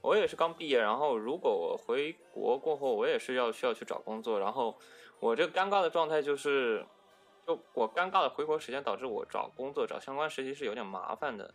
[0.00, 4.76] 我也是刚毕业，然后如果我回国过后，我也是要需要去找工作，然后
[5.20, 6.84] 我这个尴尬的状态就是，
[7.46, 11.54] 就我尴尬的回国时间导致我找工作找相关实习是有点麻烦的。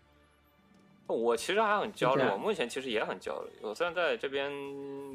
[1.07, 3.52] 我其实还很焦虑，我目前其实也很焦虑。
[3.61, 4.49] 我虽然在这边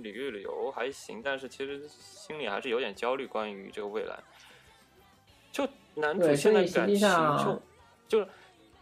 [0.03, 4.19] 旅一旅游还行，但是其实心里还是有点焦虑，关于这个未来。
[5.51, 7.01] 就男主现在感情
[7.39, 7.63] 就
[8.07, 8.29] 就是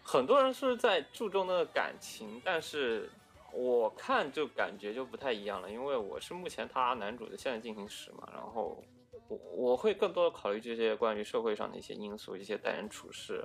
[0.02, 3.10] 很多人是在注重那个感情，但是
[3.52, 8.85] 我看就感觉就不太一样了，因为我是目前他男主的现在进行时嘛，然后
[9.28, 13.43] 我我会更多的考虑这些关于社会上的一些因素，一些待人处事，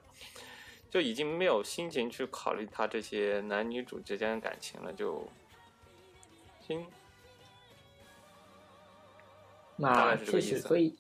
[0.94, 5.28] 就已经没有心情去考虑他这些男女主之间的感情了，就
[6.62, 6.86] 心
[9.76, 10.96] 那确实，所以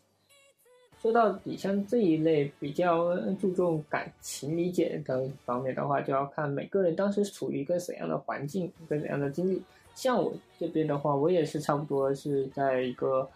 [1.00, 9.62] 说到底，像这一类比较注重感情理解的方面的话，就要看每个人当时处于一个怎样的环境，一个怎样的经历。
[9.94, 13.30] 像我这边的话，我也是差不多是在一个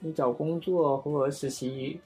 [0.00, 2.00] 你找工作或者实习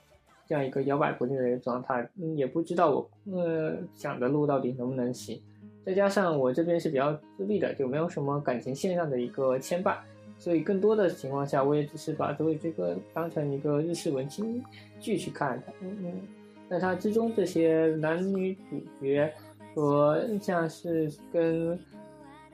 [0.47, 5.41] 这样一个摇摆不定的一个状态，嗯，也不知道我呃想的路到底能不能行。
[5.85, 9.97] 再加上我这边是比较自闭的，就没有什么感情线上的一个牵绊，
[10.37, 14.63] 所以更多的情况下，我也只是把作为这个当成一个日式文青
[14.99, 15.73] 剧去看它。
[15.81, 16.13] 嗯嗯，
[16.69, 19.33] 那它之中这些男女主角
[19.75, 21.79] 和像是跟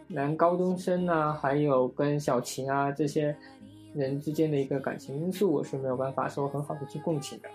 [0.09, 3.35] 男高中生啊，还有跟小晴啊这些
[3.95, 7.49] 人之间的一个感情因素，我是没有办法说很好的去共情的。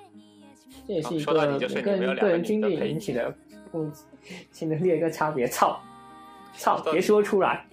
[0.85, 3.33] 这也是一啊说到个底就是每个人你们有两个个人经历引起的
[3.71, 3.89] 共
[4.51, 5.47] 情能力的一个差别。
[5.47, 5.81] 操，
[6.57, 7.65] 操，别说出来。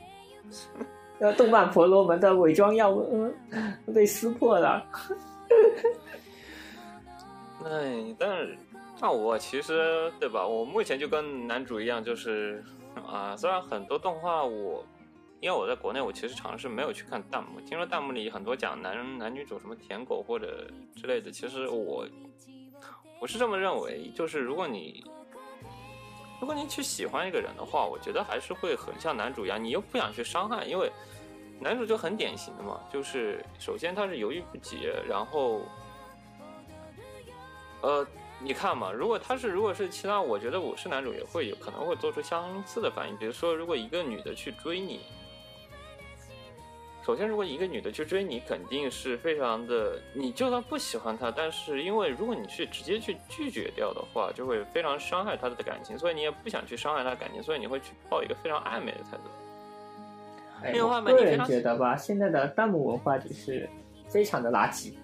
[1.20, 3.32] 呃，动漫婆罗门的伪装要嗯
[3.94, 4.84] 被撕破了。
[7.64, 8.58] 哎，但是
[9.00, 10.46] 那我其实对吧？
[10.46, 12.62] 我目前就跟男主一样，就是
[13.06, 14.84] 啊，虽然很多动画我，
[15.40, 22.06] 因为我在国内，我其实尝试没有去看弹幕，听说弹幕里很多讲男男女主什么舔狗或者之类的，其实我
[23.24, 25.02] 我是这么认为，就是如果你
[26.38, 30.92] 如果你去喜欢一个人的话，我觉得还是会很像男主一样，你又不想去伤害，因为
[31.58, 35.62] 男主就很典型的嘛，就是首先他是犹豫不决，然后。
[37.80, 38.06] 呃，
[38.42, 43.16] 你看嘛，如果他是如果是其他，我觉得我是男主也会有可能会做出相似的反应。
[43.16, 45.00] 比如说，如果一个女的去追你，
[47.04, 59.24] 首先如果一个女的去追你，肯定是非常的，你就算不喜欢她，但是因为如果你去直接去拒绝掉的话，就会非常伤害她的感情，所以你也不想去伤害她的感情，所以你会去抱一个非常暧昧的态度。
[60.62, 63.68] 哎，另外我个人嘛你非常觉得吧，现在的弹幕文化就是
[64.08, 64.94] 非常的垃圾。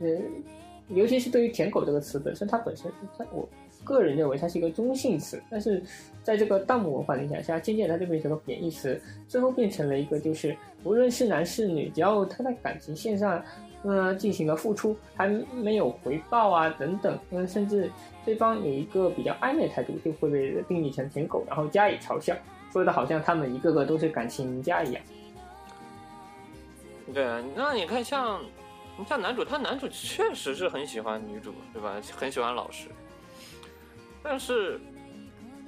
[0.00, 0.42] 嗯，
[0.88, 3.48] 尤其是对于“舔狗”这个词本身，它本身它我
[3.84, 5.80] 个人认为它是一个中性词，但是
[6.24, 13.40] 在这个弹幕文化的影响下，渐渐它就变成了贬义词，最后变成了一个就是无论是男是女，只要他在感情线上。
[13.86, 17.90] 呃，进行了付出还没有回报啊，等等，嗯，甚至
[18.24, 22.34] 对方有一个比较暧昧态度，就会被定义成舔狗，然后加以嘲笑，
[22.72, 25.02] 说的好像他们一个个都是感情赢家一样。
[27.12, 28.40] 对啊，那你看像
[28.98, 32.00] 你像男主，他男主确实是很喜欢女主，对吧？
[32.16, 32.88] 很喜欢老师，
[34.22, 34.80] 但是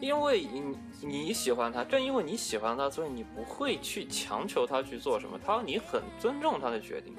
[0.01, 7.16] 因为你你喜欢他，正因为你喜欢他，所以你不会去强求他去做什么，他你很尊重他的决定。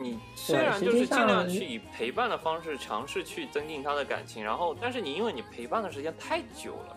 [0.00, 6.96] 你虽然就是尽量去以陪伴的方式尝试去增进他的感情，然后但是你因为你陪伴的时间太久了，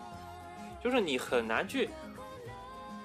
[0.82, 1.88] 就是你很难去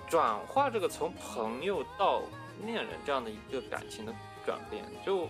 [0.08, 2.22] 转化这个从朋友到
[2.66, 4.14] 恋人这样的一个感情的
[4.44, 5.28] 转变，就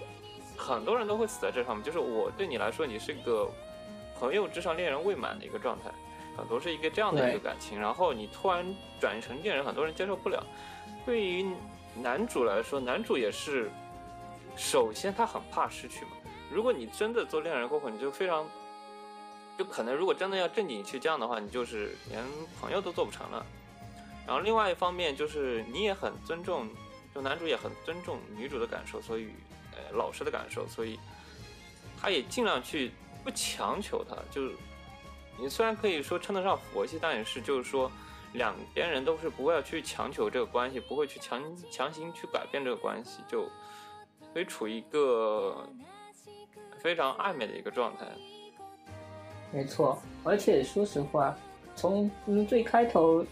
[0.57, 1.83] 很多人都会死在这上面。
[1.83, 3.49] 就是我对你来说，你是个
[4.17, 5.91] 朋友之上恋人未满的一个状态，
[6.35, 8.65] 很多是一个这样的一个感情，然后你突然
[8.99, 10.43] 转成恋人，很多人接受不了。
[11.05, 11.45] 对于
[11.95, 13.69] 男主来说，男主也是，
[14.55, 16.11] 首先他很怕失去嘛。
[16.51, 18.47] 如果你真的做恋人过后，你就非常，
[19.57, 22.23] 就可能如果真的要正经去这样的话，你就是连
[22.59, 23.45] 朋友都做不成了。
[24.25, 26.69] 然后另外一方面就是你也很尊重，
[27.13, 29.27] 就男主也很尊重女主的感受，所以
[29.71, 30.97] 呃老师的感受，所以
[32.01, 32.91] 他也尽量去
[33.23, 34.15] 不强求她。
[34.31, 34.55] 就是
[35.39, 37.91] 你虽然可以说称得上佛系，但也是就是说
[38.33, 43.47] 两边人都是不会要去强求这个关系，不会去强强行去改变这个关系，就
[44.31, 45.67] 所以处于一个
[46.77, 48.05] 非常暧昧的一个状态。
[49.51, 51.35] 没错，而且说实话，
[51.75, 52.09] 从
[52.47, 53.25] 最开头，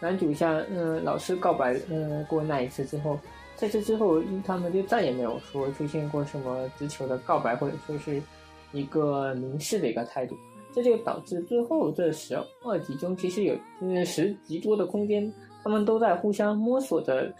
[0.00, 3.18] 男主向嗯老师告白嗯过那一次之后，
[3.56, 8.22] 在这之后，他们就再也没有说出现过什么直球的告白，或者说是
[8.72, 10.38] 一个明示的一个态度。
[10.76, 15.32] 这就导致最后这十二集中，其实有嗯十集多的空间，
[15.64, 17.32] 他们都在互相摸索着，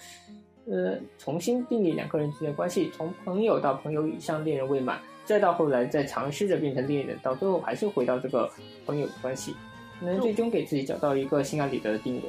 [0.66, 8.50] 呃，重新定义两个人之间的关系，从朋友到朋友以上，恋人未满，再到后来再尝试着变成恋人，到最后还是回到这个
[8.86, 9.54] 朋友的关系，
[10.00, 12.22] 能最终给自己找到一个心安理得的定位。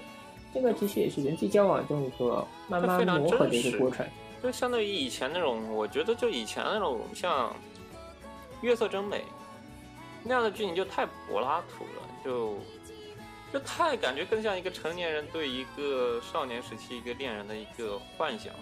[0.54, 4.06] 这个其实也是人际交往中一个慢慢磨合的一个过程。
[4.44, 7.50] 就相对于以前那种，我觉得就以前那种像
[8.62, 9.18] 《月色真美》
[10.28, 12.58] 那样的剧情就太柏拉图了，就
[13.54, 18.54] 就太感觉更像一个成年人对一个少年时期一个恋人的一个幻想，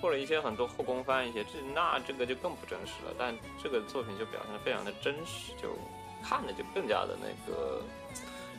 [0.00, 3.14] 或者一些很多后宫番一些，这那这个就更不真实了。
[3.18, 5.76] 但这个作品就表现的非常的真实，就
[6.22, 7.82] 看着就更加的那个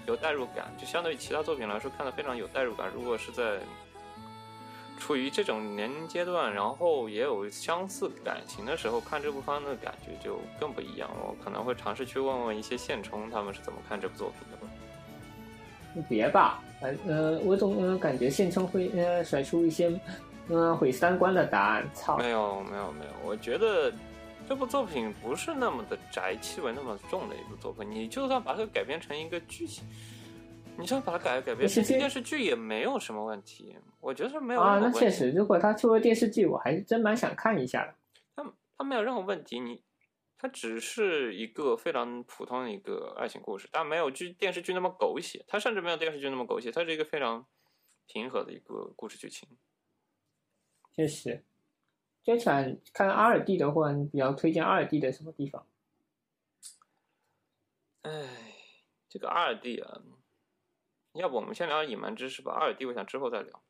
[0.05, 2.91] 有代入感，就相对于其他作品来说看的非常有代入感。
[2.93, 3.59] 如果是在
[5.01, 11.17] 处于这种年龄阶段，然后也有相似感情的时候，看这部番的感觉就更不一样了。
[11.23, 14.71] 我可能会尝试去问问一些现充他们是怎么看这部作品的吧。
[16.07, 19.91] 别吧，反呃，我总呃感觉现充会呃甩出一些
[20.49, 21.89] 呃毁三观的答案。
[21.95, 23.91] 操，没有没有没有，我觉得
[24.47, 27.89] 这部作品不是那么的宅气味那么重的一部作品。
[27.89, 29.83] 你就算把它改编成一个剧情，
[30.81, 33.77] 你这样把它改改编成电视剧电视剧也没有什么问题。
[33.99, 34.79] 我觉得是没有啊。
[34.79, 37.95] 那确实，如果他出了电视剧，我还是真蛮想看一下的。
[38.35, 39.83] 它它没有任何问题，你
[40.37, 47.45] 它只是一个非常普通的一个爱情故事，但没有剧电视剧那么狗血，它甚至没有电视剧那么狗血，它是一个非常
[48.07, 49.47] 平和的一个故事剧情。
[50.95, 51.43] 确实，
[52.23, 55.65] 就想看阿尔蒂的话，你比较推荐阿尔蒂的什么地方？
[58.01, 58.11] 哎，
[59.07, 60.01] 这个阿尔蒂啊，
[61.13, 63.61] 要不我们先聊隐瞒知识吧，阿尔蒂我想之后再聊。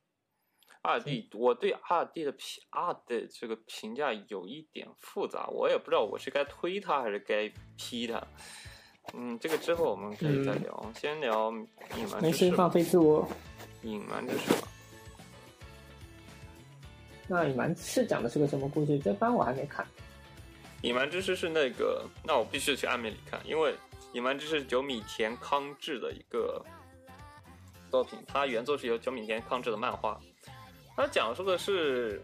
[0.84, 8.22] 阿尔蒂，我对阿尔蒂的评阿尔的这个评价有一点复杂，我也不知道我是该推他还是该批他。
[9.14, 11.52] 嗯，这个之后我们可以再聊，先聊
[11.98, 12.58] 隐瞒没事，知识吧。
[12.58, 13.28] 放飞自我。
[13.84, 14.68] 隐瞒知识吧。
[17.28, 19.00] 那隐瞒是讲的是个什么故事？
[19.00, 19.86] 这番我还没看。
[20.82, 23.76] 隐瞒知识是那个，那我必须去暗面里看，因为
[24.14, 26.64] 隐瞒知识是久米田康治的一个
[27.92, 30.20] 作品，它原作是由久米田康治的漫画，
[30.96, 32.24] 它讲述的是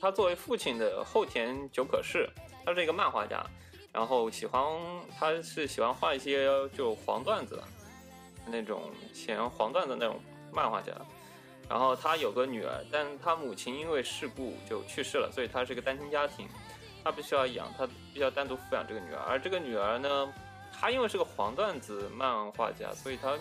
[0.00, 2.28] 他作为父亲的后田久可士，
[2.66, 3.42] 他是一个漫画家，
[3.92, 4.62] 然后喜欢
[5.18, 7.62] 他是喜欢画一些就黄段子，
[8.46, 10.20] 那种写黄段子那种
[10.52, 10.92] 漫画家。
[11.68, 16.48] 然后他有个女儿，但他母亲因为事故就去世了，所以他是个单亲家庭。
[17.02, 19.20] 他必须要养，他必须要单独抚养这个女儿。
[19.26, 20.34] 而这个女儿呢，
[20.70, 23.38] 她因为是个黄段子漫画家，所以她，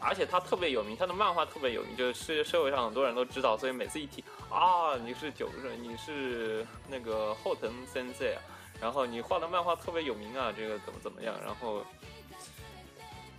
[0.00, 3.56] 而且他特别有名，他的漫画特别有名，就是社会上很多人都知道。
[3.56, 8.40] 所以每次一提啊，你是九人，你是那个后藤先生啊，
[8.80, 11.84] 然后你画的漫画特别有名啊，这个怎么怎么样，然后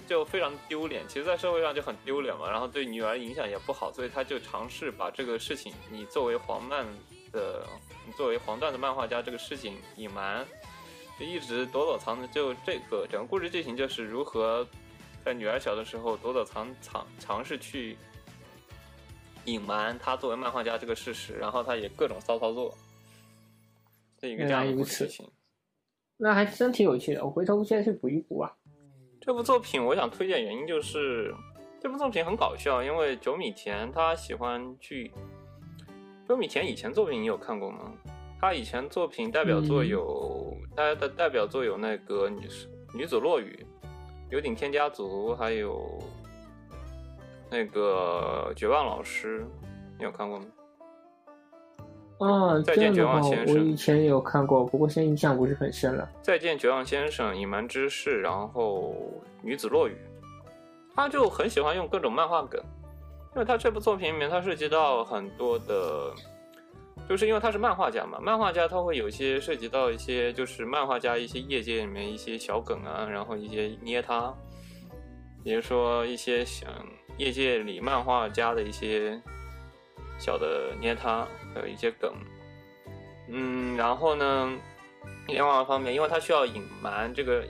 [0.07, 1.07] 就非常丢脸。
[1.07, 6.85] 其实，在社会上就很丢脸嘛，然后对女儿影响也不好，所以他就尝试把这个事情，你作为黄漫
[7.31, 7.65] 的，
[8.05, 10.45] 你作为黄段的漫画家这个事情隐瞒，
[11.19, 12.31] 就一直躲躲藏藏。
[12.31, 14.67] 就这个整个故事剧情就是如何
[15.23, 17.97] 在女儿小的时候躲躲藏藏，尝试去
[19.45, 22.75] 隐瞒他作为漫画家这个事实，然后他也各种骚操作，
[24.17, 25.29] 这一个这样的故事情。
[26.17, 28.51] 那还真挺有趣的，我回头先去补一补啊。
[29.19, 31.33] 这部作品我想推荐原因就是，
[31.79, 35.11] 这部作品很搞笑，因为九米田他喜欢去。
[36.27, 37.93] 久米田以前作品你有看过吗？
[38.39, 42.47] 他以前作品代表作有，他的代表作有那个女
[42.95, 43.65] 女子落语、
[44.31, 45.85] 有顶天家族，还有
[47.49, 49.45] 那个绝望老师，
[49.97, 50.45] 你有看过吗？
[52.19, 56.09] 啊，再见绝望先生我以前有看过，不过现在印象不是很深了。
[56.21, 58.95] 再见，绝望先生、隐瞒之事，然后
[59.41, 59.97] 女子落雨，
[60.95, 62.63] 他就很喜欢用各种漫画梗，
[63.35, 66.13] 因为他这部作品里面，他涉及到很多的，
[67.11, 74.33] 就是因为他是漫画家嘛，漫画家他会有一些涉及到一些就是漫画家一些业界里面一些小梗啊，然后一些捏他，
[75.43, 76.69] 比如说一些想
[77.17, 79.21] 业界里漫画家的一些
[80.17, 82.13] 小的捏他，还有一些梗，
[83.27, 84.49] 嗯，然后呢，
[85.27, 87.43] 另外一方面，因为他需要隐瞒这个，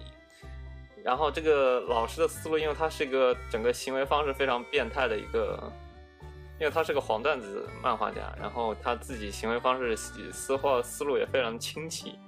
[1.04, 5.72] 然后这个老师的思路，因为他是一个整个行为方式非常变态的一个，
[6.62, 12.20] 因为他是个黄段子漫画家，然后他自己行为方式思画思路也非常清奇，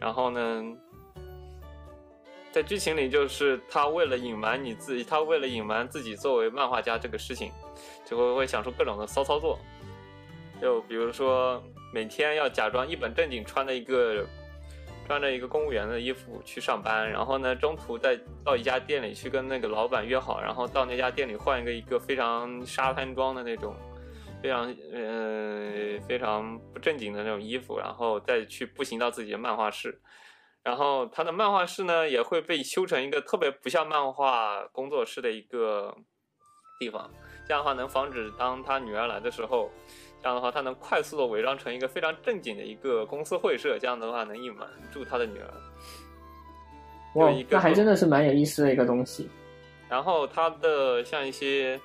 [0.00, 0.64] 然后呢，
[2.50, 7.52] 在剧情里就是他为了隐瞒你自己，他为了隐瞒自己作为漫画家这个事情，
[8.06, 9.58] 就会会想出各种的骚操作，
[10.58, 11.62] 就比如说
[11.92, 14.26] 每天要假装一本正经穿的一个
[15.10, 23.74] 穿着一个公务员的衣服去上班，然后呢，中途再到一家店里去跟那个老板约好，然后到那家店里换一个一个非常沙滩装的那种，
[24.40, 30.00] 非常呃非常不正经的那种衣服，然后再去步行到自己的漫画室。
[30.62, 35.92] 然后他的漫画室呢，也会被修成一个特别不像漫画工作室的一个
[36.78, 37.10] 地方。
[37.48, 39.72] 这样的话，能防止当他女儿来的时候，
[40.22, 43.78] 这样的话，他能快速的伪装成一个非常正经的一个公司会社。
[43.78, 45.50] 这样的话，能隐瞒住他的女儿。
[47.14, 49.28] 哇有一，个那还真的是蛮有意思的一个东西。
[49.88, 51.80] 然后他的像一些，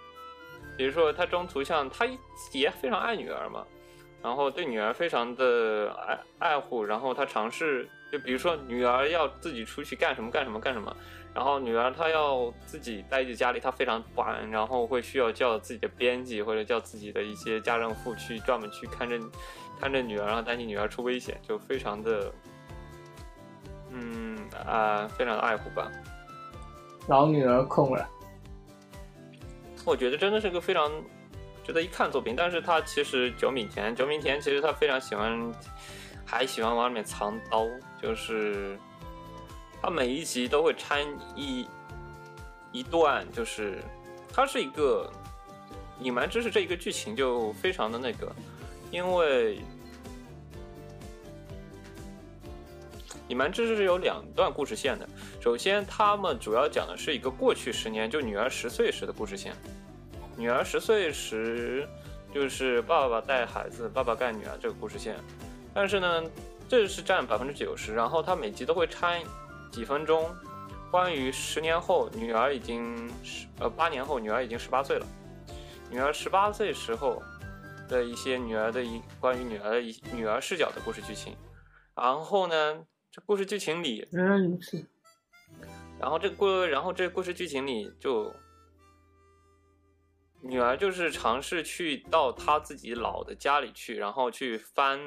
[0.78, 2.06] 比如说他中途像他
[2.52, 3.66] 也非常爱女儿嘛，
[4.22, 10.96] 然后对女儿非常的爱爱护，然后他尝试，就比如说女儿要自己出去干什么干什么干什么，
[11.36, 19.20] 然后女儿她要自己待在家里，她非常不安，然后会需要叫自己的编辑或者叫自己的一些家政妇去专门去看着
[19.80, 22.32] 看着女儿，然后担心女儿出危险，就非常的，
[23.90, 25.92] 嗯啊、非常的爱护吧。
[27.08, 28.10] 老女儿控了，
[29.86, 30.90] 我觉得真的是个非常
[31.64, 35.54] 值得一看的作品，但是他其实久米田，久米田其实他非常喜欢，
[36.26, 37.68] 还喜欢往里面藏刀，
[38.02, 38.80] 就是
[39.82, 41.68] 他每一集都会掺一
[42.72, 43.84] 一段，就是
[44.34, 45.12] 它是一个
[46.02, 48.34] 隐瞒知识这一个剧情就非常的那个，
[48.92, 49.60] 因为
[53.28, 55.08] 隐瞒知识是有两段故事线的，
[55.42, 59.54] 首先他们主要讲的是一个过去十年，就女儿十岁时的故事线。
[60.38, 61.88] 女儿十岁时，
[62.34, 65.16] 就是爸爸带孩子，爸爸干女儿这个故事线。
[65.74, 66.24] 但是呢，
[66.68, 69.22] 这是占百分之九十，然后他每集都会掺
[69.76, 70.34] 几分钟，
[70.90, 75.06] 关于十年后女儿已经十呃八年后女儿已经十八岁了，
[75.92, 77.22] 女儿十八岁时候
[77.90, 81.36] 的一些女儿的一关于女儿的一女儿视角的故事剧情。
[81.94, 84.82] 然后呢，这故事剧情里原来如此。
[86.00, 88.34] 然后这个故，然后这个故事剧情里就，
[90.40, 94.98] 女儿就是尝试去到她自己老的家里去，然后去翻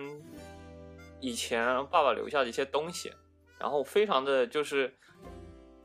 [1.20, 3.10] 以前爸爸留下的一些东西，
[3.60, 4.92] 然后非常的就是，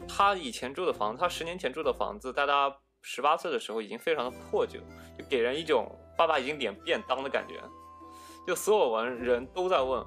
[0.08, 4.80] 他以前住的房子，他十年前住的房子，在他十八岁的时候已经非常的破旧，
[5.18, 7.56] 就给人一种爸爸已经脸变当的感觉，
[8.48, 10.04] 就所有人人都在问。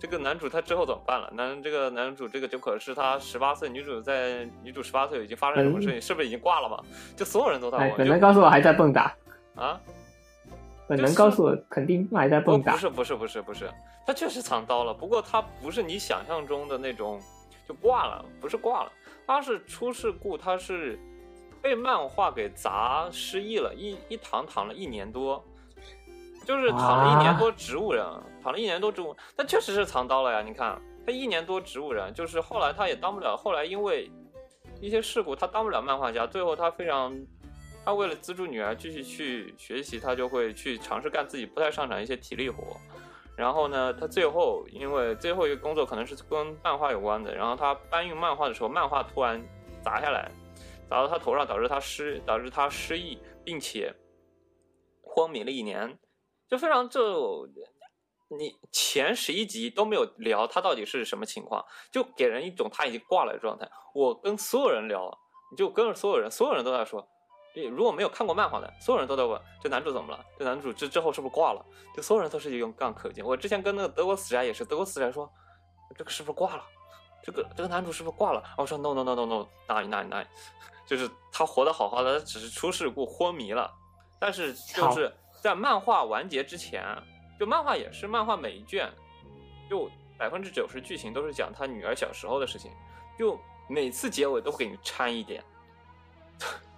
[0.00, 1.30] 这个男主他之后怎么办了？
[1.34, 6.00] 男这个男主这个就可是他十八岁，女主在女主十八岁已经发生什么事情？
[6.00, 6.80] 是不是已经挂了嘛？
[7.16, 9.08] 就所有人都在哎，问，本就能告诉我还在蹦跶，
[9.54, 9.80] 啊，
[10.88, 12.72] 本能告诉我肯定还在不蹦跶。
[12.72, 13.70] 不是不是不是不是，
[14.06, 17.20] 他确实藏刀了，不过他不是你想象中的那种
[17.68, 18.92] 就挂了，不是挂了，
[19.26, 20.98] 他是出事故，他是
[21.60, 25.44] 被漫画给砸失忆了，一一躺躺了一年多，
[26.46, 28.02] 就是躺了一年多植物人，
[28.42, 34.10] 躺了一年多植物，但确实是藏刀了呀，你看他一年多植物人，就是后来他也当不了，后来因为
[34.80, 37.14] 一些事故，他当不了漫画家，最后他非常。
[37.88, 42.76] 他为了资助女儿继续去学习，他就会去尝试干自己不太擅长一些体力活。
[43.34, 49.42] 然后呢，他最后因为最后一个工作可能是跟漫画有关的，然后他搬运漫画的时候，漫画突然
[49.82, 50.30] 砸下来，
[50.90, 53.90] 砸到他头上，导致他失导致他失忆，并且
[55.00, 55.98] 昏迷了一年，
[56.46, 57.48] 就非常就
[58.38, 63.66] 你前十一集都没有聊他到底是什么情况，就给人一种他已经挂了的状态。
[63.94, 65.10] 我跟所有人聊，
[65.50, 67.08] 你就跟着所有人，所有人都在说。
[67.58, 70.24] 对，如果没有看过漫画的，所有人都在问这男主怎么了？
[70.38, 71.66] 这男主之之后是不是挂了？
[71.92, 73.24] 就所有人都是用杠可劲。
[73.24, 75.28] 我之前跟那个德国死宅也是，德国死宅说
[75.96, 76.62] 这个是不是挂了？
[77.20, 78.40] 这个这个男主是不是挂了？
[78.56, 80.26] 我说 no no no no no，哪里哪里哪里，
[80.86, 83.68] 就是他活得好好的，他只是出事故昏迷了。
[84.20, 85.12] 但是就是
[85.42, 86.84] 在漫画完结之前，
[87.40, 88.88] 就漫画也是漫画每一卷，
[89.68, 92.70] 就百分之九十剧情都是讲他女儿小时候的事情，
[93.18, 93.36] 就
[93.68, 95.42] 每次结尾都会给你掺一点。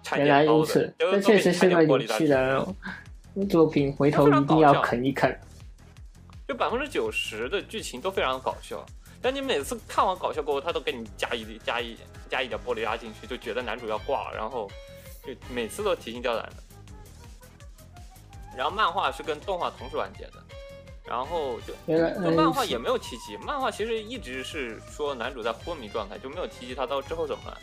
[0.03, 2.67] 掺原来如此，都这确实是个有趣的
[3.49, 5.39] 作品，回头一定要啃一啃。
[6.47, 8.85] 就百分之九十的剧情都非常搞笑，
[9.21, 11.97] 但你每次看完搞笑过后，他都给你加一加一
[12.29, 14.69] 加一点玻璃渣进去，就觉得男主要挂了，然后
[15.25, 16.55] 就每次都提心吊胆的。
[18.57, 20.33] 然后漫画是跟动画同时完结的，
[21.05, 27.57] 然后就就漫画也没有提及，漫画其实一直是说男主在昏迷状态，就没有提及他到之后怎么了。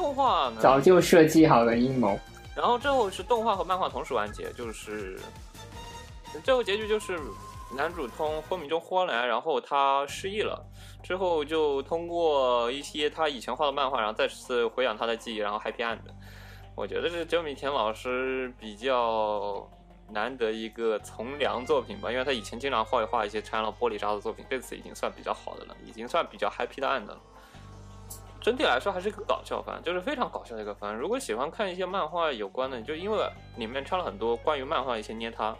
[0.00, 0.56] 动画呢？
[0.62, 2.18] 早就设计好了阴谋。
[2.56, 5.20] 然后最后是动画和漫画同时完结，就是
[6.42, 7.20] 最后结局就是
[7.76, 10.58] 男主从昏迷中豁来，然后他失忆了，
[11.02, 15.98] 之后就通过一些他以前画的漫画，然后再次回想他的记忆，然后 happy end。
[16.74, 19.68] 我觉得是久米田老师比较
[20.08, 27.20] 难得一个从良作品吧，因为他以前经常画一画一些掺了玻璃渣的作品，这次已经算比较好的了，已经算比较 happy 的案的了。
[28.40, 30.96] 整体来说还是一个搞笑番，就是非常搞笑的一个番。
[30.96, 35.54] 如果喜欢看一些漫画有关的，就因为里面掺了很多关于漫画的一些捏他，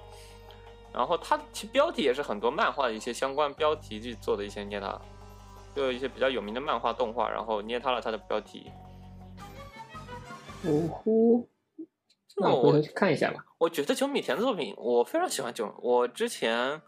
[0.93, 4.98] 然后它其标题也是很多漫画的一些相关标题去做的一些捏他，
[5.74, 8.70] 就有一些比较有名的漫画动画，然后捏他了它的标题。
[10.65, 11.48] 呜呼，
[12.36, 13.44] 那我回头去看一下吧。
[13.59, 15.74] 我觉得九米田的作品，我非常喜欢九。
[15.82, 16.81] 我之前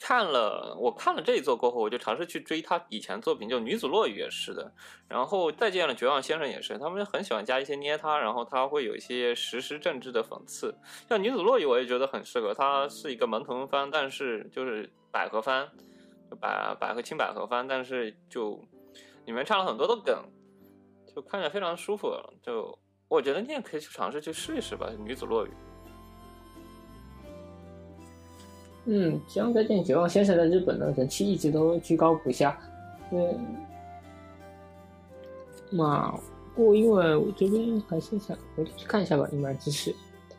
[0.00, 4.72] 看了，我看了这一作过后，我就尝试去追他以前作品，就《女子落雨》也是的，
[5.08, 10.76] 然后再见了绝望先生也是，他们很喜欢加一些捏他，然后他会有一些实时政治的讽刺。
[11.08, 15.68] 像《女子落雨》，我也觉得很适合，它是一个门童番，但是就是百合番，
[16.30, 18.62] 就百百合青百合番，但是就
[19.26, 20.24] 里面唱了很多的梗，
[21.14, 22.08] 就看着非常舒服，
[22.42, 22.78] 就。
[23.10, 25.48] 我觉得你也可以去尝试去试一试吧，《女子落雨》。
[28.90, 32.58] 嗯，《将再见绝望先生》在日本的人气一直都居高不下。
[33.12, 33.38] 嗯，
[35.70, 36.18] 嘛，
[36.54, 39.90] 不过因为我这边还是想回去看一下吧，《隐瞒之事》。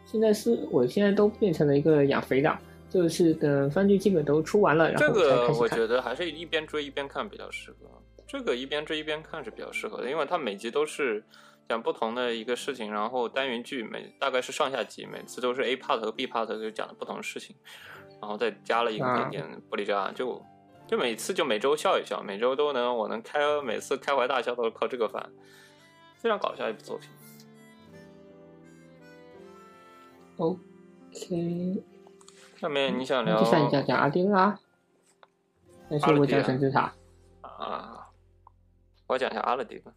[0.06, 2.58] 现在是我现在都变成了一个养肥党，
[2.90, 5.70] 就是等番剧基本都出完了，然这后这个我。
[5.70, 7.78] 觉得还是一边追一边看比较适合。
[8.26, 11.24] 这个一边追一边看是比较适合的，因为它每集都是
[11.68, 17.56] 讲不同的一个事情，然后单元剧每大概是上下集，每次都是 A part 和 B part 就讲的不同的事情，
[18.22, 20.44] 然后再加了一啊点点玻璃渣，就
[20.88, 25.32] 就每次就每周笑一笑，每周都能我能开每次开怀大笑都是靠这个饭，
[26.16, 27.10] 非常搞笑一部作品。
[30.38, 31.84] OK，
[32.58, 34.60] 下面你想聊接下来你讲讲阿丁啦，
[35.90, 36.94] 还是我讲神之塔？
[37.42, 38.06] 啊？
[39.08, 39.92] 我讲一下阿勒迪吧。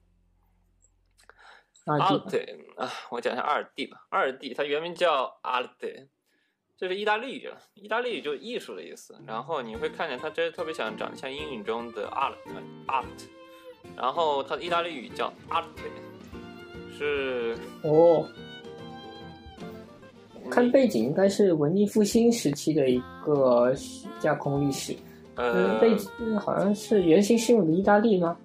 [1.85, 4.07] 阿阿勒丁，迪啊，我讲一下阿尔蒂吧。
[4.09, 6.09] 阿尔蒂它原名叫阿勒迪，
[6.82, 9.14] 这是意大利语，意大利语就是艺术的意思。
[9.24, 12.34] 然后你会看见它这特别像长得像英语中的 art
[12.88, 13.04] art，
[13.96, 15.62] 然后它的意大利语叫 art，
[16.98, 18.26] 是哦，
[20.50, 23.72] 看背景应该是文艺复兴时期的一个
[24.18, 24.92] 架空历史。
[25.36, 28.36] 呃嗯，背景好像是原型是用的意大利吗？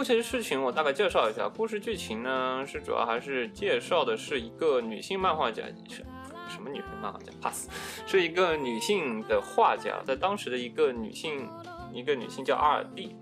[0.00, 1.46] 故事的事情我大概介绍一下。
[1.46, 6.02] 故事剧情呢是主要还是介绍的是一个女性漫画家，是
[6.48, 7.68] 什么女性漫画家？pass，
[8.08, 11.46] 是一个女性的画家，在当时的一个女性，
[11.92, 13.14] 一个女性叫阿尔蒂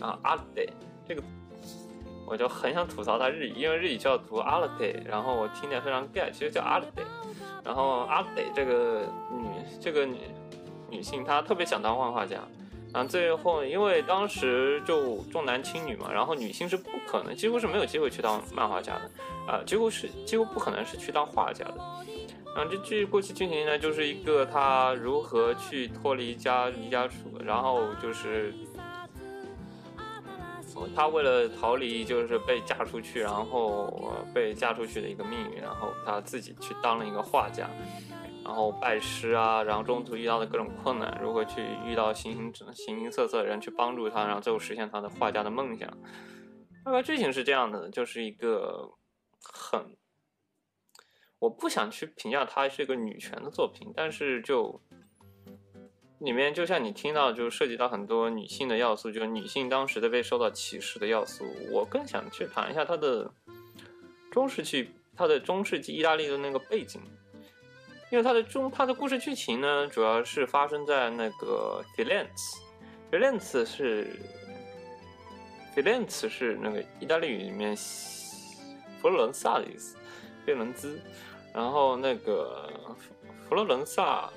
[0.00, 0.68] 啊，阿尔蒂
[1.08, 1.22] 这个。
[2.26, 7.00] 我就很想吐槽她日语，因为日语叫读阿勒蒂，然后我听起来非常 gay，其实叫阿勒蒂。
[7.64, 9.46] 然后阿勒蒂这个女
[9.80, 10.18] 这个女
[10.90, 12.36] 女性，她特别想当漫画家，
[12.92, 19.10] 然后最后，因为当时就重男轻女嘛，然后女性是不可能，几乎是没有机会去当漫画家的，
[19.52, 21.74] 啊、几乎是几乎不可能是去当画家的。
[22.54, 27.14] 然后这剧过去剧情呢，就是一个她如何去脱离家离家出，
[27.44, 28.52] 然后就是。
[30.96, 37.68] 她为了逃离，就是被嫁出去，然后、被嫁出去的一个命运，然后她自己去当了一个画家，
[38.44, 45.88] 然后拜师啊，然后中途遇到的各种困难，如何去遇到形形形形色色的人去帮助他，然后最后实现他的画家的梦想。
[46.84, 48.90] 大概剧情是这样的，就是一个
[49.40, 49.96] 很，
[51.38, 54.80] 我不想去评价它是一个女权的作品，但是就
[56.18, 61.44] 里面就像你听到，就涉及到很多女性的要素，就是女性当时的被受到歧视的要素。
[61.70, 63.32] 我更想去谈一下它的
[64.30, 67.00] 中世纪，它的中世纪意大利的那个背景。
[68.12, 74.20] 因为它的中它的故事剧情呢，主要是发生在那个 Firenze，Firenze 是
[75.74, 77.74] Firenze 是那个意大利语里面
[79.00, 79.96] 佛罗伦萨的意思，
[80.44, 81.00] 费伦兹。
[81.54, 82.70] 然后那个
[83.48, 84.28] 佛罗伦萨，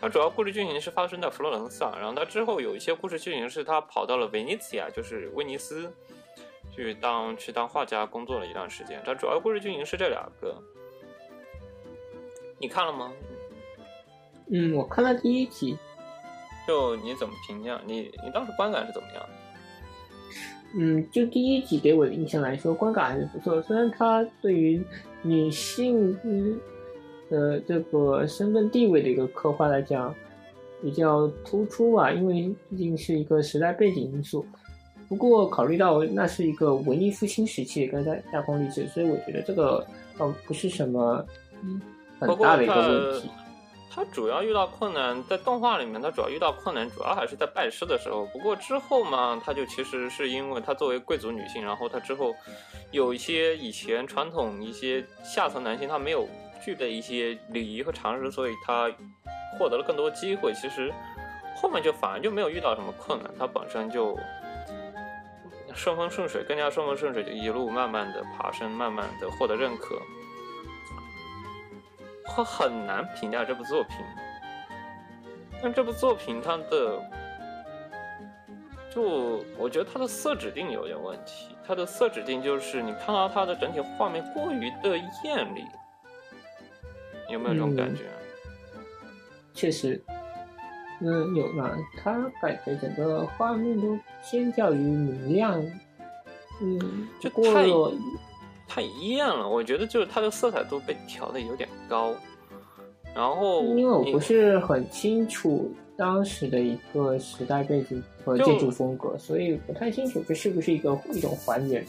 [0.00, 5.92] 它主要故事剧情是发生在佛罗伦萨，然后它之后有一些故事剧情是它跑到了威尼斯亚，就是威尼斯，
[6.72, 9.02] 去当去当画家工作了一段时间。
[9.04, 10.62] 它主要故事剧情是这两个。
[12.58, 13.12] 你看了吗？
[14.48, 15.76] 嗯，我看了第一集，
[16.66, 17.80] 就你怎么评价？
[17.86, 19.26] 你你当时观感是怎么样？
[20.78, 23.60] 嗯，就第一集给我的印象来说，观感还是不错。
[23.62, 24.84] 虽然它对于
[25.22, 26.60] 女性嗯
[27.30, 30.14] 的这个身份地位的一个刻画来讲
[30.82, 34.46] 比较突出吧，因为毕竟是一个时代背景因素。
[35.08, 39.86] 不过考虑到那是一个文艺复兴时期的一个大大空历史，所以我觉得这个
[40.18, 41.24] 倒不是什么
[41.62, 41.80] 嗯
[42.20, 43.30] 很大的一个问题。
[43.88, 48.26] 他主要遇到困难，在动画里面，他主要遇到困难，主要还是在拜师的时候。
[48.26, 52.34] 不过之后嘛，他就其实是因为她作为贵族女性，然后她之后
[52.90, 56.28] 有一些以前传统一些下层男性他没有
[56.62, 58.92] 具备一些礼仪和常识，所以他
[59.58, 60.52] 获得了更多机会。
[60.52, 60.92] 其实
[61.56, 64.14] 后面就反而就没有遇到什么困难，他本身就
[65.74, 69.98] 顺风顺水，更加顺风顺水，就一路慢慢的爬升，慢慢的获得认可。
[72.28, 73.96] 我很难评价这部作品，
[75.62, 77.00] 但这部作品它的，
[78.94, 81.54] 就我觉得它的色指定有点问题。
[81.66, 85.64] 它的色指定就是你看到它的整体画面过于的艳丽，
[87.30, 88.02] 有没有这种感觉？
[89.54, 90.00] 确实，
[91.00, 91.76] 嗯，有呢。
[91.96, 95.60] 它感觉整个画面都偏较于明亮，
[96.60, 97.94] 嗯，就太过了
[98.68, 102.14] 太艳了，我觉得就是它的色彩度被调的有点高，
[103.14, 111.84] 然后因为我不是很清楚当时的一个时代背景和建筑风格，所以不太清楚这是不是一个一种还原。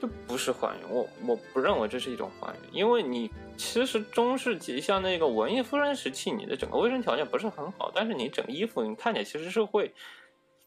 [0.00, 9.94] 这不是还原，我我不认为这是一种还原，因为你其实中世纪像那个文艺复兴时期，你的整个卫生条件不是很好，但是你整个衣服你看起来其实是会，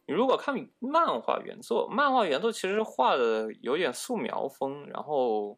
[0.07, 5.57] 你如果看漫画原作，漫画原作其实画的有点素描风，然后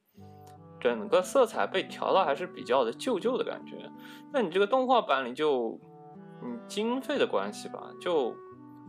[0.79, 3.91] 整个色彩被调到还是比较的旧旧的感觉，
[4.31, 5.79] 那你这个动画版里就，
[6.43, 8.35] 嗯，经费的关系吧，就。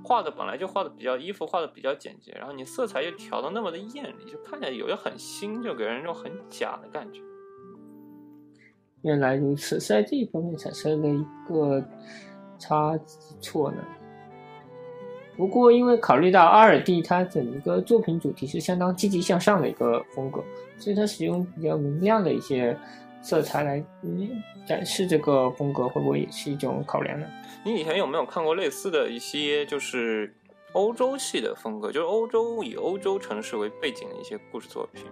[0.04, 7.20] 画的本来就画的比较衣服画的比较简洁，然后你色彩又调的那么的艳丽，就看起来有的很新，就给人一种很假的感觉。
[9.02, 11.84] 原来如此，在这一方面产生了一个
[12.60, 12.96] 差
[13.40, 13.84] 错呢。
[15.38, 20.42] 不过，因为考虑到阿尔蒂他整一个作品主题是相当积极向上的一个风格，
[20.76, 22.76] 所以他使用比较明亮的一些
[23.22, 24.28] 色彩来嗯
[24.66, 27.26] 展示这个风格，会不会也是一种考量呢？
[27.64, 30.34] 你以前有没有看过类似的一些就是
[30.72, 35.04] 欧洲系的风格，就是欧洲以欧洲城市为背景的一些故事作品？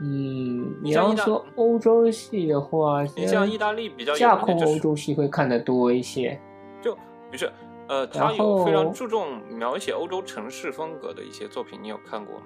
[0.00, 6.40] 嗯，你要说欧洲系的话，你像意大利比较有架空欧洲系会看的多一些。
[6.80, 6.96] 就
[7.30, 7.52] 不是
[7.90, 12.42] 呃，他有非常注重描写欧洲城市风格的一些作品，你有看过吗？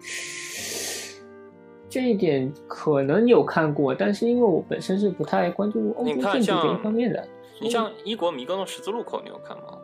[1.88, 7.26] 这一点可能有看过，但是因为我本身是不太关注欧洲建筑这一方面的，
[7.62, 9.78] 你像一国迷宫的十字路口，你有看吗？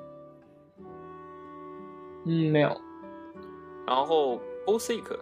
[2.27, 2.69] 嗯没有
[3.87, 4.39] 然后
[4.79, 5.17] s i k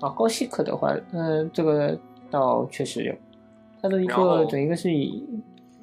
[0.00, 0.08] 啊。
[0.10, 1.98] 高西克的话，嗯、这个
[2.30, 3.12] 倒确实有，
[3.82, 5.26] 它的一个整一个是以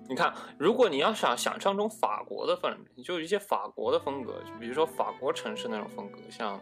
[0.09, 6.59] 你看，如果你要想想象中法国的氛围，就一些法国的风格，就比如说法国城市那种风格，像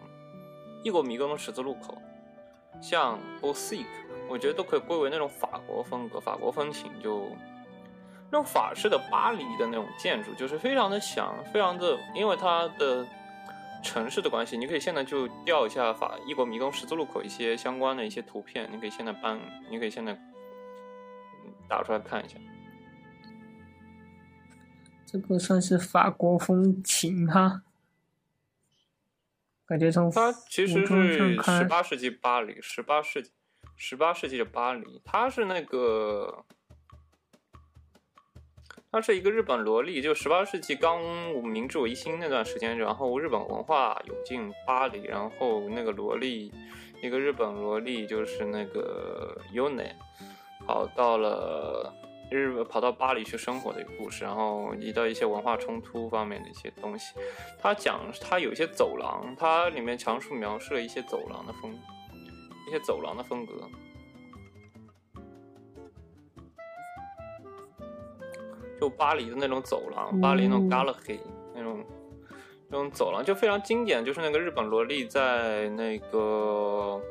[0.84, 1.96] 异国迷宫的十字路口，
[2.82, 3.90] 像 b o s i k
[4.28, 7.28] 我觉得都可以归为那种法国风格、法国风情，就
[8.32, 13.06] 那种法式的巴黎的那种建筑，就是非常的响，非常的，因为它的
[13.84, 19.40] 城市的关系，你可以现在就调一下法异国迷宫十字路口一些相关的一些图片，你可以现在搬，
[19.70, 20.18] 你可以现在
[21.70, 22.40] 打出来看一下。
[25.06, 27.62] 这个算是法国风情哈。
[29.68, 33.32] 感觉从它其实是十看，八世纪巴黎，十八世纪，
[33.76, 36.46] 十八世纪的巴黎，它是那个，
[38.92, 41.02] 它是一个日本萝莉，就十八世纪刚
[41.44, 46.52] 明治维新那段时间，然后日本文化涌进巴黎，然后那个萝莉，
[47.02, 49.94] 一个日本萝莉就是那个 Yune，
[50.66, 51.94] 跑到了。
[52.32, 57.14] 日本跑到巴黎去生活的一个故事，然后遇到一些文化冲突方面的一些东西。
[57.60, 61.72] 它讲它有一些走廊，它里面详述描述了一些走廊的风，
[62.68, 63.54] 一些走廊的风格。
[68.80, 71.20] 就巴黎的那种走廊，巴黎那种嗯 gallery
[71.54, 71.86] 那种
[72.68, 77.02] 那种走廊就非常经典，就是那个日本萝莉在那个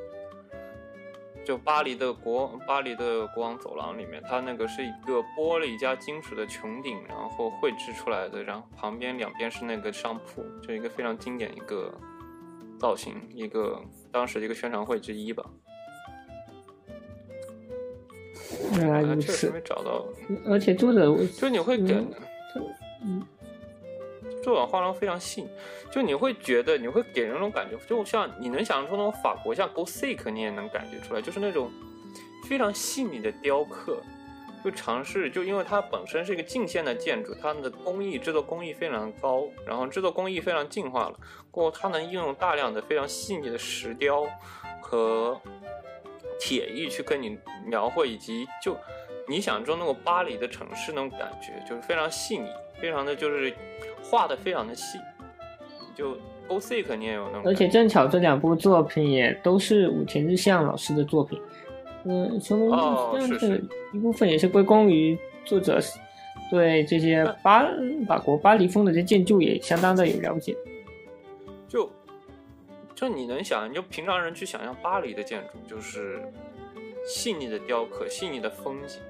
[1.45, 11.93] 就巴黎的国巴黎的国王走廊里面，它那个是一个玻璃加金属的穹顶，然后绘制出来的，然后旁边两边是那个商铺，就一个非常经典一个
[12.79, 13.81] 造型，一个
[14.11, 15.45] 当时的一个宣传会之一吧。
[18.77, 19.51] 原来如此。
[19.51, 20.05] 没找到，
[20.47, 22.05] 而且作者就你会感
[23.03, 23.23] 嗯
[24.45, 25.49] 这版画廊非常细，
[25.91, 31.71] 就你会觉得你会给人那种感觉，就像你能想象出那种法国，像 Go Sick，你也能感觉出来，就是那种
[32.47, 34.03] 非常细腻的雕刻，
[34.63, 41.19] 就尝试，就因为它本身是一个近现代建筑，它的工艺制作工艺非常高，然后制作工艺非常进化了，
[41.51, 44.27] 过后它能应用大量的非常细腻的石雕
[44.83, 45.41] 和
[46.39, 48.77] 铁艺去跟你描绘，以及就
[49.27, 52.49] 你想中那种巴黎的城市那种感觉，就是非常细腻，
[52.79, 53.55] 非常的就是
[54.15, 54.97] 画的非常的细，
[55.93, 56.17] 就
[56.47, 61.41] O C 肯定也有那种，而且正巧这两部作品也都是武田日向老师的作品，
[62.05, 65.81] 嗯，成龙哦这样是是子一部分也是归功于作者
[66.49, 67.67] 对这些巴
[68.07, 70.57] 法国巴黎风的这建筑也相当的有了解。
[71.67, 71.91] 就
[72.95, 76.23] 就你能想，你就平常人去想象巴黎的建筑，就是
[77.05, 79.01] 细腻的雕刻、细腻的风景，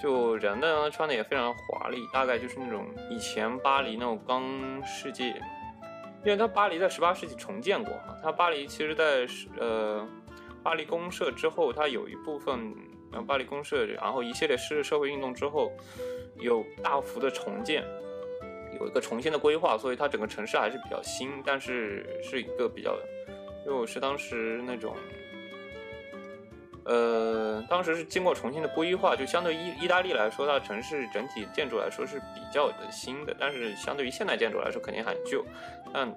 [0.00, 4.42] 就人呢穿的也非常华丽，大概就是那种以前巴黎那种刚
[4.84, 5.28] 世纪，
[6.24, 10.06] 因为它巴黎在十八世纪重建过嘛，它巴黎其实在是呃
[10.62, 12.74] 巴黎公社之后，它有一部分，
[13.12, 15.72] 呃巴黎公社，然后一系列社社会运动之后，
[16.36, 17.84] 有大幅的重建。
[18.78, 22.96] 有一个重新的规划，所以它整个城市还是比较新，但是是一个比较，
[23.64, 24.94] 就是当时那种，
[26.88, 35.44] 呃，当时是经过重新的规划，就相对意意大利来说，它城市整体建筑来说是比较的新的，但是相对于现代建筑来说肯定很旧，
[35.92, 36.10] 但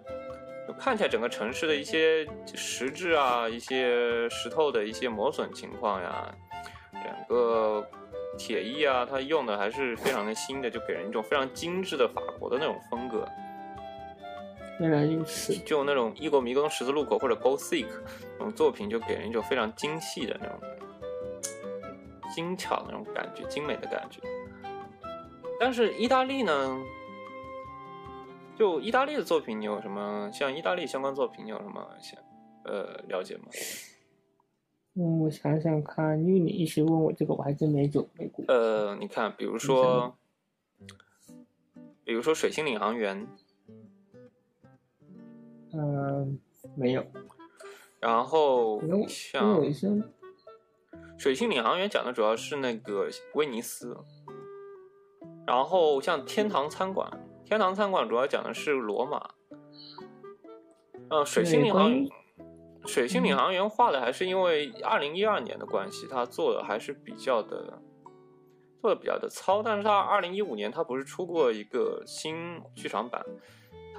[0.66, 2.26] 就看起来整个城市的一些
[2.56, 6.34] 石质啊、一些石头的一些磨损情况呀，
[6.94, 7.86] 整个
[8.38, 13.28] 铁艺啊，它用的还是非常的新的，就给人一种非常精致的法国的那种风格，
[14.82, 17.88] 原来如此，就那种异国迷宫十字路口或者 Go Seek
[18.40, 20.60] 那种作品，就给人一种非常精细的那种
[22.34, 24.20] 精巧的那种感觉，精美的感觉。
[25.60, 26.84] 但是意大利呢，
[28.58, 32.20] 就意大利的作品，你有什么像意大利相关作品，你有什么想
[32.66, 33.44] 呃了解吗？
[34.96, 38.44] 嗯，我想想看，因为你一直问我这个，我还真没准备过。
[38.48, 40.18] 呃，你看，比如说，
[42.04, 43.28] 比如说水星领航员，
[45.74, 46.40] 嗯，
[46.76, 47.06] 没有，
[48.00, 49.62] 然后像
[51.18, 53.98] 水星领航员讲的主要是那个威尼斯，
[55.46, 57.10] 然后像天堂餐馆，
[57.46, 59.32] 天堂餐馆主要讲的是罗马。
[61.10, 61.92] 嗯，水星领航
[62.86, 67.80] 水星领航员画的还是因为二零一二年的关系，他做的还是比较的
[68.82, 73.24] 做的比较的糙，但是他二零一五年他不是出过一个新剧场版，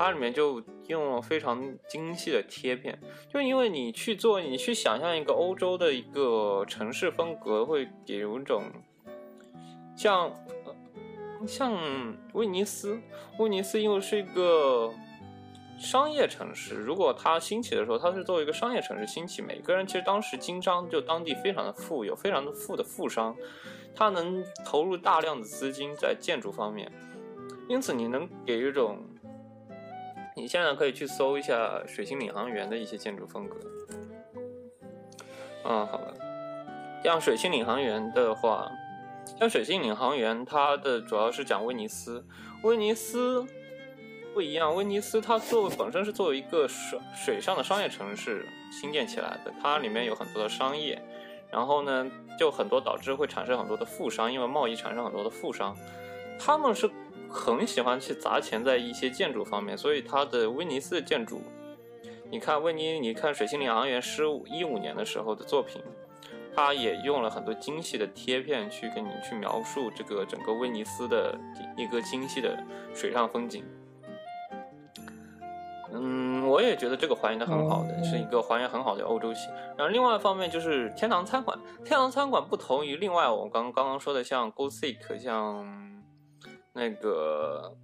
[0.03, 2.99] 它里面就用了非常精细的贴片，
[3.33, 8.65] 就因为你去做，你去想象一个欧洲的一个城市风格，会给人一种
[9.95, 10.33] 像
[11.47, 11.73] 像
[12.33, 13.01] 威尼斯，
[13.39, 14.93] 威尼斯因为是一个
[15.79, 23.37] 商业城市，如果它兴起的时候，它是作为一个商业城市兴起，每个人其实当时经商就当地非常的富有，非常的富的富商，
[23.95, 26.91] 他能投入大量的资金在建筑方面，
[27.69, 28.99] 因此你能给一种。
[30.35, 33.57] 你现在可以去搜一下水星领航员的一些建筑风格。
[35.65, 36.15] 嗯，好了。
[37.05, 38.71] 像水星领航员的话，
[39.39, 42.25] 像水星领航员，它的主要是讲威尼斯。
[42.63, 43.45] 威尼斯
[44.33, 51.03] 不一样，威尼斯它作为本身是作为一个水水上的商业城市兴建起来的，它里面有很多的商业，
[51.51, 55.77] 然后呢，就很多导致会产生很多的富商，因为贸易产生很多的富商，
[56.39, 56.89] 他们是
[57.33, 61.41] 很喜欢去砸钱在一些建筑方面，所以它的威尼斯的建筑，
[62.31, 65.83] 你看威尼，你看水星领航员十五一五年的时候的作品，
[66.55, 71.35] 它也用了很多精细的贴片去跟你去描述这个整个威尼斯的
[71.77, 72.63] 一个精细的
[72.95, 73.65] 水上风景。
[75.95, 79.49] 嗯，我也觉得这个还原的很好的，哦是一个还原很好的欧洲系。
[79.77, 86.02] 然后另外一方面就是天堂餐馆，天堂餐馆不同于另外我刚刚刚说的像 Go Seek，像
[86.73, 87.77] 那个，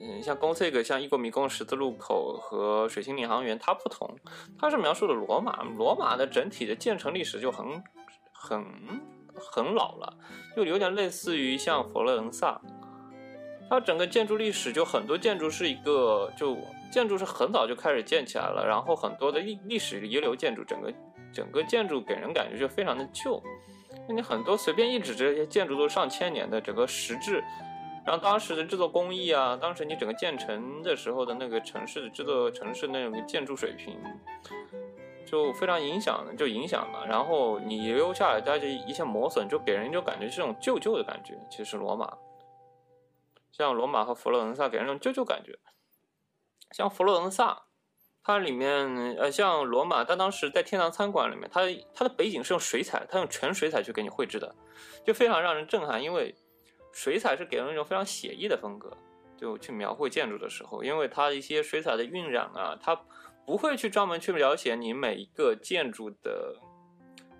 [0.00, 4.16] 嗯，像 Go Seek，像异国迷宫十字路口和水星领航员，它不同，
[4.58, 7.82] 它是描述的罗马，罗马的整体的建成历史就很
[8.32, 8.64] 很
[9.34, 10.16] 很老了，
[10.56, 12.60] 就有点类似于像佛罗伦萨。
[13.70, 16.56] 它整个建筑历史就很多建筑是一个，就
[16.92, 20.92] 建筑是很早就开始建起来了，然后很多的历历史遗留建筑，整个
[21.32, 23.42] 整个建筑给人感觉就非常的旧。
[24.06, 27.42] 那你很多随便一指这些建筑都上千年的整个实质，
[28.04, 33.96] 然后当时的制作工艺啊，当时你整个建成的时候的那个城市的制作城市那种建筑水平，
[35.24, 37.06] 就非常影响，就影响了。
[37.06, 41.38] 然后你留下来的这一些磨损，就给人一种感觉是这种旧旧的感觉。
[41.50, 42.18] 其实罗马。
[43.50, 45.56] 像罗马和佛罗伦萨给人一种旧旧感觉，
[46.72, 47.62] 像佛罗伦萨，
[48.24, 51.60] 它里面呃，像罗马，它当时在天堂餐馆里面，它
[51.94, 54.52] 它的背景是用水彩，它用全水彩去给你绘制的，
[55.04, 56.34] 就非常让人震撼，因为
[56.94, 58.96] 水彩是给人一种非常写意的风格，
[59.36, 62.98] 就去描绘建筑的时候，因为它一些水彩的晕染啊，它
[63.44, 66.56] 不会去专门去描写你每一个建筑的。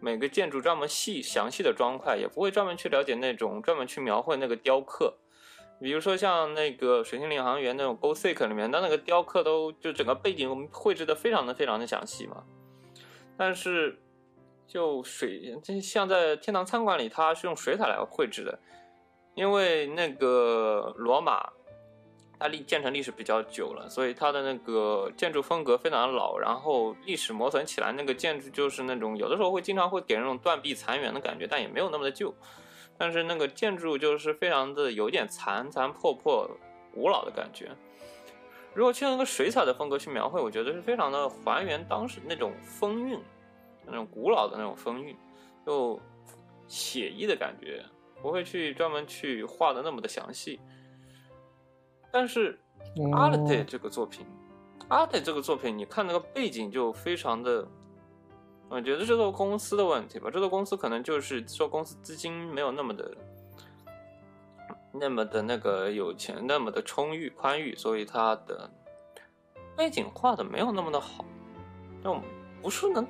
[0.01, 5.16] 每个建筑专门细详细的砖块，也不会专门去了解那种专门去描绘那个雕刻，
[5.81, 12.44] 比如说像那个水星领航员那种 Go Seek 里面，它那个雕刻都就整个背景我们绘制的非常的非常的详细嘛。
[13.39, 13.98] 但是
[14.66, 18.59] 就水，这像在天堂餐馆里，它是用水彩来绘制的，
[19.35, 21.51] 因为那个罗马，
[22.39, 32.35] 它历建成历史比较久了，所以它的那个建筑风格非常老，然后历史磨损起来，那个建筑就是那种有的时候会经常会给人那种断壁残垣的感觉，但也没有那么的旧，
[32.98, 36.48] 但是那个建筑就是非常的有点残残破破、
[36.93, 37.70] 古老的感觉。
[38.73, 43.20] 如果去用一个水彩的风格去描绘，我觉得是非常的还原当时那种风韵，
[43.86, 45.16] 那种古老的那种风韵，
[45.66, 46.01] 又
[46.66, 47.85] 写意的感觉，
[48.25, 50.59] 不会去专门去画的那么的详细。
[52.11, 52.59] 但是
[52.97, 54.25] 哦 Arte 这个作品
[54.89, 57.69] ，Arte 这个作品，你看那个背景就非常的，
[58.71, 63.15] 我觉得这个公司的问题吧，这个公司可能就是说公司资金没有那么的。
[64.97, 68.71] 那么的那个有钱，那么的充裕宽裕，所以它的
[69.77, 71.25] 背景画的没有那么的好，
[72.01, 72.17] 就
[72.63, 73.05] 不是能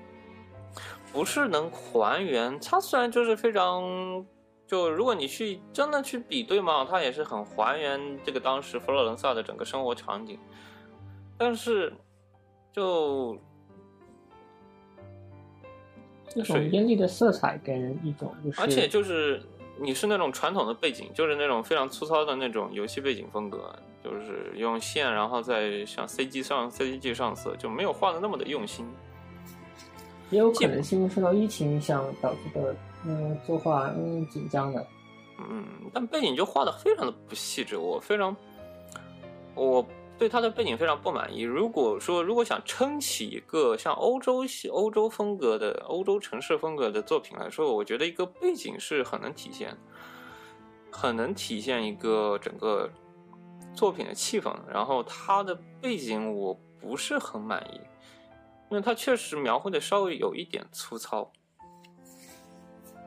[1.12, 2.58] 不是能还原。
[2.58, 4.24] 它虽然就是非常，
[4.66, 10.38] 就如果你去真的去比对嘛，它也是很还原这个当时佛罗伦萨的整个生活场景，
[11.36, 11.92] 但是
[12.72, 13.38] 就
[16.28, 19.42] 这种艳丽的色彩给人一种就是，而且就是
[19.78, 28.86] 你是那种传统的背景，就是那种非常粗糙的那种游戏背景风格，就是用线，然后再像 CG 上 CG 上色，就没有画的那么的用心。
[30.30, 32.74] 也有可能是因为受到疫情影响导致的，
[33.06, 34.86] 嗯，作画嗯紧张的。
[35.50, 38.36] 嗯，但背景就画的非常的不细致，我非常，
[39.54, 39.84] 我
[40.16, 41.42] 对他的背景非常不满意。
[41.42, 49.76] 如果说如果想撑起一个像欧洲系欧洲风格的欧洲城市风格的作品来说，我觉得一个背景是很能体现，
[50.90, 52.88] 很能体现一个整个
[53.74, 54.54] 作品的气氛。
[54.72, 57.80] 然后它的背景我不是很满意，
[58.70, 61.32] 因为它确实描绘的稍微有一点粗糙。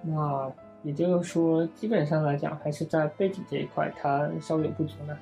[0.02, 0.52] 那
[0.84, 5.18] 也就是说，基本上来讲，还是在背景这一块，它稍微有不足呢。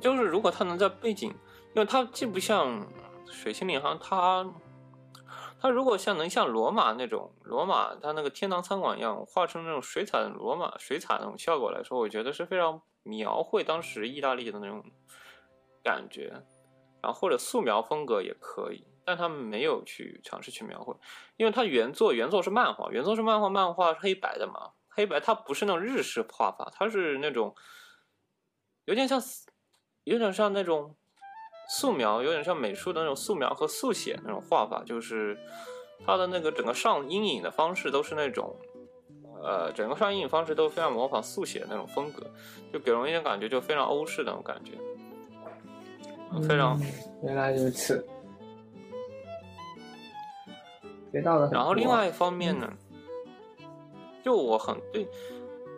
[0.00, 1.28] 就是如果他能在背景，
[1.74, 2.86] 因为它既不像
[3.26, 4.50] 水星领航，它
[5.60, 14.82] 它如果像能像罗马那种罗马它那个天堂餐馆一样画成那种水彩的罗马水彩那种效果来说，我觉得是非常描绘当时意大利的那种
[15.84, 16.32] 感觉，
[17.02, 20.94] 然后或者素描风格也可以，但他们没有去尝试去描绘，
[21.36, 27.54] 因为它原作原作是漫画，原作是漫画，漫画是黑白的嘛，黑白它不是那种日式画法，它是那种
[28.84, 29.20] 有点像。
[30.04, 30.96] 有点像那种
[31.68, 35.38] 素描，有点像美术的那种素描和速写那种画法，就是
[36.04, 38.56] 它的那个整个上阴影的方式都是那种，
[39.42, 42.26] 呃，整个上阴影方式都非常模仿速写那种风格，
[42.72, 44.72] 就给人一种感觉就非常欧式那种感觉，
[46.48, 46.80] 非常。
[46.80, 46.86] 嗯、
[47.22, 48.04] 原来如此，
[51.10, 51.48] 学到了。
[51.52, 52.72] 然后另外一方面呢，
[54.22, 55.06] 就我很对。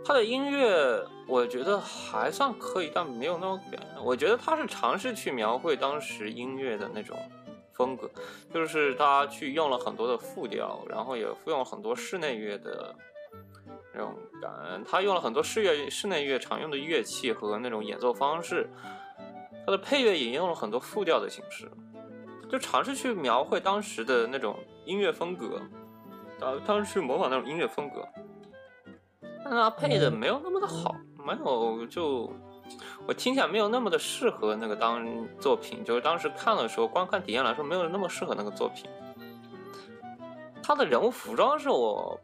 [0.05, 3.81] 他的音乐，我觉得还算可以，但没有那么感。
[4.03, 7.17] 我觉得他是尝试去描绘当时音乐的那种
[7.73, 8.11] 风格，
[8.53, 12.93] 就是他去用了很多的复调，然后也复用了很多室内乐的
[13.95, 14.83] 那种感。
[14.85, 18.69] 他用了很多室乐、室内乐常用的乐器和那种演奏方式。
[19.65, 21.71] 他的配乐也用了很多复调的形式，
[22.51, 25.61] 就尝试去描绘当时的那种音乐风格，
[26.41, 28.07] 呃，当时去模仿那种音乐风格。
[29.45, 30.95] 但他配的没有那么的好，
[31.25, 32.33] 没有就
[33.07, 35.05] 我听起来没有那么的适合那个当
[35.39, 38.89] 作品，就是当时看的时候观看体验来说没有那么适合那个作品。
[40.63, 42.19] 他的人物服装是我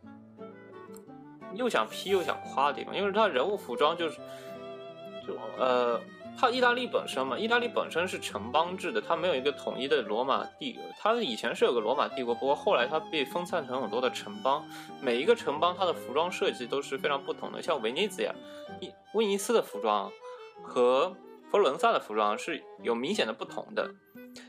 [1.54, 4.20] 又想批又想夸的地方，因为他人物服装就是
[5.28, 6.00] 就呃。
[6.40, 10.78] 它意大利本身嘛，意大利本身是城邦制的，它没有一个统一的罗马帝。
[10.96, 14.64] 它以前是有个罗马帝国，不过后来它被分散成很多的城邦，
[15.02, 17.60] 每一个城邦它的服装设计都是非常不同的。
[17.60, 18.32] 像维尼兹呀、
[19.14, 20.08] 威尼斯的服装
[20.62, 21.08] 和
[21.50, 23.90] 佛罗伦萨的服装是有明显的不同的。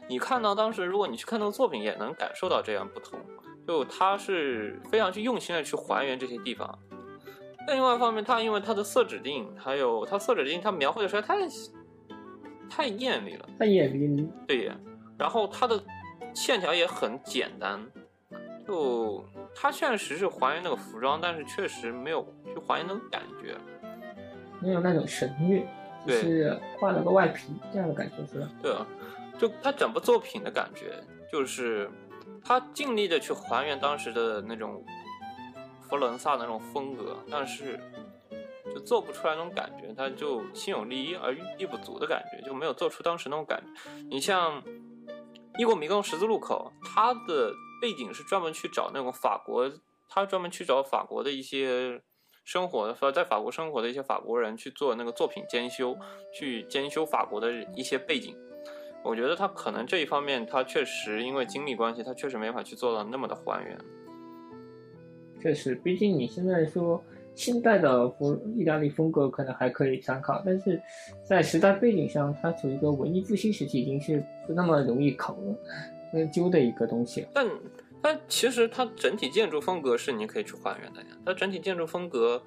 [0.07, 3.19] 你看到当时，如果你去看那个作品，也能感受到这样不同。
[3.68, 6.77] 就它是非常去用心的去还原这些地方。
[7.69, 11.35] 另外一方面，它因为它的色指定，还有它色指定，它描绘的实在太。
[12.71, 14.29] 太艳丽了，太艳丽。
[14.47, 14.77] 对呀，
[15.17, 15.83] 然后它的
[16.35, 17.83] 线条也很简单，
[18.65, 19.25] 就
[19.55, 23.57] 它确实是还原那个服装，但是确实没有去还原那种感觉，
[24.61, 25.65] 没有那种神韵，
[26.05, 28.47] 就是画了个外皮这样的感觉是吧？
[28.61, 28.85] 对啊，
[29.39, 30.93] 就它整部作品的感觉，
[31.31, 31.89] 就是
[32.45, 34.85] 他尽力的去还原当时的那种
[35.90, 37.80] 佛罗伦萨那种风格，但是。
[38.72, 43.91] 就做不出来那种感觉，他就心有力而力不足的感觉，就没有做出当时那种感觉。
[44.11, 44.61] 你像
[45.57, 47.52] 异国迷宫十字路口，它的
[47.82, 49.68] 背景是专门去找那种法国，
[50.07, 51.99] 他专门去找法国的一些
[52.45, 55.98] 生活的，在法国生活的一些法国人去做那个作品兼修，
[56.32, 58.38] 去兼修法国的一些背景。
[59.03, 63.76] 我觉得他可能这一方面，他确实因为精力关系，他确实没法去做到那么的还原。
[65.41, 67.03] 确实，毕竟你现在说
[67.34, 70.82] 现代的风意大利风格可能还可以参考，但是
[71.24, 75.38] 在时代背景上，它处于一个文艺复兴时期，已经是不那么容易考
[76.14, 77.26] 研究的一个东西。
[77.34, 77.48] 但
[78.02, 82.41] 但其实它整体建筑风格是你可以去还原的呀，它整体建筑风格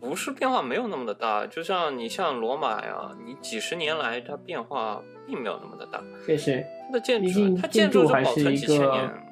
[0.00, 9.27] 不是变化没有那么的大，就像你像罗马呀，你几十年来它变化并没有那么的大，确实，它的建筑它建筑建筑还保存是一个几千年。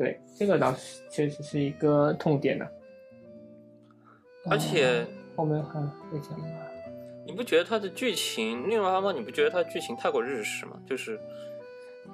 [0.00, 2.66] 对这个倒是确实是一个痛点呢。
[4.48, 5.06] 而且啊
[5.36, 5.78] 后面还
[6.10, 6.38] 为什么？
[7.26, 10.80] 你不觉得它的剧情，另外一方面，你不觉得它剧情太过日式吗？
[10.88, 11.20] 就是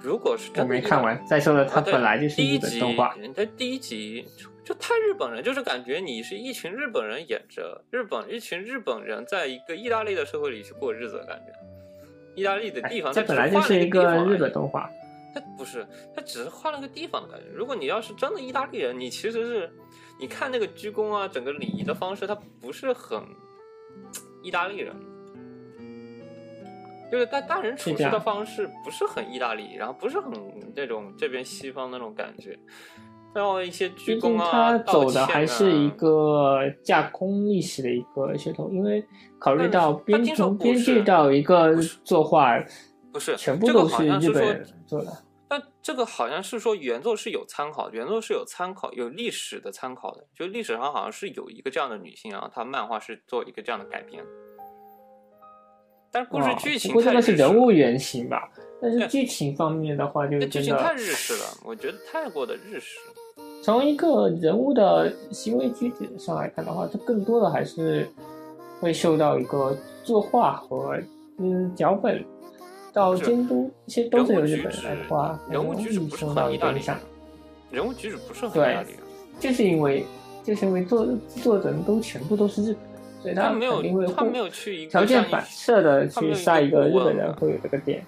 [0.00, 1.24] 如果是我没看完。
[1.28, 11.52] 再说了，它本来就是第一集，动画，它第一集就就太日本人，就是感觉你是一群日本人演着日本一群日本人在一个意大利的社会里去过日子的感觉。
[12.34, 14.90] 意大利的地方，哎这它本来就是一个日本动画。
[15.36, 17.46] 它 不是，他只是换了个地方的感觉。
[17.52, 19.70] 如果你要是真的意大利人，你其实是，
[20.18, 23.22] 你看那个鞠躬啊，整个礼仪的方式，他不是很
[24.42, 24.96] 意大利人，
[27.12, 30.32] 就是大大人处事的方式不是很意大利，然后不是很
[30.74, 32.58] 那种这边西方那种感觉，
[33.34, 39.04] 然后一些鞠躬啊，它道走的还是一啊个架空历史的一个噱头，因为
[39.38, 42.58] 考虑到编从编剧到一个作画，
[43.12, 45.12] 不是全部都是日本人做的。
[45.86, 50.24] 但这个好像是说原作是有参考，原作是有参考，有历史的参考的。
[50.34, 54.24] 就历史上好像是有一个这样的女性啊，她漫画是做一个这样的改编。
[56.10, 58.50] 但是故事哦剧情不过这个是太日式了人物原型吧，
[58.82, 62.98] 但是剧情方面的话，就那是剧情太日式了，我觉得太过的日式。
[63.62, 68.08] 从一个人物的行为举止上来看的话，它更多的还是
[68.80, 70.98] 会受到一个作画和
[71.38, 72.24] 嗯脚本
[72.96, 76.98] 到是监督，这些都是由日本人来画，人物举止不是很意大利人一个影响。，
[77.70, 78.98] 人物举止不是很对意大利人。
[79.38, 80.06] 就是因为
[80.42, 81.06] 就是因为作
[81.42, 88.02] 作者都全部都是日本人，所以他没有肯定会，他没有去条件反射的去杀一个日本人会有这个点。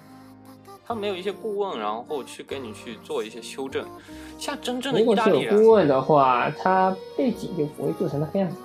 [0.87, 3.85] 他没有一些顾问，然后去给你去做一些修正。
[4.39, 8.55] 像真正的意如果是大利人，有顾问的话，他背景就不会做成那个样子。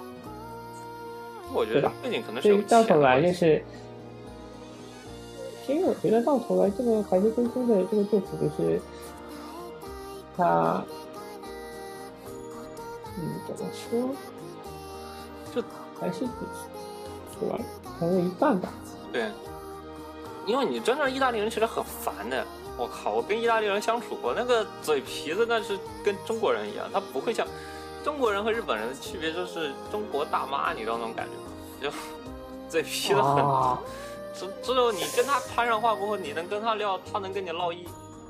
[1.52, 3.62] 我觉得背景可能是有到头来就是，
[5.66, 8.80] 其实我觉得到头来这个还是跟真的这个作品就是，
[10.36, 10.84] 他，
[13.16, 14.10] 嗯，怎么说，
[15.54, 15.62] 就
[15.98, 16.20] 还是
[17.40, 17.58] 对吧？
[17.98, 18.68] 还有一半吧。
[19.12, 19.30] 对，
[20.46, 22.44] 因为你真正意大利人其实很烦的。
[22.76, 27.46] 我靠，我跟意大利人相处过，那个嘴皮子那是跟中国人一样，他不会像
[28.02, 31.32] 中国人和日本人的区别就是中国大妈，你知道那种感觉
[31.88, 31.94] 吗？
[31.94, 31.98] 就
[32.68, 33.78] 嘴皮子很啊，
[34.35, 37.86] 只只有你跟他攀上话过后，你能跟他聊，他能跟你唠一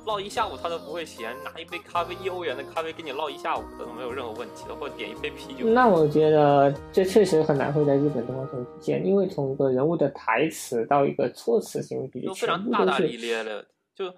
[0.06, 1.34] 唠一下午，他都不会嫌。
[1.42, 5.66] 拿一杯咖啡一欧元的咖啡跟你唠一下午的都没有任何问题的，或者点一杯啤酒。
[5.66, 13.64] 那我觉得这确实很难会在日本动画中体现，因为从一个人物的台词到一个措辞行为比例，都非常大大咧咧的。
[13.94, 14.12] 就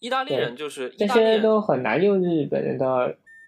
[0.00, 2.86] 意大利人就是这些都很难用日本人的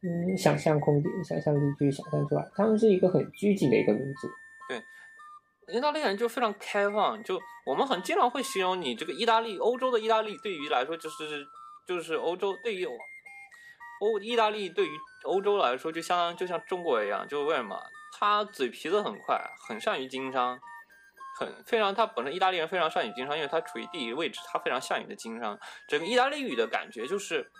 [0.03, 2.49] 嗯想象空间、想象力去想象出来。
[2.55, 4.29] 他们是一个很拘谨的一个民族。
[4.69, 7.39] 对意大利人就非常开放，就
[7.71, 11.47] 我们很经常会形容你这个意大利，欧洲的意大利对于来说就是
[11.87, 14.91] 就是欧洲对于欧意大利对于
[15.23, 17.81] 欧洲来说就相当就像中国一样，就是为什么
[18.19, 20.59] 他嘴皮子很快，很善于经商，
[21.39, 25.57] 很非常他本身意大利人非常善于经商，因为他处于地理位置，他非常善于的经商，
[25.87, 27.53] 整个意大利语的感觉就是。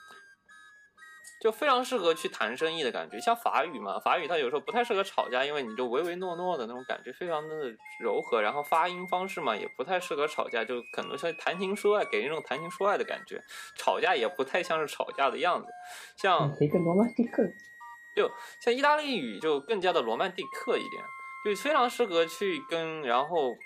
[1.41, 13.43] 就非常适合去谈生意的感觉，像法语嘛，法语它有时候不太适合吵架，因为你就唯唯诺诺的那种感觉，非常的柔和，然后发音方式嘛也不太适合吵架，就可能像谈情说爱，给人一种谈情说爱的感觉，
[13.75, 15.69] 吵架也不太像是吵架的样子，
[16.19, 17.43] 像嗯，一个罗曼蒂克。
[18.15, 18.31] 就
[18.61, 21.03] 像意大利语就更加的罗曼蒂克一点，
[21.43, 23.57] 就非常适合去跟，然后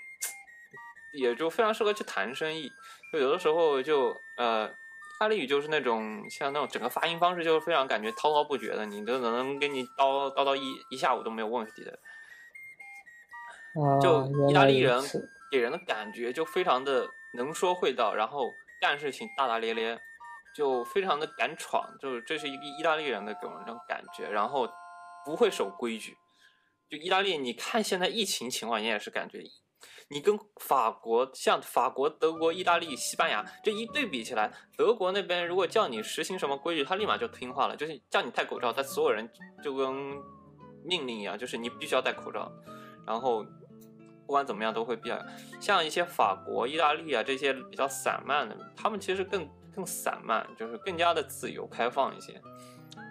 [1.19, 2.71] 也就非常适合去谈生意，
[3.11, 4.73] 就有的时候就呃。
[5.15, 11.91] 意大利语就是那种像那种整个发音方式就是非常感觉滔滔不绝的，你都能给你叨叨叨一一下午都没有问题的。
[13.75, 15.01] 啊，就意大利人
[15.51, 18.49] 给人的感觉就非常的能说会道，然后
[18.81, 19.97] 干事情大大咧咧，
[20.53, 24.69] 就非常的敢闯，就是这是一个意大利人的给我那种感觉，然后
[25.25, 26.13] 不会守规矩。
[26.89, 29.39] 就意大利，你看现在疫情情况，你也是感觉，
[30.09, 39.27] 你跟法国像法国、德国、意大利、西班牙这一对比起来，德国那边如果叫你实行什么规矩，他立马就听话了，就是叫你戴口罩，他所有人
[39.63, 39.91] 就跟
[40.83, 42.51] 命令一样，就是你必须要戴口罩，
[43.05, 43.43] 然后
[44.27, 45.19] 不管怎么样都会比较
[45.59, 52.39] 像一些法国、意大利啊这些比较散漫的，他们其实更更散漫，就是更加的自由开放一些。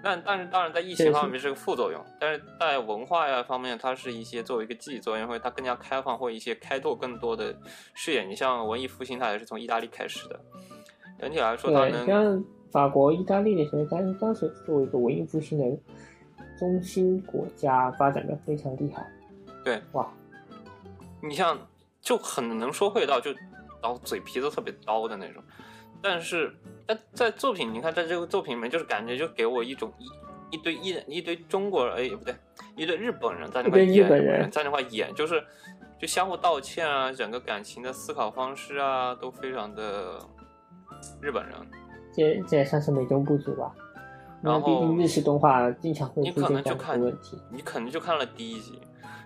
[0.03, 7.57] 但但是当然在疫情方面是个副作用，但是在文化呀方面，它是一些作为一个积极作用，会它更加开放，或一些开拓更多的
[7.95, 8.23] 视野。
[8.23, 10.39] 你像文艺复兴，它也是从意大利开始的，
[11.19, 15.79] 整体来说它对，能像法国、意大利那些，当当时作为一个文艺复兴的
[16.59, 19.11] 中心国家，发展的非常厉害。
[19.65, 20.07] 对哇，
[21.23, 21.59] 你像
[22.03, 23.31] 就很能说会道，就
[23.81, 25.43] 刀嘴皮子特别刀的那种。
[26.05, 26.55] 但是
[26.85, 32.35] 但在作品，你看在这个作品里面，就是感觉就给我一种一一堆一一堆中国人，哎不对，
[32.77, 35.43] 一堆日本人在那块演，在那块演，就是
[35.99, 40.21] 就相互道歉啊，整个感情的思考方式啊，都非常的
[41.23, 41.57] 日本人。
[42.15, 43.73] 这这也算是美中不足吧。
[44.43, 47.41] 然后毕竟日式动画经常会你可出现这样能就看的问题。
[47.51, 48.79] 你可能就看了第一集，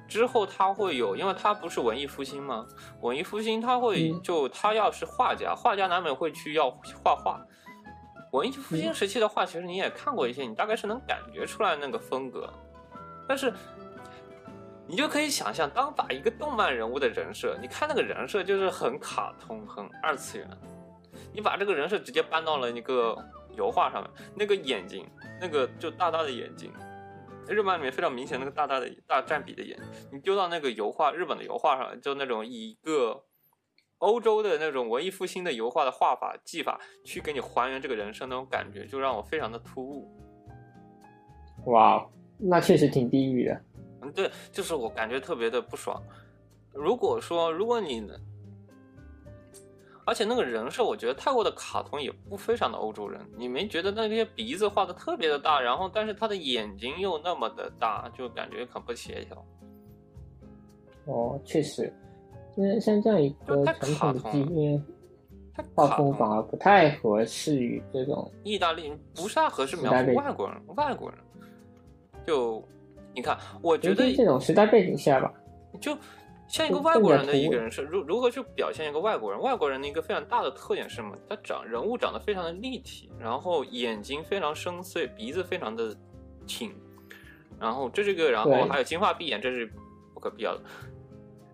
[0.09, 2.67] 之后他会有，因为他不是文艺复兴吗？
[3.03, 6.71] 文艺复兴他会嗯就他要是画家，画家难免会去要
[7.05, 7.41] 画画。
[8.33, 12.53] 文艺复兴时期的画，其实你也看过一些，你大概是能感觉出来那个风格，
[13.27, 13.53] 但是
[14.87, 20.49] 你就可以想象，当把一个动漫人物的人设，你看那个人设就是很卡通、很二次元，
[21.33, 23.17] 你把这个人设直接搬到了一个
[23.57, 25.07] 油画上面，那个眼睛，
[25.41, 26.71] 那个就大大的眼睛，
[27.49, 29.79] 日漫里面非常明显那个大大的大占比的眼，
[30.13, 33.25] 你丢到那个油画日本的油画上，就那种以一个
[33.99, 40.09] 欧洲的那种文艺复兴的油画的画法技法去给你还原这个人生那种感觉，就让我非常的突兀。
[41.67, 42.07] 哇，
[42.39, 43.61] 那确实挺地狱的。
[44.03, 46.01] 嗯，对，就是我感觉特别的不爽。
[46.73, 48.17] 如果说，如果你能，
[50.09, 53.21] 而且那个人设，我觉得泰国的卡通，也不非常的欧洲人。
[53.37, 59.45] 你没觉得那些鼻子画的特别的大，然后但是他的眼睛又那么的大，就感觉很不协调。
[61.05, 61.93] 哦，确实，
[62.57, 64.83] 因为像这样一个传统的卡通了基因
[65.55, 68.33] 太画卡通反而不太合适于这种。
[68.45, 71.19] 意大利不是太合适描述外国人，外国人
[72.27, 72.67] 就
[73.15, 75.31] 你看，我觉得这种时代背景下吧，
[75.83, 75.95] 就
[76.49, 79.41] 像一个外国人的一个人设，如如何去表现一个外国人？
[79.41, 81.15] 外国人的一个非常大的特点是什么？
[81.29, 85.95] 他长人物长得非常的立体，然后眼睛非常深邃，鼻子非常的
[86.47, 86.75] 挺，
[87.61, 89.71] 然后这是个，然后还有金发碧眼，这是
[90.15, 90.63] 不可必要的。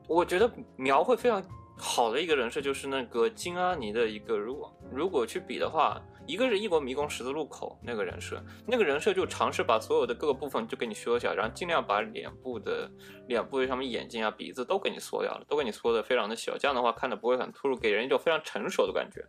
[0.07, 1.43] 我觉得描绘非常
[1.77, 12.91] 好的一个人设就是那个金阿尼的一个，如果如果去比的话，一个是异国迷宫十字路口那个人设，那个人设就尝试把所有的各个部分就给你缩小，然后尽量把脸部的
[13.29, 19.23] 脸部上面眼睛啊、鼻子都给你缩掉了，都给你缩的非常的小，这样的话看的不会很突兀，给人一种非常成熟的感觉。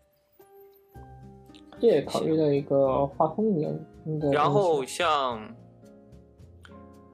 [1.81, 4.31] 这也考虑到一个画风里面的。
[4.31, 5.53] 然后像，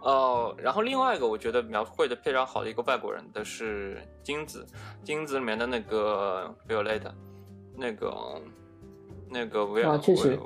[0.01, 4.63] 呃，然后另外一个我觉得描绘的非常好的一个外国人的是金子，
[5.03, 7.11] 金子里面的那个 Violeta，
[7.75, 8.39] 那个
[9.31, 10.37] 那个维尔啊确实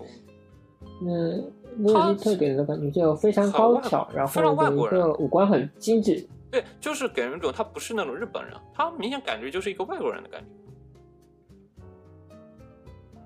[1.01, 6.25] 嗯，维尔利特给人的感觉就非常高挑，然后非常外有一国人个五官很精致。
[6.51, 10.47] 对，就是给人一种他不是那种日本人，他明显感觉就是一个外国人的感觉。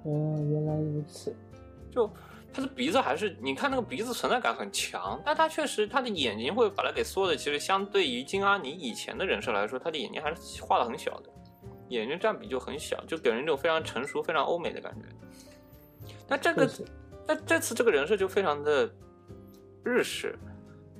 [0.05, 1.35] 嗯，原来如此。
[1.91, 2.09] 就
[2.51, 11.29] 他的鼻子还是，你看那个鼻子存在感很强，但他确实他的眼睛会把它给缩的，其实相对于金阿尼以前的人设来说，他的眼睛还是画的很小的，
[11.89, 15.05] 眼睛占比就很小，就给人一种非常成熟、非常欧美的感觉。
[16.29, 16.85] 但这个确实，
[17.25, 18.89] 但这次这个人设就非常的
[19.83, 20.37] 日式。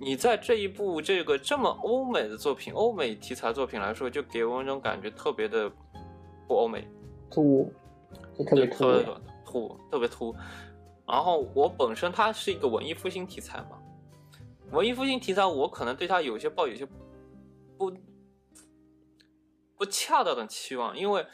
[0.02, 5.70] 你在这一部这个这么欧美的作品、欧美题材作品来说，就给我一种感觉特别的
[6.48, 6.88] 不欧美。
[7.30, 7.72] 突
[8.48, 9.20] 特别突兀特别。
[9.46, 10.36] 突，特别突。
[11.08, 13.80] 然后我本身它是一个文艺复兴题材嘛，
[14.72, 16.88] 文艺复兴题材我可能对它有些抱有些
[17.78, 17.92] 不
[19.76, 21.26] 不恰当的期望，因为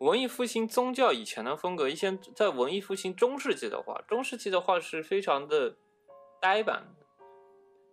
[0.00, 5.76] 文艺复兴宗教以前的风格，一些在文艺复兴中世纪的话，中世纪的话是非常的
[6.40, 6.94] 呆板。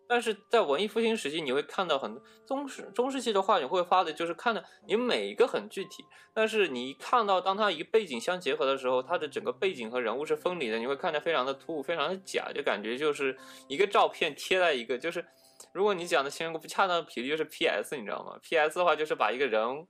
[0.09, 15.25] 但是在文艺复兴时期，你会看到很多中世中世纪的话，你会发的就是看到你每一个很具体，但是你一看到当它一个背景相结合的时候，它的整个背景和人物是分离的，你会看着非常的突兀，非常的假，就感觉就是一个照片贴在一个，就是
[15.73, 17.97] 如果你讲的形容不恰当的比例，就是 P.S.
[17.97, 18.79] 你知道吗？P.S.
[18.79, 19.85] 的话就是把一个人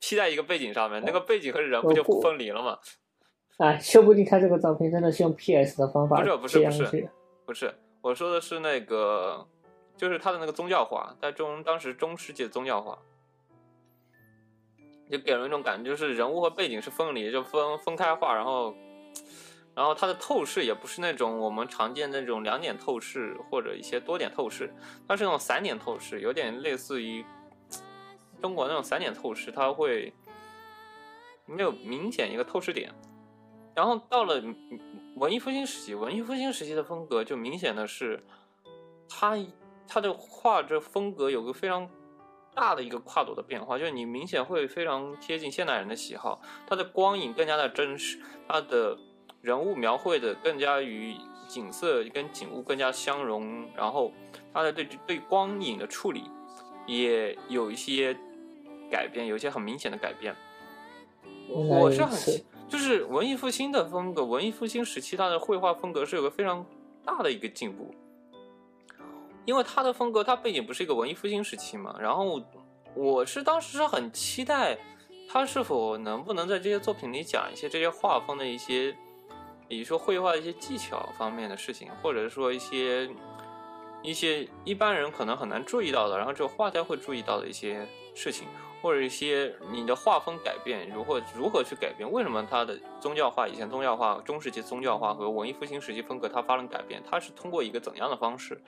[0.00, 2.78] P 在一个背景上面，那个背景和人不就我分离了吗？
[3.58, 7.10] 哎，说不定他这个照片真的是用 PS 的方法不是不是不是。
[7.46, 9.46] 不是，我说的是那个，
[9.96, 12.98] 就是他的那个宗教画，在中当时中世纪的宗教画。
[15.10, 18.74] 就给人一种感觉，就是人物和背景是分离，就分分开画，然后，
[19.74, 24.70] 然后它的透视也不是那种我们常见那种两点透视或者一些多点透视，
[25.08, 27.24] 它是那种散点透视，有点类似于
[28.40, 30.12] 中国那种散点透视，它会
[31.46, 32.92] 没有明显一个透视点。
[33.74, 34.42] 然后到了
[35.16, 38.24] 文艺复兴时期，文艺复兴时期的风格就明显的是，
[39.08, 39.38] 它
[39.86, 41.88] 它的画这风格有个非常
[42.54, 48.98] 大的一个跨度的变化，就是你明显会非常贴近现代人的喜好，它的光影更加的真实，它的
[49.40, 51.14] 人物描绘的更加与
[51.46, 54.12] 景色跟景物更加相融，然后
[54.52, 56.24] 它的对对光影的处理
[56.84, 58.18] 也有一些
[58.90, 60.34] 改变，有一些很明显的改变。
[61.48, 66.64] 我是很是就是文艺复兴的风格，文艺复兴时期它的绘画风格是有个非常
[67.04, 67.94] 大的一个进步，
[69.46, 72.42] 因为他的风格他背景不是一个文艺复兴时期嘛，然后
[72.94, 74.76] 我是当时是很期待
[75.30, 78.94] 他是否能不能在这些作品里讲一些这些画风的一些，
[79.66, 83.08] 比如说绘画的一些技巧方面的事情，或者说一些
[84.02, 88.46] 一些一般人可能很难注意到的，然后只有画家会注意到的一些事情。
[88.80, 92.08] 或者一些你的画风改变，如何如何去改变？
[92.08, 97.02] 为什么他的宗教画以前宗教画、中世纪宗教画和文艺复兴时期风格它发生改变？
[97.04, 98.62] 它是通过一个怎样的方式？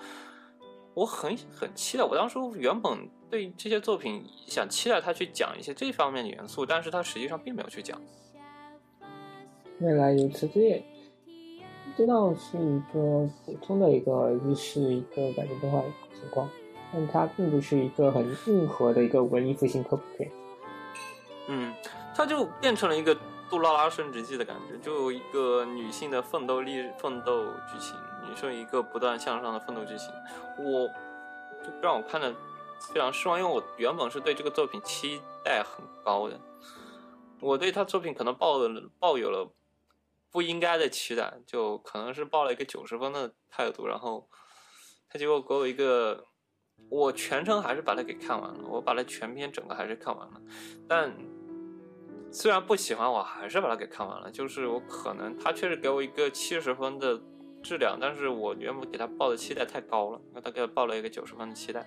[0.95, 2.03] 我很很期待。
[2.03, 8.03] 我当初原本对这些作品想期待他去讲一些这方面的元素，但是他实际上并没有去讲。
[9.79, 10.83] 未来如此，这也
[12.01, 15.83] 知道是一个普通的一个日式一个改编动画
[16.15, 16.49] 情况，
[16.91, 20.33] 但它并不是一个很硬核的一个文艺复兴科普片。
[21.49, 21.75] 嗯，
[22.17, 23.15] 它就变成了一个
[23.51, 27.95] 杜拉拉升职记的感觉，就一个女性的奋斗力、奋斗剧情，
[28.27, 30.09] 女生一个不断向上的奋斗剧情，
[30.57, 30.87] 我
[31.63, 32.35] 就让我看的
[32.95, 36.41] 非常失望，因为我原本是对这个作品期待很高的，
[37.43, 39.47] 我对他作品可能抱了抱有了
[40.31, 44.29] 不应该的期待，就可能是抱了一个九十分的态度，然后
[45.09, 46.27] 他结果给我一个。
[46.89, 50.41] 我全程还是把它给看完了，我把它全篇整个还是看完了，
[50.89, 51.15] 但
[52.33, 54.31] 虽然不喜欢，我还是把它给看完了。
[54.31, 57.21] 就是我可能他确实给我一个七十分的
[57.63, 61.87] 质量，但是我原本给他报的期待太高了，我大概报了一个九十分的期待。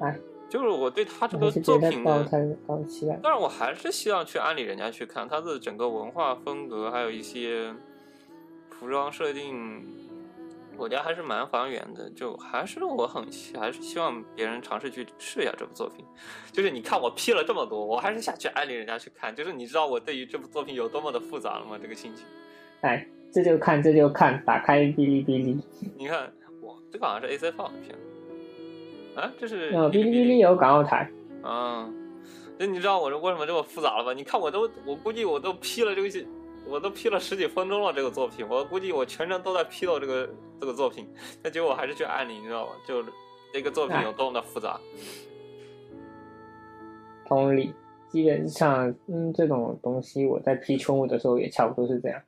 [0.00, 0.16] 哎，
[0.48, 2.02] 就是我对他这个作品。
[3.22, 7.74] 但是我还是希望去安利人家去看他的整个文化风格，还有一些
[8.70, 9.84] 服装设定，
[10.76, 12.08] 我觉得还是蛮还原的。
[12.10, 13.24] 就还是我很
[13.58, 16.04] 还是希望别人尝试去试一下这部作品。
[16.52, 19.34] 就是你看我批了这么多，我还是想去安利人家去看。
[19.34, 21.78] 就是你知道我对于这部作品有多么的复杂了吗？
[21.80, 22.24] 这个心情。
[22.80, 25.60] 哎，这就看，这就看，打开哔哩哔哩，
[25.96, 27.98] 你看我这个好像是 AC 放的片，
[29.18, 31.10] 啊，这是呃，哔哩哔哩有港澳台，
[31.42, 31.90] 啊，
[32.56, 34.12] 那你知道我这为什么这么复杂了吧？
[34.12, 36.26] 你看我都，我估计我都批了这个，
[36.68, 40.30] 我都批了十几分钟了这个作品，我估计我全程都在批到这个
[40.60, 41.04] 这个作品，
[41.42, 42.72] 但结果我还是去按你，你知道吗？
[42.86, 43.02] 就
[43.52, 44.78] 这个作品有多么的复杂。
[47.26, 47.74] 同理，
[48.08, 52.22] 基本上，嗯，这种东西我在批春雾的时候也差不多是这样。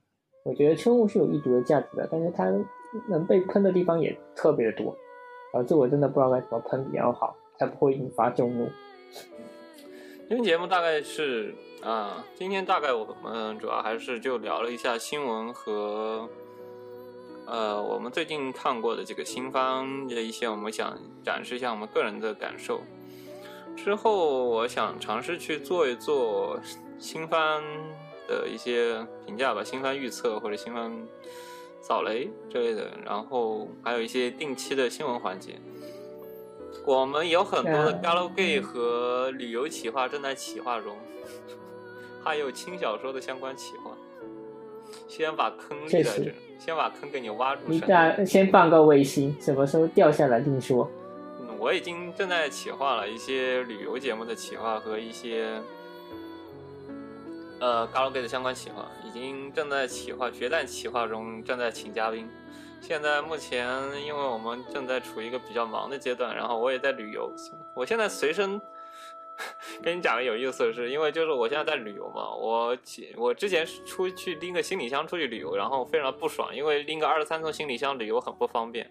[0.45, 2.53] 我觉得春雾是有一读的价值的，但是它
[3.09, 4.97] 能被喷的地方也特别的多，
[5.53, 8.71] 导致我真的不知道该怎么喷比较好，才不会引发众怒。
[10.29, 16.29] 今天节目大概是啊，今天大概我们主要还是就聊了一下新闻和
[17.47, 22.81] 呃我们最近看过的这个新番的一些，我们想展示一下我们个人的感受。
[23.77, 26.61] 之后我想尝试去做一做
[26.99, 27.61] 新番
[28.29, 30.93] 的一些评价吧，新番预测或者新番
[31.81, 35.55] 扫雷之类的，然后还有一些定期的新闻环节。
[36.87, 40.97] 我们有很多的嗯 galgame 和旅游企划正在企划中，
[42.23, 43.91] 还有轻小说的相关企划。
[45.07, 47.89] 先把坑立在这，先把坑给你挖住你身。
[47.89, 50.91] 大先放个卫星，什么时候掉下来另说。
[51.41, 55.61] 嗯我已经正在企划了一些旅游节目的企划和一些
[57.61, 62.29] 呃 galgame 的相关企划，已经正在企划决战企划中，正在请嘉宾。
[62.81, 63.69] 现在目前，
[64.03, 67.31] 因为我们正在处于一个比较忙的阶段，然后我也在旅游。
[67.77, 68.59] 我现在随身
[69.83, 72.75] 跟你讲个有意思的事，因为就是我现在在旅游嘛，我
[73.17, 78.91] 我之前出去拎个行李箱出去旅游，然后非常不爽，因为拎个二十三寸行李箱旅游很不方便。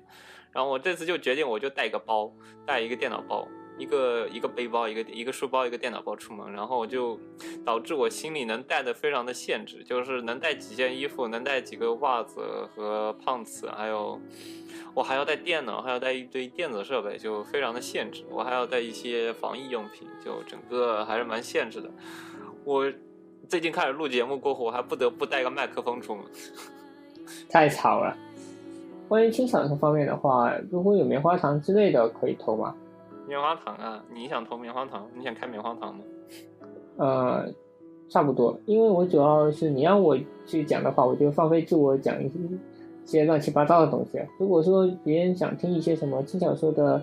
[0.51, 2.31] 然后我这次就决定，我就带个包，
[2.65, 3.47] 带一个电脑包，
[3.79, 7.17] 一个一个背包，一个一个书包，一个电脑包出门，然后就
[7.65, 12.41] 导致我心里能带的非常的限制，就是能带几件衣服，能带几个袜子
[12.75, 14.19] 和胖子，还有
[14.93, 18.25] 我还要带电脑，还要带一堆电子设备，就非常的限制。
[18.29, 21.89] 我还要带一些防疫用品，就整个还是蛮限制的。
[22.65, 22.91] 我
[23.47, 26.25] 最近开始录节目过后，我还不得不带个麦克风出门。
[27.49, 28.15] 太吵了。
[29.07, 32.75] 关于轻小说方面的话，如果有棉花糖之类的，可以偷吗？
[33.29, 35.07] 棉花糖啊，你想投棉花糖？
[35.15, 36.03] 你想开棉花糖吗？
[36.97, 37.45] 呃，
[38.09, 40.17] 差不多，因为我主要是你让我
[40.47, 42.27] 去讲的话，我就放飞自我讲一
[43.05, 44.19] 些乱七八糟的东西。
[44.39, 46.99] 如果说别人想听一些什么轻小说的，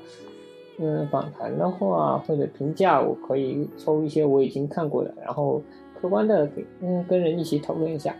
[0.79, 5.63] 嗯，访谈的话或者评价，我可以抽一些我已经看过的，然后
[6.01, 8.13] 客观的给嗯跟人一起讨论一下，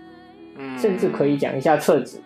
[0.57, 2.21] 嗯，甚至可以讲一下册子。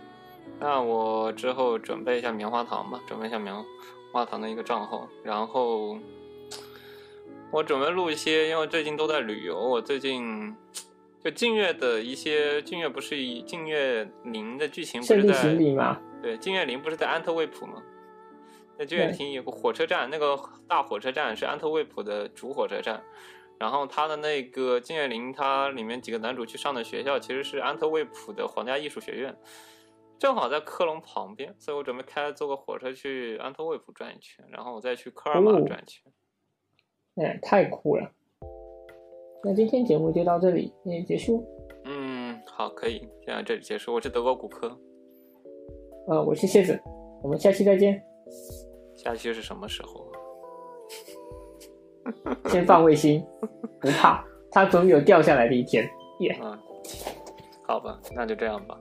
[0.60, 3.54] 那我之后准备一下棉花糖吧，准备一下棉
[4.12, 5.98] 花堂的一个账号，然后
[7.52, 10.54] 我准备录一些，因为最近都在旅游，我最近
[11.22, 15.56] 就静月的一些静月不是以静月林的剧情不是在
[16.22, 17.82] 对静月林不是在安特卫普吗？
[18.78, 23.02] 在静月亭有个火车站，那个大火车站是安特卫普的主火车站。
[23.58, 29.36] 然后他的那个静月林，他里面几个男主去上的学校其实是安特卫普的皇家艺术学院，
[30.20, 36.12] 正好在科隆旁边，所以我准备开坐个火车去安特卫普转一圈，然后我再去科尔玛哦转一圈。
[37.16, 38.12] 哎，太酷了。
[39.42, 41.42] 那今天节目就到这里，也结束。
[41.86, 43.94] 嗯，好，可以，现在这里结束。
[43.94, 44.78] 我是德国骨科，
[46.08, 46.78] 呃，我是谢子，
[47.22, 48.04] 我们下期再见。
[48.94, 50.06] 下期是什么时候？
[52.50, 53.26] 先放卫星，
[53.80, 55.88] 不怕，它总有掉下来的一天。
[56.18, 56.58] 耶、嗯，
[57.66, 58.78] 好吧，那就这样吧。